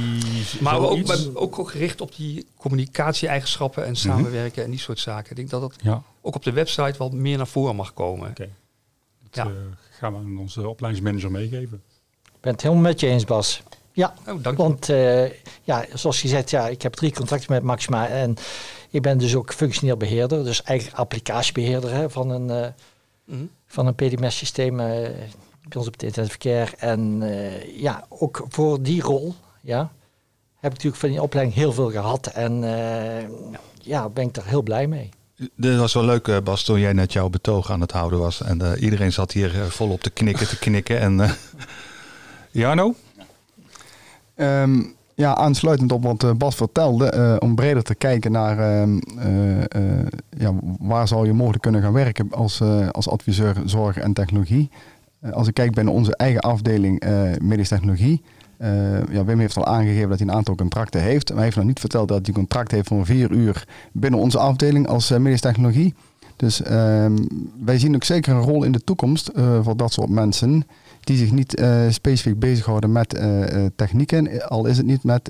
maar 0.60 0.78
ook, 0.78 1.10
ook, 1.34 1.58
ook, 1.58 1.70
gericht 1.70 2.00
op 2.00 2.16
die 2.16 2.46
communicatie-eigenschappen 2.56 3.84
en 3.84 3.90
mhm. 3.90 4.00
samenwerken 4.00 4.64
en 4.64 4.70
die 4.70 4.78
soort 4.78 4.98
zaken. 4.98 5.30
Ik 5.30 5.36
denk 5.36 5.50
dat 5.50 5.60
dat 5.60 5.74
ja. 5.82 6.02
ook 6.20 6.34
op 6.34 6.42
de 6.42 6.52
website 6.52 6.94
wel 6.98 7.10
meer 7.10 7.36
naar 7.36 7.46
voren 7.46 7.76
mag 7.76 7.94
komen. 7.94 8.30
Oké. 8.30 8.48
Dat 9.30 9.46
ja. 9.46 9.50
uh, 9.50 9.56
gaan 9.90 10.12
we 10.12 10.18
aan 10.18 10.38
onze 10.38 10.68
opleidingsmanager 10.68 11.30
meegeven. 11.30 11.82
Ik 12.24 12.40
ben 12.40 12.52
het 12.52 12.62
helemaal 12.62 12.82
met 12.82 13.00
je 13.00 13.06
eens, 13.06 13.24
Bas. 13.24 13.62
Ja, 13.92 14.14
oh, 14.26 14.42
dank 14.42 14.56
want 14.58 14.88
uh, 14.88 15.24
ja, 15.62 15.84
zoals 15.92 16.22
je 16.22 16.28
zegt, 16.28 16.50
ja, 16.50 16.68
ik 16.68 16.82
heb 16.82 16.94
drie 16.94 17.12
contracten 17.12 17.52
met 17.52 17.62
Maxima 17.62 18.08
en 18.08 18.36
ik 18.94 19.02
ben 19.02 19.18
dus 19.18 19.34
ook 19.34 19.52
functioneel 19.52 19.96
beheerder, 19.96 20.44
dus 20.44 20.62
eigenlijk 20.62 20.98
applicatiebeheerder 20.98 21.90
hè, 21.90 22.10
van 22.10 22.30
een, 22.30 22.48
uh, 22.48 23.36
mm 23.36 23.50
van 23.66 23.86
een 23.86 23.94
PDMS-systeem 23.94 24.80
uh, 24.80 24.86
bij 24.86 25.76
ons 25.76 25.86
op 25.86 25.92
het 25.92 26.02
internetverkeer. 26.02 26.74
En 26.78 27.20
uh, 27.22 27.80
ja, 27.80 28.04
ook 28.08 28.46
voor 28.48 28.82
die 28.82 29.02
rol 29.02 29.34
ja, 29.60 29.78
heb 30.54 30.70
ik 30.72 30.76
natuurlijk 30.76 30.96
van 30.96 31.08
die 31.08 31.22
opleiding 31.22 31.56
heel 31.56 31.72
veel 31.72 31.90
gehad 31.90 32.26
en 32.26 32.60
ja, 33.80 34.08
ben 34.08 34.28
ik 34.28 34.36
er 34.36 34.46
heel 34.46 34.62
blij 34.62 34.86
mee. 34.86 35.08
Dit 35.54 35.76
was 35.76 35.94
wel 35.94 36.04
leuk, 36.04 36.44
Bas, 36.44 36.64
toen 36.64 36.80
jij 36.80 36.92
net 36.92 37.12
jouw 37.12 37.28
betoog 37.28 37.70
aan 37.70 37.80
het 37.80 37.92
houden 37.92 38.18
was. 38.18 38.42
En 38.42 38.78
iedereen 38.78 39.12
zat 39.12 39.32
hier 39.32 39.50
volop 39.50 40.02
te 40.02 40.10
knikken, 40.10 40.48
te 40.48 40.58
knikken. 40.58 41.00
En 41.00 41.36
Jarno? 42.50 42.94
Um, 44.36 44.93
ja, 45.14 45.36
aansluitend 45.36 45.92
op 45.92 46.02
wat 46.02 46.22
eh, 46.22 46.30
Bas 46.32 46.54
vertelde, 46.54 47.12
uh, 47.16 47.36
om 47.38 47.54
breder 47.54 47.82
te 47.82 47.94
kijken 47.94 48.32
naar 48.32 48.58
uh, 48.58 48.88
uh, 48.88 50.06
ja, 50.38 50.52
waar 50.78 51.08
zou 51.08 51.26
je 51.26 51.32
mogelijk 51.32 51.62
kunnen 51.62 51.82
gaan 51.82 51.92
werken 51.92 52.28
als, 52.30 52.62
als 52.90 53.08
adviseur 53.08 53.56
zorg 53.64 53.98
en 53.98 54.12
technologie. 54.12 54.70
als 55.32 55.48
ik 55.48 55.54
kijk 55.54 55.74
binnen 55.74 55.94
onze 55.94 56.16
eigen 56.16 56.40
afdeling 56.40 57.02
medische 57.42 57.74
technologie, 57.74 58.22
ja, 59.10 59.24
Wim 59.24 59.38
heeft 59.38 59.56
al 59.56 59.66
aangegeven 59.66 60.08
dat 60.08 60.18
hij 60.18 60.28
een 60.28 60.34
aantal 60.34 60.54
contracten 60.54 61.00
heeft. 61.00 61.28
Maar 61.28 61.36
hij 61.36 61.44
heeft 61.44 61.56
nog 61.56 61.66
niet 61.66 61.80
verteld 61.80 62.08
dat 62.08 62.18
hij 62.18 62.28
een 62.28 62.34
contract 62.34 62.70
heeft 62.70 62.88
voor 62.88 63.06
vier 63.06 63.30
uur 63.30 63.66
binnen 63.92 64.20
onze 64.20 64.38
afdeling 64.38 64.88
als 64.88 65.10
medische 65.10 65.46
technologie. 65.46 65.94
Dus 66.36 66.62
ehm, 66.62 67.16
wij 67.64 67.78
zien 67.78 67.94
ook 67.94 68.04
zeker 68.04 68.34
een 68.34 68.40
rol 68.40 68.64
in 68.64 68.72
de 68.72 68.84
toekomst 68.84 69.30
voor 69.62 69.76
dat 69.76 69.92
soort 69.92 70.08
mensen 70.08 70.66
die 71.04 71.16
zich 71.16 71.32
niet 71.32 71.60
uh, 71.60 71.90
specifiek 71.90 72.38
bezighouden 72.38 72.92
met 72.92 73.14
uh, 73.14 73.66
technieken, 73.76 74.48
al 74.48 74.66
is 74.66 74.76
het 74.76 74.86
niet 74.86 75.04
met 75.04 75.24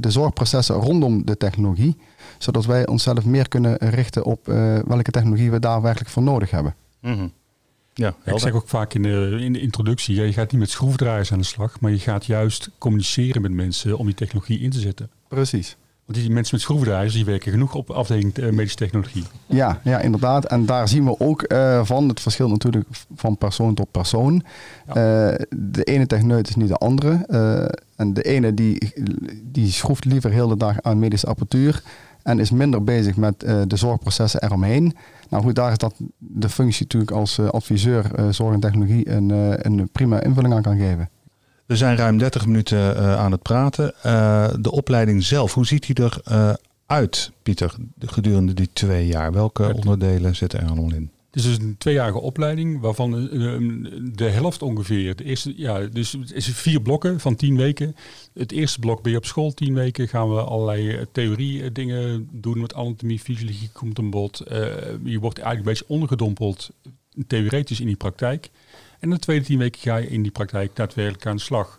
de 0.00 0.10
zorgprocessen 0.10 0.74
rondom 0.74 1.24
de 1.24 1.36
technologie, 1.36 1.96
zodat 2.38 2.64
wij 2.64 2.86
onszelf 2.86 3.24
meer 3.24 3.48
kunnen 3.48 3.76
richten 3.76 4.24
op 4.24 4.46
welke 4.86 5.10
technologie 5.10 5.50
we 5.50 5.58
daar 5.58 5.82
werkelijk 5.82 6.10
voor 6.10 6.22
nodig 6.22 6.50
hebben. 6.50 6.74
Mhm. 7.00 7.28
Ja, 7.94 8.14
ik 8.24 8.38
zeg 8.38 8.52
ook 8.52 8.68
vaak 8.68 8.94
in 8.94 9.02
de, 9.02 9.36
in 9.40 9.52
de 9.52 9.60
introductie, 9.60 10.22
je 10.22 10.32
gaat 10.32 10.50
niet 10.50 10.60
met 10.60 10.70
schroefdraaiers 10.70 11.32
aan 11.32 11.38
de 11.38 11.44
slag, 11.44 11.80
maar 11.80 11.90
je 11.90 11.98
gaat 11.98 12.26
juist 12.26 12.70
communiceren 12.78 13.42
met 13.42 13.52
mensen 13.52 13.98
om 13.98 14.06
die 14.06 14.14
technologie 14.14 14.60
in 14.60 14.70
te 14.70 14.80
zetten. 14.80 15.10
Precies. 15.28 15.76
Want 16.04 16.18
die 16.18 16.30
mensen 16.30 16.54
met 16.54 16.64
schroevendraaiers, 16.64 17.12
die 17.12 17.24
werken 17.24 17.52
genoeg 17.52 17.74
op 17.74 17.90
afdeling 17.90 18.38
uh, 18.38 18.50
medische 18.50 18.76
technologie. 18.76 19.24
Ja, 19.46 19.80
ja, 19.84 19.98
inderdaad. 19.98 20.44
En 20.44 20.66
daar 20.66 20.88
zien 20.88 21.04
we 21.04 21.20
ook 21.20 21.52
uh, 21.52 21.84
van. 21.84 22.08
Het 22.08 22.20
verschil 22.20 22.48
natuurlijk 22.48 22.88
van 23.14 23.36
persoon 23.36 23.74
tot 23.74 23.90
persoon. 23.90 24.42
Ja. 24.94 25.30
Uh, 25.30 25.38
de 25.50 25.82
ene 25.82 26.06
techneut 26.06 26.48
is 26.48 26.54
niet 26.54 26.68
de 26.68 26.76
andere. 26.76 27.10
en 27.96 28.14
de 28.14 28.22
ene 28.22 28.54
die, 28.54 28.92
die 29.42 29.70
schroeft 29.70 30.04
liever 30.04 30.30
heel 30.30 30.48
de 30.48 30.56
dag 30.56 30.82
aan 30.82 30.98
medische 30.98 31.26
apparatuur. 31.26 31.82
En 32.22 32.38
is 32.38 32.50
minder 32.50 32.84
bezig 32.84 33.16
met 33.16 33.40
de 33.40 33.76
zorgprocessen 33.76 34.42
eromheen. 34.42 34.94
Nou 35.28 35.42
goed, 35.42 35.54
daar 35.54 35.70
is 35.70 35.78
dat 35.78 35.94
de 36.18 36.48
functie 36.48 36.82
natuurlijk 36.82 37.10
als 37.12 37.38
adviseur 37.38 38.10
zorg 38.30 38.54
en 38.54 38.60
technologie 38.60 39.10
een, 39.10 39.30
een 39.66 39.88
prima 39.92 40.22
invulling 40.22 40.54
aan 40.54 40.62
kan 40.62 40.78
geven. 40.78 41.08
We 41.72 41.78
zijn 41.78 41.96
ruim 41.96 42.18
30 42.18 42.46
minuten 42.46 42.96
uh, 42.96 43.16
aan 43.16 43.32
het 43.32 43.42
praten. 43.42 43.94
Uh, 44.06 44.48
de 44.60 44.70
opleiding 44.70 45.24
zelf, 45.24 45.54
hoe 45.54 45.66
ziet 45.66 45.86
die 45.86 45.98
eruit, 45.98 46.60
uit, 46.86 47.32
Pieter, 47.42 47.74
gedurende 47.98 48.54
die 48.54 48.68
twee 48.72 49.06
jaar? 49.06 49.32
Welke 49.32 49.74
onderdelen 49.74 50.36
zitten 50.36 50.60
er 50.60 50.66
allemaal 50.66 50.92
in? 50.92 51.10
Het 51.30 51.36
is 51.36 51.42
dus 51.42 51.58
een 51.58 51.76
tweejarige 51.78 52.20
opleiding, 52.20 52.80
waarvan 52.80 53.10
de 54.14 54.24
helft 54.24 54.62
ongeveer. 54.62 55.16
De 55.16 55.24
eerste, 55.24 55.52
ja, 55.56 55.86
dus 55.86 56.12
het 56.12 56.32
is 56.32 56.48
vier 56.48 56.80
blokken 56.80 57.20
van 57.20 57.36
tien 57.36 57.56
weken. 57.56 57.96
Het 58.34 58.52
eerste 58.52 58.78
blok 58.78 59.02
ben 59.02 59.12
je 59.12 59.18
op 59.18 59.26
school, 59.26 59.54
tien 59.54 59.74
weken 59.74 60.08
gaan 60.08 60.34
we 60.34 60.40
allerlei 60.40 61.06
theorie 61.12 61.72
dingen 61.72 62.28
doen 62.32 62.60
met 62.60 62.74
anatomie, 62.74 63.18
fysiologie 63.18 63.70
komt 63.72 63.98
een 63.98 64.10
bod. 64.10 64.42
Uh, 64.46 64.58
je 65.04 65.18
wordt 65.18 65.38
eigenlijk 65.38 65.58
een 65.58 65.62
beetje 65.62 65.88
ondergedompeld, 65.88 66.70
theoretisch 67.26 67.80
in 67.80 67.86
die 67.86 67.96
praktijk. 67.96 68.50
En 69.02 69.10
de 69.10 69.18
tweede 69.18 69.44
tien 69.44 69.58
weken 69.58 69.80
ga 69.80 69.96
je 69.96 70.08
in 70.08 70.22
die 70.22 70.30
praktijk 70.30 70.76
daadwerkelijk 70.76 71.26
aan 71.26 71.36
de 71.36 71.42
slag. 71.42 71.78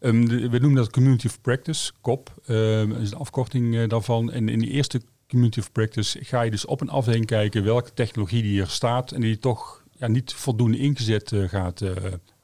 Um, 0.00 0.28
we 0.28 0.58
noemen 0.58 0.74
dat 0.74 0.90
Community 0.90 1.26
of 1.26 1.40
Practice, 1.40 1.92
COP. 2.02 2.34
Um, 2.48 2.92
is 2.92 3.10
een 3.10 3.18
afkorting 3.18 3.74
uh, 3.74 3.88
daarvan. 3.88 4.30
En 4.32 4.48
in 4.48 4.58
die 4.58 4.70
eerste 4.70 5.00
Community 5.28 5.58
of 5.58 5.72
Practice 5.72 6.24
ga 6.24 6.42
je 6.42 6.50
dus 6.50 6.64
op 6.64 6.80
een 6.80 6.88
afdeling 6.88 7.26
kijken 7.26 7.64
welke 7.64 7.90
technologie 7.94 8.42
die 8.42 8.60
er 8.60 8.68
staat 8.68 9.12
en 9.12 9.20
die 9.20 9.38
toch 9.38 9.82
ja, 9.92 10.06
niet 10.06 10.32
voldoende 10.32 10.78
ingezet 10.78 11.30
uh, 11.30 11.48
gaat 11.48 11.80
uh, 11.80 11.90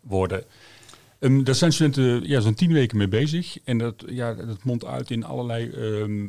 worden. 0.01 0.45
Um, 1.21 1.45
daar 1.45 1.55
zijn 1.55 1.73
studenten 1.73 2.29
ja, 2.29 2.41
zo'n 2.41 2.55
tien 2.55 2.73
weken 2.73 2.97
mee 2.97 3.09
bezig. 3.09 3.59
En 3.65 3.79
dat, 3.79 4.05
ja, 4.07 4.35
dat 4.35 4.65
mondt 4.65 4.85
uit 4.85 5.11
in 5.11 5.25
allerlei 5.25 5.71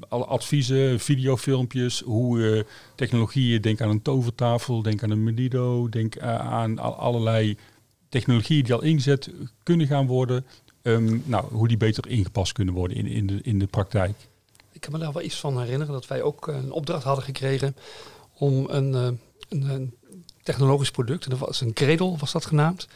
alle 0.10 0.26
adviezen, 0.26 1.00
videofilmpjes, 1.00 2.02
hoe 2.02 2.66
technologieën, 2.96 3.62
denk 3.62 3.82
aan 3.82 3.90
een 3.90 4.02
tovertafel, 4.02 4.82
denk 4.82 5.04
aan 5.04 5.10
een 5.10 5.24
Medido, 5.24 5.90
denk 5.90 6.20
aan 6.20 6.80
allerlei 6.80 7.58
technologieën 8.10 8.64
die 8.64 8.74
al 8.74 8.82
ingezet 8.82 9.30
kunnen 9.64 9.88
gaan 9.88 10.08
worden, 10.08 10.46
um, 10.82 11.24
nou, 11.26 11.54
hoe 11.54 11.68
die 11.68 11.78
beter 11.78 12.08
ingepast 12.08 12.52
kunnen 12.52 12.74
worden 12.74 12.98
in, 12.98 13.06
in, 13.06 13.28
de, 13.28 13.40
in 13.42 13.60
de 13.60 13.66
praktijk. 13.68 14.16
Ik 14.72 14.82
kan 14.82 14.92
me 14.92 15.00
daar 15.00 15.14
wel 15.14 15.24
iets 15.24 15.40
van 15.40 15.60
herinneren 15.60 15.94
dat 15.94 16.08
wij 16.08 16.22
ook 16.22 16.48
een 16.48 16.72
opdracht 16.72 17.04
hadden 17.04 17.24
gekregen 17.24 17.76
om 18.34 18.66
een, 18.70 18.94
uh, 18.94 19.08
een, 19.50 19.70
een, 19.70 19.94
technologisch 20.44 20.92
product, 20.92 21.24
en 21.24 21.30
dat 21.30 21.40
was 21.40 21.62
een 21.62 21.74
Cradle 21.74 22.18
was 22.18 22.32
dat 22.32 22.46
genaamd. 22.46 22.88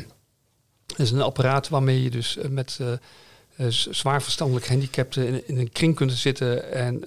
dat 0.86 0.98
is 0.98 1.10
een 1.10 1.22
apparaat 1.22 1.68
waarmee 1.68 2.02
je 2.02 2.10
dus 2.10 2.36
eh, 2.36 2.48
met 2.48 2.80
zwaar 3.90 4.22
verstandelijk 4.22 4.66
gehandicapten 4.66 5.46
in, 5.46 5.58
een 5.58 5.72
kring 5.72 5.94
kunt 5.94 6.12
zitten 6.12 6.72
en 6.72 7.02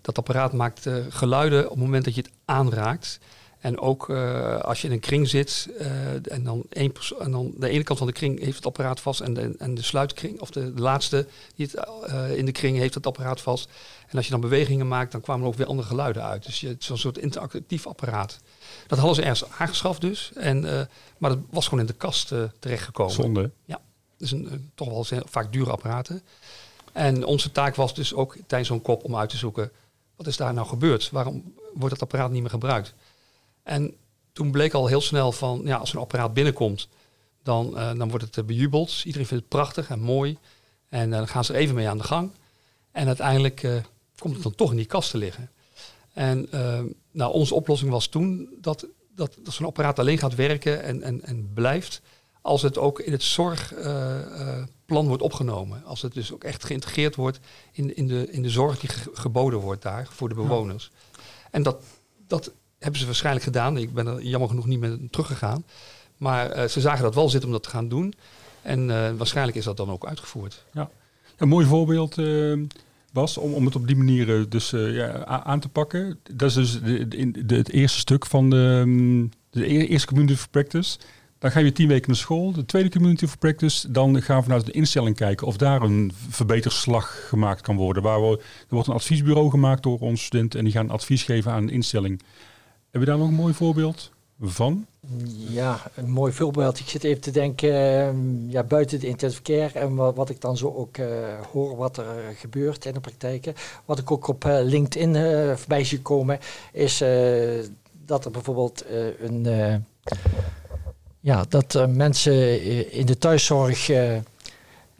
dat 0.00 0.18
apparaat 0.18 0.52
maakt 0.52 0.86
geluiden 1.08 1.64
op 1.64 1.70
het 1.70 1.78
moment 1.78 2.04
dat 2.04 2.14
je 2.14 2.20
het 2.20 2.30
aanraakt. 2.44 3.18
En 3.58 3.80
ook 3.80 4.08
uh, 4.08 4.58
als 4.58 4.80
je 4.80 4.86
in 4.86 4.92
een 4.92 5.00
kring 5.00 5.28
zit 5.28 5.68
uh, 5.80 6.32
en, 6.32 6.42
dan 6.42 6.64
één 6.68 6.92
en 7.18 7.30
dan 7.30 7.54
de 7.56 7.68
ene 7.68 7.82
kant 7.82 7.98
van 7.98 8.06
de 8.06 8.12
kring 8.12 8.40
heeft 8.40 8.56
het 8.56 8.66
apparaat 8.66 9.00
vast 9.00 9.20
en 9.20 9.34
de, 9.34 9.54
en 9.58 9.74
de 9.74 9.82
sluitkring, 9.82 10.40
of 10.40 10.50
de, 10.50 10.74
de 10.74 10.80
laatste 10.80 11.26
die 11.54 11.66
het 11.66 11.86
uh, 12.10 12.36
in 12.36 12.44
de 12.44 12.52
kring 12.52 12.76
heeft 12.76 12.94
het 12.94 13.06
apparaat 13.06 13.40
vast. 13.40 13.70
En 14.08 14.16
als 14.16 14.24
je 14.24 14.30
dan 14.30 14.40
bewegingen 14.40 14.88
maakt, 14.88 15.12
dan 15.12 15.20
kwamen 15.20 15.42
er 15.42 15.48
ook 15.48 15.56
weer 15.56 15.66
andere 15.66 15.88
geluiden 15.88 16.22
uit. 16.22 16.44
Dus 16.44 16.60
je, 16.60 16.68
het 16.68 16.82
is 16.82 16.88
een 16.88 16.98
soort 16.98 17.18
interactief 17.18 17.86
apparaat. 17.86 18.38
Dat 18.86 18.98
hadden 18.98 19.16
ze 19.16 19.22
ergens 19.22 19.50
aangeschaft 19.50 20.00
dus. 20.00 20.32
En, 20.34 20.88
maar 21.18 21.30
dat 21.30 21.38
was 21.50 21.64
gewoon 21.64 21.80
in 21.80 21.86
de 21.86 21.92
kast 21.92 22.34
terechtgekomen. 22.58 23.12
Zonde. 23.12 23.50
Ja, 23.64 23.80
dus 24.16 24.30
een, 24.30 24.70
toch 24.74 24.88
wel 24.88 25.22
vaak 25.26 25.52
dure 25.52 25.70
apparaten. 25.70 26.22
En 26.92 27.24
onze 27.24 27.52
taak 27.52 27.74
was 27.74 27.94
dus 27.94 28.14
ook 28.14 28.36
tijdens 28.46 28.70
zo'n 28.70 28.82
kop 28.82 29.04
om 29.04 29.16
uit 29.16 29.30
te 29.30 29.36
zoeken, 29.36 29.70
wat 30.16 30.26
is 30.26 30.36
daar 30.36 30.54
nou 30.54 30.66
gebeurd? 30.66 31.10
Waarom 31.10 31.54
wordt 31.74 31.90
dat 31.90 32.02
apparaat 32.02 32.30
niet 32.30 32.40
meer 32.40 32.50
gebruikt? 32.50 32.94
En 33.68 33.94
toen 34.32 34.50
bleek 34.50 34.74
al 34.74 34.86
heel 34.86 35.00
snel 35.00 35.32
van, 35.32 35.60
ja, 35.64 35.76
als 35.76 35.92
een 35.92 36.00
apparaat 36.00 36.34
binnenkomt, 36.34 36.88
dan, 37.42 37.70
uh, 37.74 37.94
dan 37.94 38.08
wordt 38.08 38.24
het 38.24 38.36
uh, 38.36 38.44
bejubeld. 38.44 39.02
Iedereen 39.04 39.26
vindt 39.26 39.42
het 39.42 39.52
prachtig 39.52 39.90
en 39.90 40.00
mooi. 40.00 40.38
En 40.88 41.10
uh, 41.10 41.16
dan 41.16 41.28
gaan 41.28 41.44
ze 41.44 41.52
er 41.52 41.58
even 41.58 41.74
mee 41.74 41.88
aan 41.88 41.98
de 41.98 42.04
gang. 42.04 42.30
En 42.92 43.06
uiteindelijk 43.06 43.82
komt 44.18 44.34
het 44.34 44.42
dan 44.42 44.54
toch 44.54 44.70
in 44.70 44.76
die 44.76 44.86
kast 44.86 45.10
te 45.10 45.18
liggen. 45.18 45.50
En 46.12 46.48
nou, 47.10 47.32
onze 47.32 47.54
oplossing 47.54 47.90
was 47.90 48.06
toen 48.06 48.48
dat, 48.60 48.86
dat, 49.14 49.36
dat 49.42 49.54
zo'n 49.54 49.66
apparaat 49.66 49.98
alleen 49.98 50.18
gaat 50.18 50.34
werken 50.34 50.82
en, 50.82 51.02
en, 51.02 51.22
en 51.22 51.50
blijft 51.54 52.00
als 52.40 52.62
het 52.62 52.78
ook 52.78 53.00
in 53.00 53.12
het 53.12 53.22
zorgplan 53.22 55.06
wordt 55.06 55.22
opgenomen. 55.22 55.84
Als 55.84 56.02
het 56.02 56.12
dus 56.14 56.32
ook 56.32 56.44
echt 56.44 56.64
geïntegreerd 56.64 57.14
wordt 57.14 57.38
in, 57.72 57.96
in, 57.96 58.06
de, 58.06 58.30
in 58.30 58.42
de 58.42 58.50
zorg 58.50 58.78
die 58.80 58.90
geboden 59.12 59.58
wordt 59.58 59.82
daar 59.82 60.08
voor 60.10 60.28
de 60.28 60.34
bewoners. 60.34 60.90
En 61.50 61.62
dat, 61.62 61.82
dat 62.26 62.52
hebben 62.78 63.00
ze 63.00 63.06
waarschijnlijk 63.06 63.44
gedaan. 63.44 63.76
Ik 63.76 63.94
ben 63.94 64.06
er 64.06 64.22
jammer 64.22 64.48
genoeg 64.48 64.66
niet 64.66 64.80
meer 64.80 64.98
teruggegaan. 65.10 65.64
Maar 66.16 66.56
uh, 66.56 66.64
ze 66.64 66.80
zagen 66.80 67.02
dat 67.02 67.14
wel 67.14 67.28
zitten 67.28 67.48
om 67.48 67.54
dat 67.54 67.62
te 67.62 67.70
gaan 67.70 67.88
doen. 67.88 68.14
En 68.62 68.88
uh, 68.88 69.10
waarschijnlijk 69.16 69.56
is 69.56 69.64
dat 69.64 69.76
dan 69.76 69.90
ook 69.90 70.06
uitgevoerd. 70.06 70.64
Ja. 70.72 70.90
Een 71.36 71.48
mooi 71.48 71.66
voorbeeld 71.66 72.18
uh, 72.18 72.58
was 73.12 73.36
om, 73.36 73.52
om 73.52 73.64
het 73.64 73.76
op 73.76 73.86
die 73.86 73.96
manier 73.96 74.48
dus 74.48 74.70
ja, 74.70 75.24
aan 75.24 75.60
te 75.60 75.68
pakken. 75.68 76.18
Dat 76.32 76.48
is 76.48 76.54
dus 76.54 76.80
de, 76.80 77.08
de, 77.08 77.46
de, 77.46 77.56
het 77.56 77.70
eerste 77.70 77.98
stuk 77.98 78.26
van 78.26 78.50
de, 78.50 79.28
De 79.50 79.72
e-, 79.72 79.86
eerste 79.86 80.06
community 80.06 80.34
of 80.34 80.50
practice. 80.50 80.98
Dan 81.38 81.50
ga 81.50 81.60
je 81.60 81.72
tien 81.72 81.88
weken 81.88 82.08
naar 82.08 82.16
school. 82.16 82.52
De 82.52 82.64
tweede 82.64 82.90
community 82.90 83.24
of 83.24 83.38
practice. 83.38 83.90
Dan 83.90 84.22
gaan 84.22 84.36
we 84.36 84.42
vanuit 84.42 84.66
de 84.66 84.72
instelling 84.72 85.16
kijken 85.16 85.46
of 85.46 85.56
daar 85.56 85.82
een 85.82 86.12
verbeterslag 86.28 87.28
gemaakt 87.28 87.60
kan 87.60 87.76
worden. 87.76 88.02
Waar 88.02 88.22
er 88.22 88.40
wordt 88.68 88.88
een 88.88 88.94
adviesbureau 88.94 89.50
gemaakt 89.50 89.82
door 89.82 89.98
onze 89.98 90.24
studenten. 90.24 90.58
En 90.58 90.64
die 90.64 90.74
gaan 90.74 90.90
advies 90.90 91.22
geven 91.22 91.52
aan 91.52 91.62
een 91.62 91.70
instelling. 91.70 92.22
Hebben 92.98 93.14
we 93.14 93.18
daar 93.18 93.28
nog 93.28 93.38
een 93.38 93.44
mooi 93.44 93.54
voorbeeld 93.54 94.10
van? 94.40 94.86
Ja, 95.48 95.80
een 95.94 96.10
mooi 96.10 96.32
voorbeeld. 96.32 96.78
Ik 96.78 96.88
zit 96.88 97.04
even 97.04 97.20
te 97.20 97.30
denken, 97.30 97.72
ehm, 97.72 98.50
ja, 98.50 98.62
buiten 98.62 99.00
de 99.00 99.06
intensive 99.06 99.42
care 99.42 99.78
en 99.78 99.94
wat, 99.94 100.16
wat 100.16 100.30
ik 100.30 100.40
dan 100.40 100.56
zo 100.56 100.74
ook 100.74 100.96
uh, 100.96 101.06
hoor 101.52 101.76
wat 101.76 101.96
er 101.96 102.04
gebeurt 102.36 102.84
in 102.84 102.92
de 102.92 103.00
praktijken. 103.00 103.54
Wat 103.84 103.98
ik 103.98 104.10
ook 104.10 104.28
op 104.28 104.44
uh, 104.44 104.58
LinkedIn 104.62 105.14
uh, 105.14 105.56
voorbij 105.56 105.84
zie 105.84 106.02
komen, 106.02 106.38
is 106.72 106.98
dat 108.04 108.24
er 108.24 108.30
bijvoorbeeld 108.30 108.84
een, 109.20 109.46
ja, 111.20 111.44
dat 111.48 111.88
mensen 111.88 112.62
in 112.92 113.06
de 113.06 113.18
thuiszorg 113.18 113.90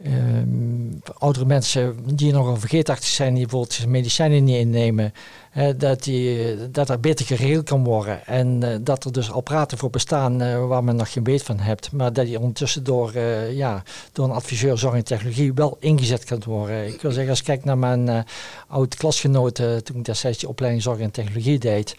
Um, 0.05 1.01
oudere 1.17 1.45
mensen 1.45 2.15
die 2.15 2.31
nogal 2.31 2.57
vergeetachtig 2.57 3.07
zijn, 3.07 3.33
die 3.33 3.47
bijvoorbeeld 3.47 3.87
medicijnen 3.87 4.43
niet 4.43 4.55
innemen, 4.55 5.13
dat, 5.77 6.03
die, 6.03 6.55
dat 6.71 6.89
er 6.89 6.99
beter 6.99 7.25
geregeld 7.25 7.65
kan 7.65 7.83
worden. 7.83 8.25
En 8.25 8.61
uh, 8.63 8.75
dat 8.81 9.05
er 9.05 9.11
dus 9.11 9.31
apparaten 9.31 9.77
voor 9.77 9.89
bestaan 9.89 10.41
uh, 10.41 10.67
waar 10.67 10.83
men 10.83 10.95
nog 10.95 11.11
geen 11.11 11.23
weet 11.23 11.43
van 11.43 11.59
hebt, 11.59 11.91
maar 11.91 12.13
dat 12.13 12.25
die 12.25 12.39
ondertussen 12.39 12.83
door, 12.83 13.11
uh, 13.15 13.51
ja, 13.51 13.83
door 14.11 14.25
een 14.25 14.31
adviseur 14.31 14.77
zorg 14.77 14.95
en 14.95 15.03
technologie 15.03 15.53
wel 15.53 15.77
ingezet 15.79 16.23
kan 16.23 16.41
worden. 16.45 16.87
Ik 16.87 17.01
wil 17.01 17.11
zeggen, 17.11 17.29
als 17.29 17.39
ik 17.39 17.45
kijk 17.45 17.63
naar 17.63 17.77
mijn 17.77 18.25
oud 18.67 18.95
klasgenoten 18.95 19.83
toen 19.83 19.97
ik 19.97 20.05
destijds 20.05 20.37
die 20.37 20.49
opleiding 20.49 20.83
zorg 20.83 20.99
en 20.99 21.11
technologie 21.11 21.59
deed, 21.59 21.95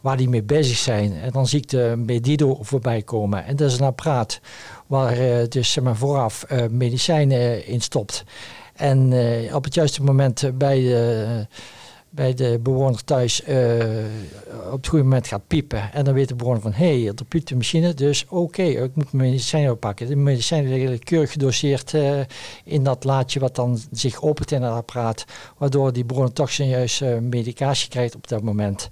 waar 0.00 0.16
die 0.16 0.28
mee 0.28 0.42
bezig 0.42 0.76
zijn. 0.76 1.12
En 1.12 1.30
dan 1.30 1.46
zie 1.46 1.58
ik 1.58 1.68
de 1.68 1.94
Medido 1.96 2.58
voorbij 2.60 3.02
komen. 3.02 3.44
En 3.44 3.56
dat 3.56 3.70
is 3.70 3.78
een 3.78 3.86
apparaat 3.86 4.40
waar 4.86 5.48
dus 5.48 5.72
zeg 5.72 5.84
maar, 5.84 5.96
vooraf 5.96 6.44
medicijnen 6.70 7.66
in 7.66 7.80
stopt. 7.80 8.24
En 8.74 9.12
op 9.54 9.64
het 9.64 9.74
juiste 9.74 10.02
moment 10.02 10.58
bij 10.58 10.80
de, 10.80 11.46
bij 12.14 12.34
de 12.34 12.58
bewoner 12.62 13.04
thuis 13.04 13.40
op 14.70 14.78
het 14.78 14.88
goede 14.88 15.04
moment 15.04 15.26
gaat 15.26 15.46
piepen. 15.46 15.92
En 15.92 16.04
dan 16.04 16.14
weet 16.14 16.28
de 16.28 16.34
bewoner 16.34 16.60
van, 16.60 16.72
hé, 16.72 17.00
hey, 17.00 17.06
er 17.06 17.24
piept 17.28 17.48
de 17.48 17.56
machine, 17.56 17.94
dus 17.94 18.24
oké, 18.28 18.62
ik 18.62 18.94
moet 18.94 19.12
mijn 19.12 19.30
medicijnen 19.30 19.70
oppakken. 19.72 20.06
De 20.06 20.16
medicijnen 20.16 20.72
liggen 20.72 20.98
keurig 20.98 21.32
gedoseerd 21.32 21.94
in 22.64 22.82
dat 22.82 23.04
laadje 23.04 23.40
wat 23.40 23.54
dan 23.54 23.78
zich 23.90 24.22
opent 24.22 24.50
in 24.52 24.62
het 24.62 24.72
apparaat. 24.72 25.24
Waardoor 25.58 25.92
die 25.92 26.04
bewoner 26.04 26.32
toch 26.32 26.50
zijn 26.50 26.68
juiste 26.68 27.18
medicatie 27.20 27.88
krijgt 27.88 28.14
op 28.14 28.28
dat 28.28 28.42
moment. 28.42 28.88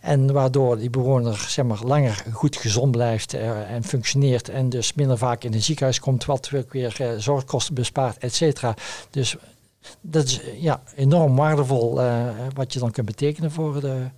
En 0.00 0.32
waardoor 0.32 0.78
die 0.78 0.90
bewoner 0.90 1.46
zeg 1.48 1.64
maar, 1.64 1.80
langer 1.84 2.24
goed 2.32 2.56
gezond 2.56 2.90
blijft 2.90 3.34
uh, 3.34 3.70
en 3.70 3.84
functioneert. 3.84 4.48
En 4.48 4.68
dus 4.68 4.94
minder 4.94 5.18
vaak 5.18 5.44
in 5.44 5.54
een 5.54 5.62
ziekenhuis 5.62 6.00
komt, 6.00 6.24
wat 6.24 6.50
weer 6.68 6.96
uh, 7.00 7.08
zorgkosten 7.18 7.74
bespaart, 7.74 8.18
et. 8.18 8.62
Dus 9.10 9.36
dat 10.00 10.24
is 10.24 10.40
ja, 10.56 10.82
enorm 10.96 11.36
waardevol 11.36 12.00
uh, 12.00 12.28
wat 12.54 12.72
je 12.72 12.78
dan 12.78 12.90
kunt 12.90 13.06
betekenen 13.06 13.50
voor 13.50 13.80
de, 13.80 14.10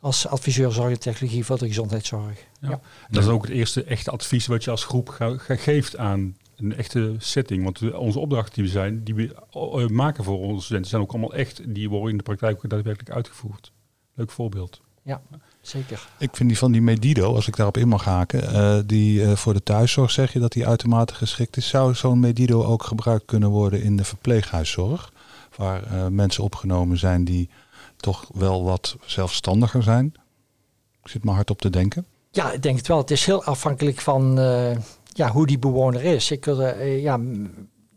als 0.00 0.26
adviseur 0.26 0.72
zorg 0.72 0.90
en 0.90 1.00
technologie 1.00 1.44
voor 1.44 1.58
de 1.58 1.66
gezondheidszorg. 1.66 2.46
Ja. 2.60 2.70
ja. 2.70 2.80
Dat 3.10 3.22
is 3.22 3.28
ook 3.28 3.42
het 3.42 3.52
eerste 3.52 3.84
echte 3.84 4.10
advies 4.10 4.46
wat 4.46 4.64
je 4.64 4.70
als 4.70 4.84
groep 4.84 5.36
geeft 5.46 5.96
aan 5.96 6.36
een 6.56 6.76
echte 6.76 7.14
setting. 7.18 7.64
Want 7.64 7.92
onze 7.92 8.18
opdrachten 8.18 8.54
die 8.54 8.64
we 8.64 8.70
zijn, 8.70 9.04
die 9.04 9.14
we 9.14 9.88
maken 9.88 10.24
voor 10.24 10.38
onze 10.38 10.64
studenten, 10.64 10.90
zijn 10.90 11.02
ook 11.02 11.10
allemaal 11.10 11.34
echt, 11.34 11.74
die 11.74 11.88
worden 11.88 12.10
in 12.10 12.16
de 12.16 12.22
praktijk 12.22 12.56
ook 12.56 12.70
daadwerkelijk 12.70 13.14
uitgevoerd. 13.14 13.72
Leuk 14.14 14.30
voorbeeld 14.30 14.80
ja, 15.02 15.22
zeker. 15.60 16.08
Ik 16.18 16.36
vind 16.36 16.48
die 16.48 16.58
van 16.58 16.72
die 16.72 16.82
Medido, 16.82 17.34
als 17.34 17.48
ik 17.48 17.56
daarop 17.56 17.76
in 17.76 17.88
mag 17.88 18.04
haken, 18.04 18.54
uh, 18.54 18.78
die 18.86 19.20
uh, 19.20 19.36
voor 19.36 19.52
de 19.52 19.62
thuiszorg 19.62 20.10
zeg 20.10 20.32
je 20.32 20.38
dat 20.38 20.52
die 20.52 20.66
uitermate 20.66 21.14
geschikt 21.14 21.56
is. 21.56 21.68
Zou 21.68 21.94
zo'n 21.94 22.20
Medido 22.20 22.64
ook 22.64 22.82
gebruikt 22.82 23.24
kunnen 23.24 23.48
worden 23.48 23.82
in 23.82 23.96
de 23.96 24.04
verpleeghuiszorg? 24.04 25.12
Waar 25.56 25.82
uh, 25.92 26.06
mensen 26.06 26.44
opgenomen 26.44 26.98
zijn 26.98 27.24
die 27.24 27.48
toch 27.96 28.28
wel 28.34 28.64
wat 28.64 28.96
zelfstandiger 29.04 29.82
zijn? 29.82 30.14
Ik 31.02 31.10
zit 31.10 31.24
maar 31.24 31.34
hard 31.34 31.50
op 31.50 31.60
te 31.60 31.70
denken. 31.70 32.06
Ja, 32.30 32.52
ik 32.52 32.62
denk 32.62 32.76
het 32.76 32.88
wel. 32.88 32.98
Het 32.98 33.10
is 33.10 33.24
heel 33.24 33.44
afhankelijk 33.44 34.00
van 34.00 34.34
ja, 35.12 35.30
hoe 35.30 35.46
die 35.46 35.58
bewoner 35.58 36.04
is. 36.04 36.30
Ik, 36.30 36.44
ja, 37.00 37.20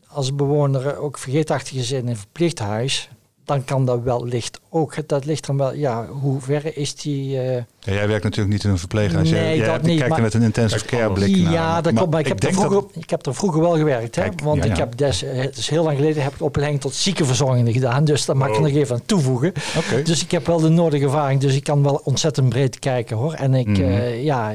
als 0.08 0.30
een 0.30 0.36
bewoner 0.36 0.98
ook 0.98 1.18
vergeetachtig 1.18 1.78
is 1.78 1.92
in 1.92 2.08
een 2.08 2.18
verpleeghuis, 2.18 3.10
dan 3.46 3.64
kan 3.64 3.86
dat 3.86 4.02
wel 4.04 4.26
licht 4.26 4.60
ook. 4.70 5.08
Dat 5.08 5.26
ligt 5.26 5.46
dan 5.46 5.58
wel, 5.58 5.74
ja, 5.74 6.08
hoe 6.08 6.42
ver 6.42 6.78
is 6.78 6.96
die... 6.96 7.36
Uh... 7.36 7.56
Ja, 7.56 7.94
jij 7.94 8.08
werkt 8.08 8.24
natuurlijk 8.24 8.54
niet 8.54 8.64
in 8.64 8.70
een 8.70 8.78
verpleeghuis. 8.78 9.30
Nee, 9.30 9.58
jij, 9.58 9.66
dat 9.66 9.82
niet. 9.82 10.00
Kijkt 10.00 10.22
met 10.22 10.34
een 10.34 10.42
intensive 10.42 10.86
care 10.86 11.12
blik 11.12 11.36
Ja, 11.36 11.82
dat 11.82 11.94
klopt. 11.94 12.12
Maar 12.12 12.20
ik, 12.20 12.28
heb 12.28 12.44
er 12.44 12.54
vroeger, 12.54 12.82
dat... 12.82 12.92
ik 12.94 13.10
heb 13.10 13.26
er 13.26 13.36
vroeger 13.36 13.62
wel 13.62 13.76
gewerkt. 13.76 14.16
Hè? 14.16 14.28
want 14.44 14.66
ik 14.66 14.78
heb 14.78 14.98
des, 14.98 15.22
het 15.26 15.58
is 15.58 15.70
heel 15.70 15.84
lang 15.84 15.98
geleden 15.98 16.24
heb 16.24 16.34
ik 16.34 16.42
opleiding 16.42 16.82
tot 16.82 16.94
ziekenverzorgende 16.94 17.72
gedaan. 17.72 18.06
Dus 18.06 18.26
daar 18.26 18.38
mag 18.38 18.48
ik 18.48 18.56
oh. 18.56 18.62
nog 18.62 18.70
even 18.70 18.96
aan 18.96 19.06
toevoegen. 19.06 19.54
Okay. 19.78 20.04
Dus 20.04 20.24
ik 20.24 20.32
heb 20.32 20.48
wel 20.48 20.60
de 20.60 20.70
nodige 20.70 21.04
ervaring. 21.04 21.42
Dus 21.42 21.56
ik 21.56 21.64
kan 21.64 21.84
wel 21.84 22.02
ontzettend 22.04 22.50
breed 22.50 22.80
kijken 22.80 23.18
hoor. 23.18 23.34
En 23.34 23.54
ik, 23.54 23.68
mm 23.68 23.76
-hmm. 23.76 23.84
uh, 23.84 24.24
ja, 24.24 24.52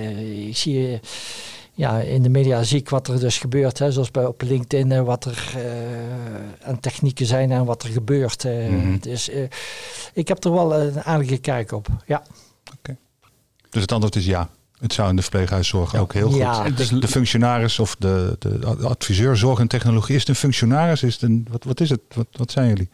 ik 0.46 0.56
zie 0.56 1.00
ja, 1.78 2.00
in 2.00 2.22
de 2.22 2.28
media 2.28 2.62
zie 2.62 2.78
ik 2.78 2.88
wat 2.88 3.08
er 3.08 3.20
dus 3.20 3.38
gebeurt. 3.38 3.78
Hè, 3.78 3.92
zoals 3.92 4.10
bij, 4.10 4.26
op 4.26 4.42
LinkedIn, 4.42 4.90
uh, 4.90 5.00
wat 5.00 5.24
er 5.24 5.54
uh, 5.56 5.62
aan 6.68 6.80
technieken 6.80 7.26
zijn 7.26 7.50
en 7.50 7.64
wat 7.64 7.82
er 7.82 7.88
gebeurt. 7.88 8.44
Uh, 8.44 8.68
mm 8.68 8.80
-hmm. 8.80 8.98
Dus 9.00 9.30
ik 10.12 10.28
heb 10.28 10.44
er 10.44 10.52
wel 10.52 10.74
een 10.74 11.02
aardige 11.02 11.36
kijk 11.36 11.72
op. 11.72 11.86
Ja. 12.06 12.22
Okay. 12.78 12.96
Dus 13.70 13.82
het 13.82 13.92
antwoord 13.92 14.16
is 14.16 14.26
ja. 14.26 14.48
Het 14.78 14.92
zou 14.92 15.08
in 15.08 15.16
de 15.16 15.22
verpleeghuiszorg 15.22 15.92
ja. 15.92 15.98
ook 15.98 16.12
heel 16.12 16.34
ja. 16.34 16.52
goed. 16.52 16.76
Dus 16.76 16.88
de 16.88 17.08
functionaris 17.08 17.78
of 17.78 17.96
de, 17.96 18.36
de 18.38 18.66
adviseur 18.82 19.36
zorg 19.36 19.58
en 19.58 19.68
technologie. 19.68 20.14
Is 20.14 20.20
het 20.20 20.28
een 20.28 20.34
functionaris? 20.34 21.02
Is 21.02 21.12
het 21.12 21.22
een, 21.22 21.46
wat, 21.50 21.64
wat 21.64 21.80
is 21.80 21.90
het? 21.90 22.00
Wat, 22.14 22.26
wat 22.32 22.50
zijn 22.50 22.68
jullie? 22.68 22.88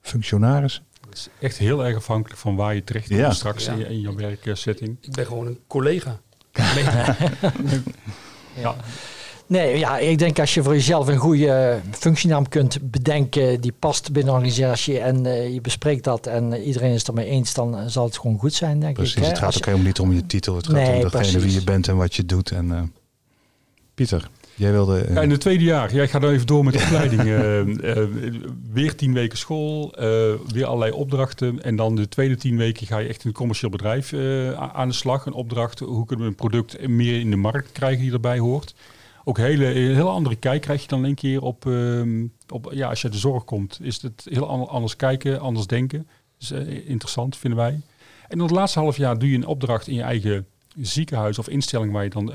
Functionaris? 0.00 0.82
Het 1.08 1.18
is 1.18 1.28
echt 1.40 1.56
heel 1.56 1.84
erg 1.84 1.96
afhankelijk 1.96 2.40
van 2.40 2.56
waar 2.56 2.74
je 2.74 2.84
terecht 2.84 3.08
komt 3.08 3.20
ja. 3.20 3.32
straks 3.32 3.66
in, 3.66 3.78
je, 3.78 3.84
in 3.84 4.00
je 4.00 4.14
werksetting. 4.14 4.96
Ik 5.00 5.12
ben 5.12 5.26
gewoon 5.26 5.46
een 5.46 5.58
collega. 5.66 6.20
ja. 8.62 8.76
Nee, 9.46 9.78
ja, 9.78 9.98
ik 9.98 10.18
denk 10.18 10.38
als 10.38 10.54
je 10.54 10.62
voor 10.62 10.74
jezelf 10.74 11.08
een 11.08 11.16
goede 11.16 11.80
functienaam 11.90 12.48
kunt 12.48 12.90
bedenken 12.90 13.60
die 13.60 13.72
past 13.78 14.12
binnen 14.12 14.32
een 14.32 14.38
organisatie 14.38 14.98
en 14.98 15.24
uh, 15.24 15.52
je 15.52 15.60
bespreekt 15.60 16.04
dat 16.04 16.26
en 16.26 16.54
iedereen 16.54 16.92
is 16.92 16.98
het 16.98 17.08
ermee 17.08 17.26
eens, 17.26 17.54
dan 17.54 17.90
zal 17.90 18.04
het 18.04 18.18
gewoon 18.18 18.38
goed 18.38 18.54
zijn, 18.54 18.80
denk 18.80 18.94
precies, 18.94 19.16
ik. 19.16 19.24
het 19.24 19.38
gaat 19.38 19.56
ook 19.56 19.64
helemaal 19.64 19.86
niet 19.86 20.00
om 20.00 20.12
je 20.12 20.26
titel, 20.26 20.56
het 20.56 20.66
gaat 20.66 20.74
om 20.76 20.84
degene 20.84 21.10
precies. 21.10 21.42
wie 21.42 21.52
je 21.52 21.64
bent 21.64 21.88
en 21.88 21.96
wat 21.96 22.14
je 22.14 22.26
doet. 22.26 22.50
En, 22.50 22.66
uh, 22.66 22.82
Pieter, 23.94 24.30
Jij 24.56 24.72
wilde... 24.72 25.06
Ja, 25.12 25.20
in 25.20 25.30
het 25.30 25.40
tweede 25.40 25.64
jaar. 25.64 25.94
Jij 25.94 26.08
gaat 26.08 26.20
dan 26.20 26.30
even 26.30 26.46
door 26.46 26.64
met 26.64 26.74
de 26.74 26.82
opleiding. 26.82 27.22
uh, 27.22 28.04
weer 28.72 28.96
tien 28.96 29.12
weken 29.12 29.38
school, 29.38 29.94
weer 30.46 30.64
allerlei 30.64 30.92
opdrachten. 30.92 31.62
En 31.62 31.76
dan 31.76 31.94
de 31.94 32.08
tweede 32.08 32.36
tien 32.36 32.56
weken 32.56 32.86
ga 32.86 32.98
je 32.98 33.08
echt 33.08 33.22
in 33.22 33.28
een 33.28 33.36
commercieel 33.36 33.70
bedrijf 33.70 34.12
aan 34.56 34.88
de 34.88 34.94
slag. 34.94 35.26
Een 35.26 35.32
opdracht, 35.32 35.78
hoe 35.78 36.06
kunnen 36.06 36.24
we 36.24 36.30
een 36.30 36.36
product 36.36 36.88
meer 36.88 37.20
in 37.20 37.30
de 37.30 37.36
markt 37.36 37.72
krijgen 37.72 38.02
die 38.02 38.12
erbij 38.12 38.38
hoort. 38.38 38.74
Ook 39.24 39.38
hele, 39.38 39.66
een 39.66 39.94
hele 39.94 40.08
andere 40.08 40.36
kijk 40.36 40.60
krijg 40.60 40.82
je 40.82 40.88
dan 40.88 41.04
een 41.04 41.14
keer 41.14 41.42
op, 41.42 41.66
ehm, 41.66 42.26
op 42.48 42.70
ja, 42.72 42.88
als 42.88 43.02
je 43.02 43.08
de 43.08 43.18
zorg 43.18 43.44
komt. 43.44 43.78
Is 43.82 44.02
het 44.02 44.26
heel 44.30 44.68
anders 44.68 44.96
kijken, 44.96 45.40
anders 45.40 45.66
denken. 45.66 46.06
Is 46.38 46.50
interessant, 46.86 47.36
vinden 47.36 47.58
wij. 47.58 47.80
En 48.28 48.36
in 48.36 48.40
het 48.40 48.50
laatste 48.50 48.78
half 48.78 48.96
jaar 48.96 49.18
doe 49.18 49.30
je 49.30 49.36
een 49.36 49.46
opdracht 49.46 49.86
in 49.86 49.94
je 49.94 50.02
eigen 50.02 50.46
ziekenhuis 50.76 51.38
of 51.38 51.48
instelling 51.48 51.92
waar 51.92 52.04
je 52.04 52.10
dan 52.10 52.32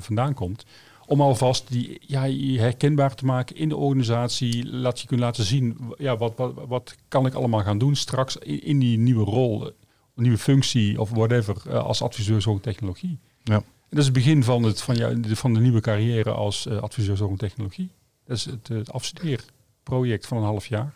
vandaan 0.00 0.34
komt 0.34 0.64
om 1.12 1.20
alvast 1.20 1.68
die, 1.68 2.00
ja, 2.06 2.22
herkenbaar 2.60 3.14
te 3.14 3.24
maken 3.24 3.56
in 3.56 3.68
de 3.68 3.76
organisatie. 3.76 4.66
Laat 4.66 5.00
je 5.00 5.06
kunnen 5.06 5.26
laten 5.26 5.44
zien, 5.44 5.78
ja, 5.98 6.16
wat, 6.16 6.32
wat, 6.36 6.52
wat 6.68 6.94
kan 7.08 7.26
ik 7.26 7.34
allemaal 7.34 7.62
gaan 7.62 7.78
doen 7.78 7.96
straks 7.96 8.36
in, 8.36 8.62
in 8.62 8.78
die 8.78 8.98
nieuwe 8.98 9.24
rol, 9.24 9.70
nieuwe 10.14 10.38
functie 10.38 11.00
of 11.00 11.10
whatever, 11.10 11.56
uh, 11.66 11.84
als 11.84 12.02
adviseur 12.02 12.42
zorg 12.42 12.60
technologie. 12.60 13.18
Ja. 13.42 13.54
En 13.54 13.64
dat 13.88 13.98
is 13.98 14.04
het 14.04 14.14
begin 14.14 14.44
van, 14.44 14.62
het, 14.62 14.82
van, 14.82 14.96
jou, 14.96 15.20
de, 15.20 15.36
van 15.36 15.54
de 15.54 15.60
nieuwe 15.60 15.80
carrière 15.80 16.30
als 16.30 16.66
uh, 16.66 16.78
adviseur 16.78 17.16
zorg 17.16 17.36
technologie. 17.36 17.90
Dat 18.26 18.36
is 18.36 18.44
het, 18.44 18.68
het 18.68 18.92
afstudeerproject 18.92 20.26
van 20.26 20.36
een 20.36 20.44
half 20.44 20.66
jaar. 20.66 20.92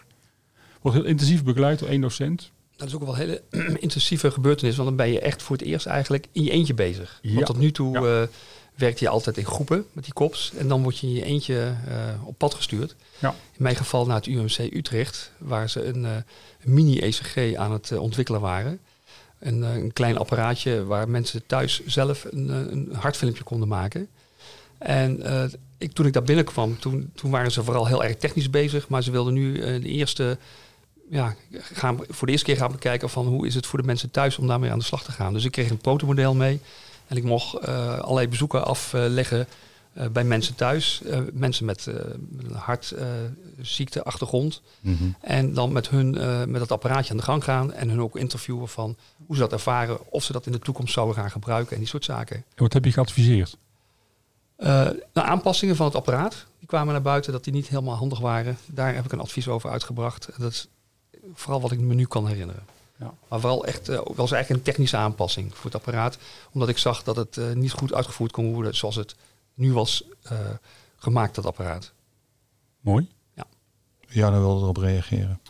Wordt 0.81 0.97
heel 0.97 1.07
intensief 1.07 1.45
begeleid 1.45 1.79
door 1.79 1.89
één 1.89 2.01
docent. 2.01 2.51
Dat 2.77 2.89
is 2.89 2.95
ook 2.95 3.05
wel 3.05 3.13
een 3.13 3.21
hele 3.21 3.43
intensieve 3.87 4.31
gebeurtenis, 4.31 4.77
want 4.77 4.89
dan 4.89 4.97
ben 4.97 5.09
je 5.09 5.21
echt 5.21 5.43
voor 5.43 5.57
het 5.57 5.65
eerst 5.65 5.87
eigenlijk 5.87 6.27
in 6.33 6.43
je 6.43 6.51
eentje 6.51 6.75
bezig. 6.75 7.19
Ja. 7.23 7.35
Want 7.35 7.47
tot 7.47 7.59
nu 7.59 7.71
toe... 7.71 7.93
Ja. 7.93 8.21
Uh, 8.21 8.29
werkte 8.77 9.05
je 9.05 9.11
altijd 9.11 9.37
in 9.37 9.45
groepen 9.45 9.87
met 9.93 10.05
die 10.05 10.13
kops. 10.13 10.53
En 10.59 10.69
dan 10.69 10.83
word 10.83 10.99
je 10.99 11.07
in 11.07 11.13
je 11.13 11.25
eentje 11.25 11.75
uh, 11.89 12.27
op 12.27 12.39
pad 12.39 12.55
gestuurd. 12.55 12.95
Ja. 13.19 13.29
In 13.29 13.63
mijn 13.63 13.77
geval 13.77 14.07
naar 14.07 14.17
het 14.17 14.27
UMC 14.27 14.59
Utrecht, 14.59 15.33
waar 15.39 15.71
ze 15.71 15.85
een, 15.85 16.03
uh, 16.03 16.11
mini-ECG 16.63 17.55
aan 17.55 17.73
het 17.73 17.91
uh, 17.91 18.01
ontwikkelen 18.01 18.41
waren. 18.41 18.79
Een, 19.39 19.63
een, 19.63 19.93
klein 19.93 20.19
apparaatje 20.19 20.85
waar 20.85 21.09
mensen 21.09 21.47
thuis 21.47 21.87
zelf 21.87 22.27
een, 22.31 22.49
een 22.49 22.89
hartfilmpje 22.93 23.43
konden 23.43 23.69
maken. 23.69 24.09
En 24.79 25.23
ik, 25.79 25.93
toen 25.93 26.07
ik 26.07 26.13
daar 26.13 26.23
binnenkwam, 26.23 26.79
toen, 26.79 27.11
toen 27.15 27.31
waren 27.31 27.53
ze 27.53 27.65
vooral 27.65 27.87
heel 27.87 28.05
erg 28.05 28.17
technisch 28.17 28.51
bezig. 28.51 28.89
Maar 28.89 29.03
ze 29.03 29.11
wilden 29.11 29.33
nu 29.33 29.53
de 29.81 29.89
eerste 29.89 30.39
ja, 31.11 31.35
gaan, 31.51 31.99
voor 32.09 32.27
de 32.27 32.33
eerste 32.33 32.47
keer 32.47 32.57
gaan 32.57 32.73
bekijken 32.73 33.11
van 33.11 33.27
hoe 33.27 33.47
is 33.47 33.55
het 33.55 33.67
voor 33.67 33.79
de 33.79 33.87
mensen 33.87 34.11
thuis 34.11 34.39
om 34.39 34.47
daarmee 34.47 34.71
aan 34.71 34.79
de 34.79 34.85
slag 34.85 35.05
te 35.05 35.13
gaan. 35.13 35.33
Dus 35.33 35.45
ik 35.45 35.53
kreeg 35.53 35.71
een 35.71 35.79
protomodel 35.79 36.35
mee. 36.35 36.61
En 37.07 37.17
ik 37.17 37.25
mocht 37.25 37.69
uh, 37.69 37.99
allerlei 37.99 38.29
bezoeken 38.29 38.65
afleggen 38.65 39.47
uh, 39.99 40.07
bij 40.09 40.25
mensen 40.25 40.55
thuis. 40.55 41.01
Uh, 41.05 41.19
mensen 41.33 41.65
met 41.65 41.87
een 41.87 42.55
hartziekteachtergrond. 42.55 44.63
Mm 44.81 44.97
-hmm. 44.97 45.17
En 45.21 45.55
dan 45.55 45.73
met 45.73 45.89
hun 45.89 46.11
met 46.51 46.61
dat 46.61 46.73
apparaatje 46.73 47.11
aan 47.11 47.17
de 47.17 47.23
gang 47.23 47.45
gaan. 47.45 47.73
En 47.73 47.89
hun 47.89 48.01
ook 48.01 48.17
interviewen 48.17 48.69
van 48.69 48.97
hoe 49.27 49.37
ze 49.37 49.43
dat 49.43 49.53
ervaren. 49.53 49.99
Of 50.11 50.25
ze 50.25 50.33
dat 50.33 50.47
in 50.47 50.53
de 50.53 50.59
toekomst 50.59 50.93
zouden 50.93 51.17
gaan 51.17 51.31
gebruiken 51.31 51.73
en 51.73 51.79
die 51.79 51.89
soort 51.89 52.05
zaken. 52.05 52.37
En 52.37 52.45
wat 52.55 52.73
heb 52.73 52.85
je 52.85 52.93
geadviseerd? 52.93 53.57
nou, 54.57 54.99
aanpassingen 55.13 55.77
van 55.77 55.87
het 55.87 55.95
apparaat. 55.95 56.47
Die 56.59 56.69
kwamen 56.69 56.93
naar 56.93 57.03
buiten 57.03 57.33
dat 57.33 57.45
die 57.45 57.53
niet 57.53 57.69
helemaal 57.69 57.97
handig 57.97 58.19
waren. 58.19 58.59
Daar 58.67 58.95
heb 58.95 59.05
ik 59.05 59.13
een 59.13 59.21
advies 59.21 59.49
over 59.49 59.71
uitgebracht. 59.71 60.29
Dat 60.37 60.53
is 60.53 60.69
vooral 61.35 61.61
wat 61.61 61.73
ik 61.73 61.81
me 61.81 61.95
nu 61.95 62.07
kan 62.07 62.27
herinneren. 62.27 62.63
Ja. 62.99 63.15
Maar 63.29 63.41
vooral 63.41 63.67
echt, 63.67 63.89
uh, 63.89 64.01
was 64.15 64.33
eigenlijk 64.33 64.49
een 64.49 64.73
technische 64.73 64.97
aanpassing 64.97 65.55
voor 65.55 65.65
het 65.65 65.75
apparaat. 65.75 66.19
Omdat 66.53 66.69
ik 66.69 66.79
zag 66.79 67.03
dat 67.03 67.17
het 67.17 67.37
uh, 67.37 67.53
niet 67.53 67.73
goed 67.73 67.95
uitgevoerd 67.95 68.33
kon 68.33 68.53
worden 68.53 68.77
zoals 68.77 68.97
het 68.97 69.15
nu 69.55 69.73
was 69.73 70.05
uh, 70.33 70.39
gemaakt, 70.97 71.35
dat 71.35 71.47
apparaat. 71.47 71.93
Mooi. 72.81 73.09
Ja. 73.35 73.45
Ja, 74.09 74.31
dan 74.31 74.41
wilde 74.41 74.63
erop 74.63 74.77
reageren. 74.77 75.41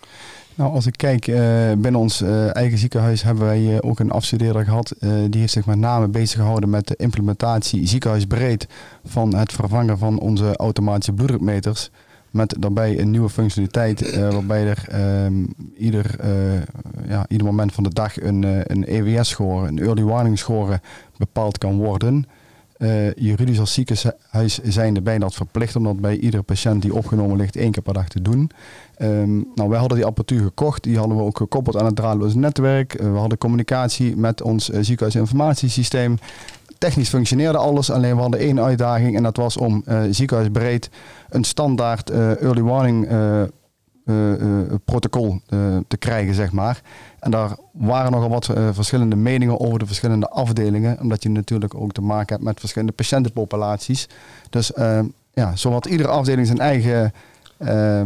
Nou, 0.56 0.72
als 0.72 0.86
ik 0.86 0.96
kijk, 0.96 1.26
uh, 1.26 1.36
binnen 1.72 2.00
ons 2.00 2.22
uh, 2.22 2.56
eigen 2.56 2.78
ziekenhuis 2.78 3.22
hebben 3.22 3.44
wij 3.44 3.60
uh, 3.60 3.78
ook 3.80 3.98
een 3.98 4.10
afstudeerder 4.10 4.64
gehad. 4.64 4.94
die 5.30 5.40
heeft 5.40 5.52
zich 5.52 5.66
met 5.66 5.78
name 5.78 6.08
bezig 6.08 6.38
gehouden 6.38 6.70
met 6.70 6.86
de 6.86 6.96
implementatie 6.96 7.86
ziekenhuisbreed 7.86 8.66
van 9.04 9.34
het 9.34 9.52
vervangen 9.52 9.98
van 9.98 10.18
onze 10.18 10.56
automatische 10.56 11.12
bloeddrukmeters. 11.12 11.90
Met 12.30 12.56
daarbij 12.58 12.98
een 12.98 13.10
nieuwe 13.10 13.28
functionaliteit 13.28 14.18
waarbij 14.18 14.66
er 14.66 14.84
ehm, 14.88 15.44
ieder, 15.76 16.16
ja, 17.08 17.24
ieder 17.28 17.46
moment 17.46 17.72
van 17.72 17.82
de 17.82 17.92
dag 17.92 18.20
een, 18.20 18.42
een 18.72 18.84
EWS-score, 18.84 19.68
een 19.68 19.78
early 19.78 20.02
warning 20.02 20.38
score 20.38 20.80
bepaald 21.16 21.58
kan 21.58 21.76
worden. 21.76 22.26
Juridisch 23.16 23.60
als 23.60 23.72
ziekenhuis 23.72 24.58
zijnde 24.62 25.02
bij 25.02 25.18
dat 25.18 25.34
verplicht 25.34 25.76
om 25.76 25.84
dat 25.84 26.00
bij 26.00 26.16
iedere 26.18 26.42
patiënt 26.42 26.82
die 26.82 26.94
opgenomen 26.94 27.36
ligt 27.36 27.56
één 27.56 27.70
keer 27.70 27.82
per 27.82 27.94
dag 27.94 28.08
te 28.08 28.22
doen. 28.22 28.50
Um, 28.98 29.48
nou, 29.54 29.68
wij 29.68 29.78
hadden 29.78 29.96
die 29.96 30.06
apparatuur 30.06 30.42
gekocht, 30.42 30.82
die 30.82 30.98
hadden 30.98 31.16
we 31.16 31.22
ook 31.22 31.36
gekoppeld 31.36 31.76
aan 31.76 31.84
het 31.84 31.96
draadloos 31.96 32.34
netwerk. 32.34 32.92
We 32.92 33.18
hadden 33.18 33.38
communicatie 33.38 34.16
met 34.16 34.42
ons 34.42 34.68
ziekenhuisinformatiesysteem. 34.68 36.18
Technisch 36.78 37.08
functioneerde 37.08 37.58
alles, 37.58 37.90
alleen 37.90 38.14
we 38.14 38.20
hadden 38.20 38.40
één 38.40 38.60
uitdaging 38.60 39.16
en 39.16 39.22
dat 39.22 39.36
was 39.36 39.56
om 39.56 39.84
ziekenhuisbreed 40.10 40.90
een 41.28 41.44
standaard 41.44 42.10
early 42.10 42.62
warning 42.62 43.08
protocol 44.84 45.40
te 45.88 45.96
krijgen, 45.98 46.34
zeg 46.34 46.52
maar. 46.52 46.80
En 47.20 47.30
daar 47.30 47.56
waren 47.72 48.12
nogal 48.12 48.28
wat 48.28 48.48
uh, 48.48 48.68
verschillende 48.72 49.16
meningen 49.16 49.60
over 49.60 49.78
de 49.78 49.86
verschillende 49.86 50.28
afdelingen. 50.28 51.00
Omdat 51.00 51.22
je 51.22 51.28
natuurlijk 51.28 51.74
ook 51.74 51.92
te 51.92 52.00
maken 52.00 52.34
hebt 52.34 52.46
met 52.46 52.60
verschillende 52.60 52.92
patiëntenpopulaties. 52.92 54.08
Dus 54.50 54.72
uh, 54.78 54.98
ja, 55.32 55.56
zowat 55.56 55.86
iedere 55.86 56.08
afdeling 56.08 56.46
zijn 56.46 56.58
eigen 56.58 57.12
uh, 57.58 58.02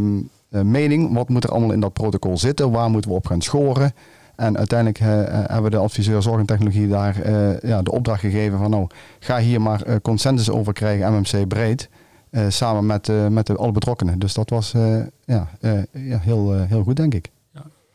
mening. 0.49 1.13
Wat 1.13 1.29
moet 1.29 1.43
er 1.43 1.51
allemaal 1.51 1.71
in 1.71 1.79
dat 1.79 1.93
protocol 1.93 2.37
zitten? 2.37 2.71
Waar 2.71 2.89
moeten 2.89 3.09
we 3.09 3.15
op 3.15 3.27
gaan 3.27 3.41
scoren? 3.41 3.93
En 4.41 4.57
uiteindelijk 4.57 4.99
hebben 4.99 5.63
we 5.63 5.69
de 5.69 5.77
adviseur 5.77 6.21
zorg 6.21 6.39
en 6.39 6.45
technologie 6.45 6.87
daar 6.87 7.29
ja, 7.67 7.81
de 7.81 7.91
opdracht 7.91 8.19
gegeven 8.19 8.57
van 8.57 8.69
nou, 8.69 8.87
ga 9.19 9.39
hier 9.39 9.61
maar 9.61 10.01
consensus 10.01 10.49
over 10.49 10.73
krijgen, 10.73 11.13
MMC 11.13 11.47
breed. 11.47 11.89
samen 12.47 12.85
met, 12.85 13.11
met 13.29 13.47
de, 13.47 13.55
alle 13.55 13.71
betrokkenen. 13.71 14.19
Dus 14.19 14.33
dat 14.33 14.49
was 14.49 14.71
ja, 15.25 15.47
ja, 15.91 16.19
heel, 16.19 16.53
heel 16.53 16.83
goed, 16.83 16.95
denk 16.95 17.13
ik. 17.13 17.31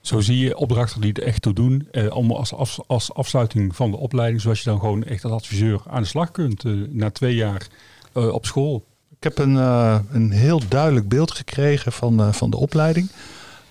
Zo 0.06 0.20
zie 0.20 0.38
je 0.38 0.56
opdrachten 0.56 1.00
die 1.00 1.12
er 1.12 1.22
echt 1.22 1.42
toe 1.42 1.52
doen. 1.52 1.88
Eh, 1.90 2.16
om 2.16 2.30
als, 2.30 2.54
af, 2.54 2.78
als 2.86 3.14
afsluiting 3.14 3.76
van 3.76 3.90
de 3.90 3.96
opleiding, 3.96 4.40
zoals 4.40 4.58
je 4.62 4.70
dan 4.70 4.78
gewoon 4.78 5.04
echt 5.04 5.24
als 5.24 5.32
adviseur 5.32 5.80
aan 5.86 6.02
de 6.02 6.08
slag 6.08 6.30
kunt 6.30 6.64
eh, 6.64 6.72
na 6.88 7.10
twee 7.10 7.34
jaar 7.34 7.66
op 8.12 8.46
school. 8.46 8.84
Ik 9.16 9.22
heb 9.22 9.38
een, 9.38 9.54
uh, 9.54 9.98
een 10.10 10.30
heel 10.30 10.60
duidelijk 10.68 11.08
beeld 11.08 11.30
gekregen 11.30 11.92
van, 11.92 12.34
van 12.34 12.50
de 12.50 12.56
opleiding. 12.56 13.08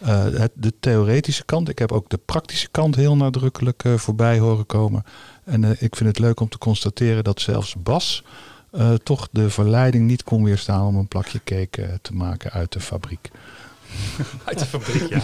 Het, 0.06 0.52
de 0.54 0.74
theoretische 0.80 1.46
kant. 1.46 1.70
Ik 1.70 1.80
heb 1.80 1.92
ook 1.92 2.10
de 2.10 2.20
praktische 2.26 2.68
kant 2.72 2.96
heel 2.96 3.16
nadrukkelijk 3.16 3.84
voorbij 3.96 4.40
horen 4.40 4.66
komen. 4.66 5.04
En 5.44 5.64
ik 5.64 5.96
vind 5.96 6.10
het 6.10 6.20
leuk 6.20 6.40
om 6.40 6.50
te 6.50 6.58
constateren 6.58 7.24
dat 7.24 7.42
zelfs 7.42 7.76
Bas 7.78 8.24
toch 9.04 9.28
de 9.32 9.50
verleiding 9.50 10.08
niet 10.08 10.24
kon 10.24 10.44
weerstaan 10.44 10.86
om 10.86 10.96
een 10.96 11.08
plakje 11.08 11.42
cake 11.44 12.00
te 12.02 12.14
maken 12.14 12.52
uit 12.52 12.72
de 12.72 12.80
fabriek. 12.80 13.32
Uit 14.46 14.60
de 14.60 14.66
fabriek, 14.66 15.10
ja. 15.10 15.22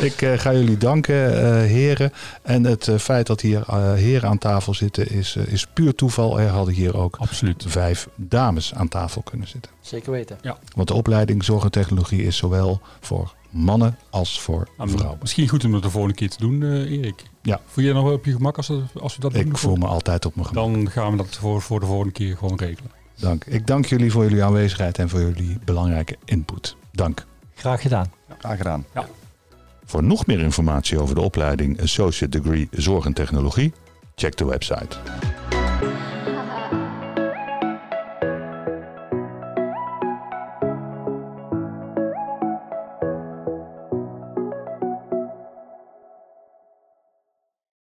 ik 0.08 0.22
uh, 0.22 0.38
ga 0.38 0.52
jullie 0.52 0.76
danken, 0.76 1.32
uh, 1.32 1.40
heren. 1.60 2.12
En 2.42 2.64
het 2.64 2.86
uh, 2.86 2.98
feit 2.98 3.26
dat 3.26 3.40
hier 3.40 3.74
heren 3.94 4.28
aan 4.28 4.38
tafel 4.38 4.74
zitten 4.74 5.10
is, 5.10 5.36
is 5.36 5.66
puur 5.66 5.94
toeval. 5.94 6.40
Er 6.40 6.48
hadden 6.48 6.74
hier 6.74 6.96
ook 6.96 7.16
Absoluut. 7.16 7.64
vijf 7.66 8.08
dames 8.14 8.74
aan 8.74 8.88
tafel 8.88 9.22
kunnen 9.22 9.48
zitten. 9.48 9.72
Zeker 9.80 10.12
weten. 10.12 10.38
Ja. 10.42 10.58
Want 10.74 10.88
de 10.88 10.94
opleiding 10.94 11.44
Zorg 11.44 11.64
en 11.64 11.70
Technologie 11.70 12.22
is 12.22 12.36
zowel 12.36 12.80
voor 13.00 13.34
mannen 13.50 13.98
als 14.10 14.40
voor 14.40 14.68
ah, 14.76 14.88
vrouwen. 14.88 15.18
Misschien 15.20 15.48
goed 15.48 15.64
om 15.64 15.72
dat 15.72 15.82
de 15.82 15.90
volgende 15.90 16.16
keer 16.16 16.30
te 16.30 16.38
doen, 16.38 16.62
Erik. 16.62 17.22
Ja. 17.42 17.60
Voel 17.66 17.84
je 17.84 17.92
nog 17.92 18.12
op 18.12 18.24
je 18.24 18.32
gemak 18.32 18.56
als, 18.56 18.72
als 19.00 19.14
we 19.14 19.20
dat 19.20 19.32
doen? 19.32 19.46
Ik 19.46 19.58
voel 19.58 19.76
me 19.76 19.86
altijd 19.86 20.26
op 20.26 20.34
mijn 20.34 20.46
gemak. 20.46 20.64
Dan 20.64 20.90
gaan 20.90 21.10
we 21.10 21.16
dat 21.16 21.36
voor, 21.36 21.62
voor 21.62 21.80
de 21.80 21.86
volgende 21.86 22.12
keer 22.12 22.36
gewoon 22.36 22.58
regelen. 22.58 22.90
Dank. 23.16 23.44
Ik 23.44 23.66
dank 23.66 23.86
jullie 23.86 24.10
voor 24.10 24.22
jullie 24.22 24.44
aanwezigheid 24.44 24.98
en 24.98 25.08
voor 25.08 25.20
jullie 25.20 25.58
belangrijke 25.64 26.16
input. 26.24 26.76
Dank. 26.92 27.26
Graag 27.54 27.82
gedaan. 27.82 28.12
Graag 28.38 28.56
gedaan. 28.56 28.84
Ja. 28.94 29.08
Voor 29.84 30.02
nog 30.02 30.26
meer 30.26 30.40
informatie 30.40 31.00
over 31.00 31.14
de 31.14 31.20
opleiding 31.20 31.82
Associate 31.82 32.40
Degree 32.40 32.68
Zorg 32.70 33.04
en 33.04 33.12
Technologie, 33.12 33.72
check 34.14 34.36
de 34.36 34.44
website. 34.44 34.96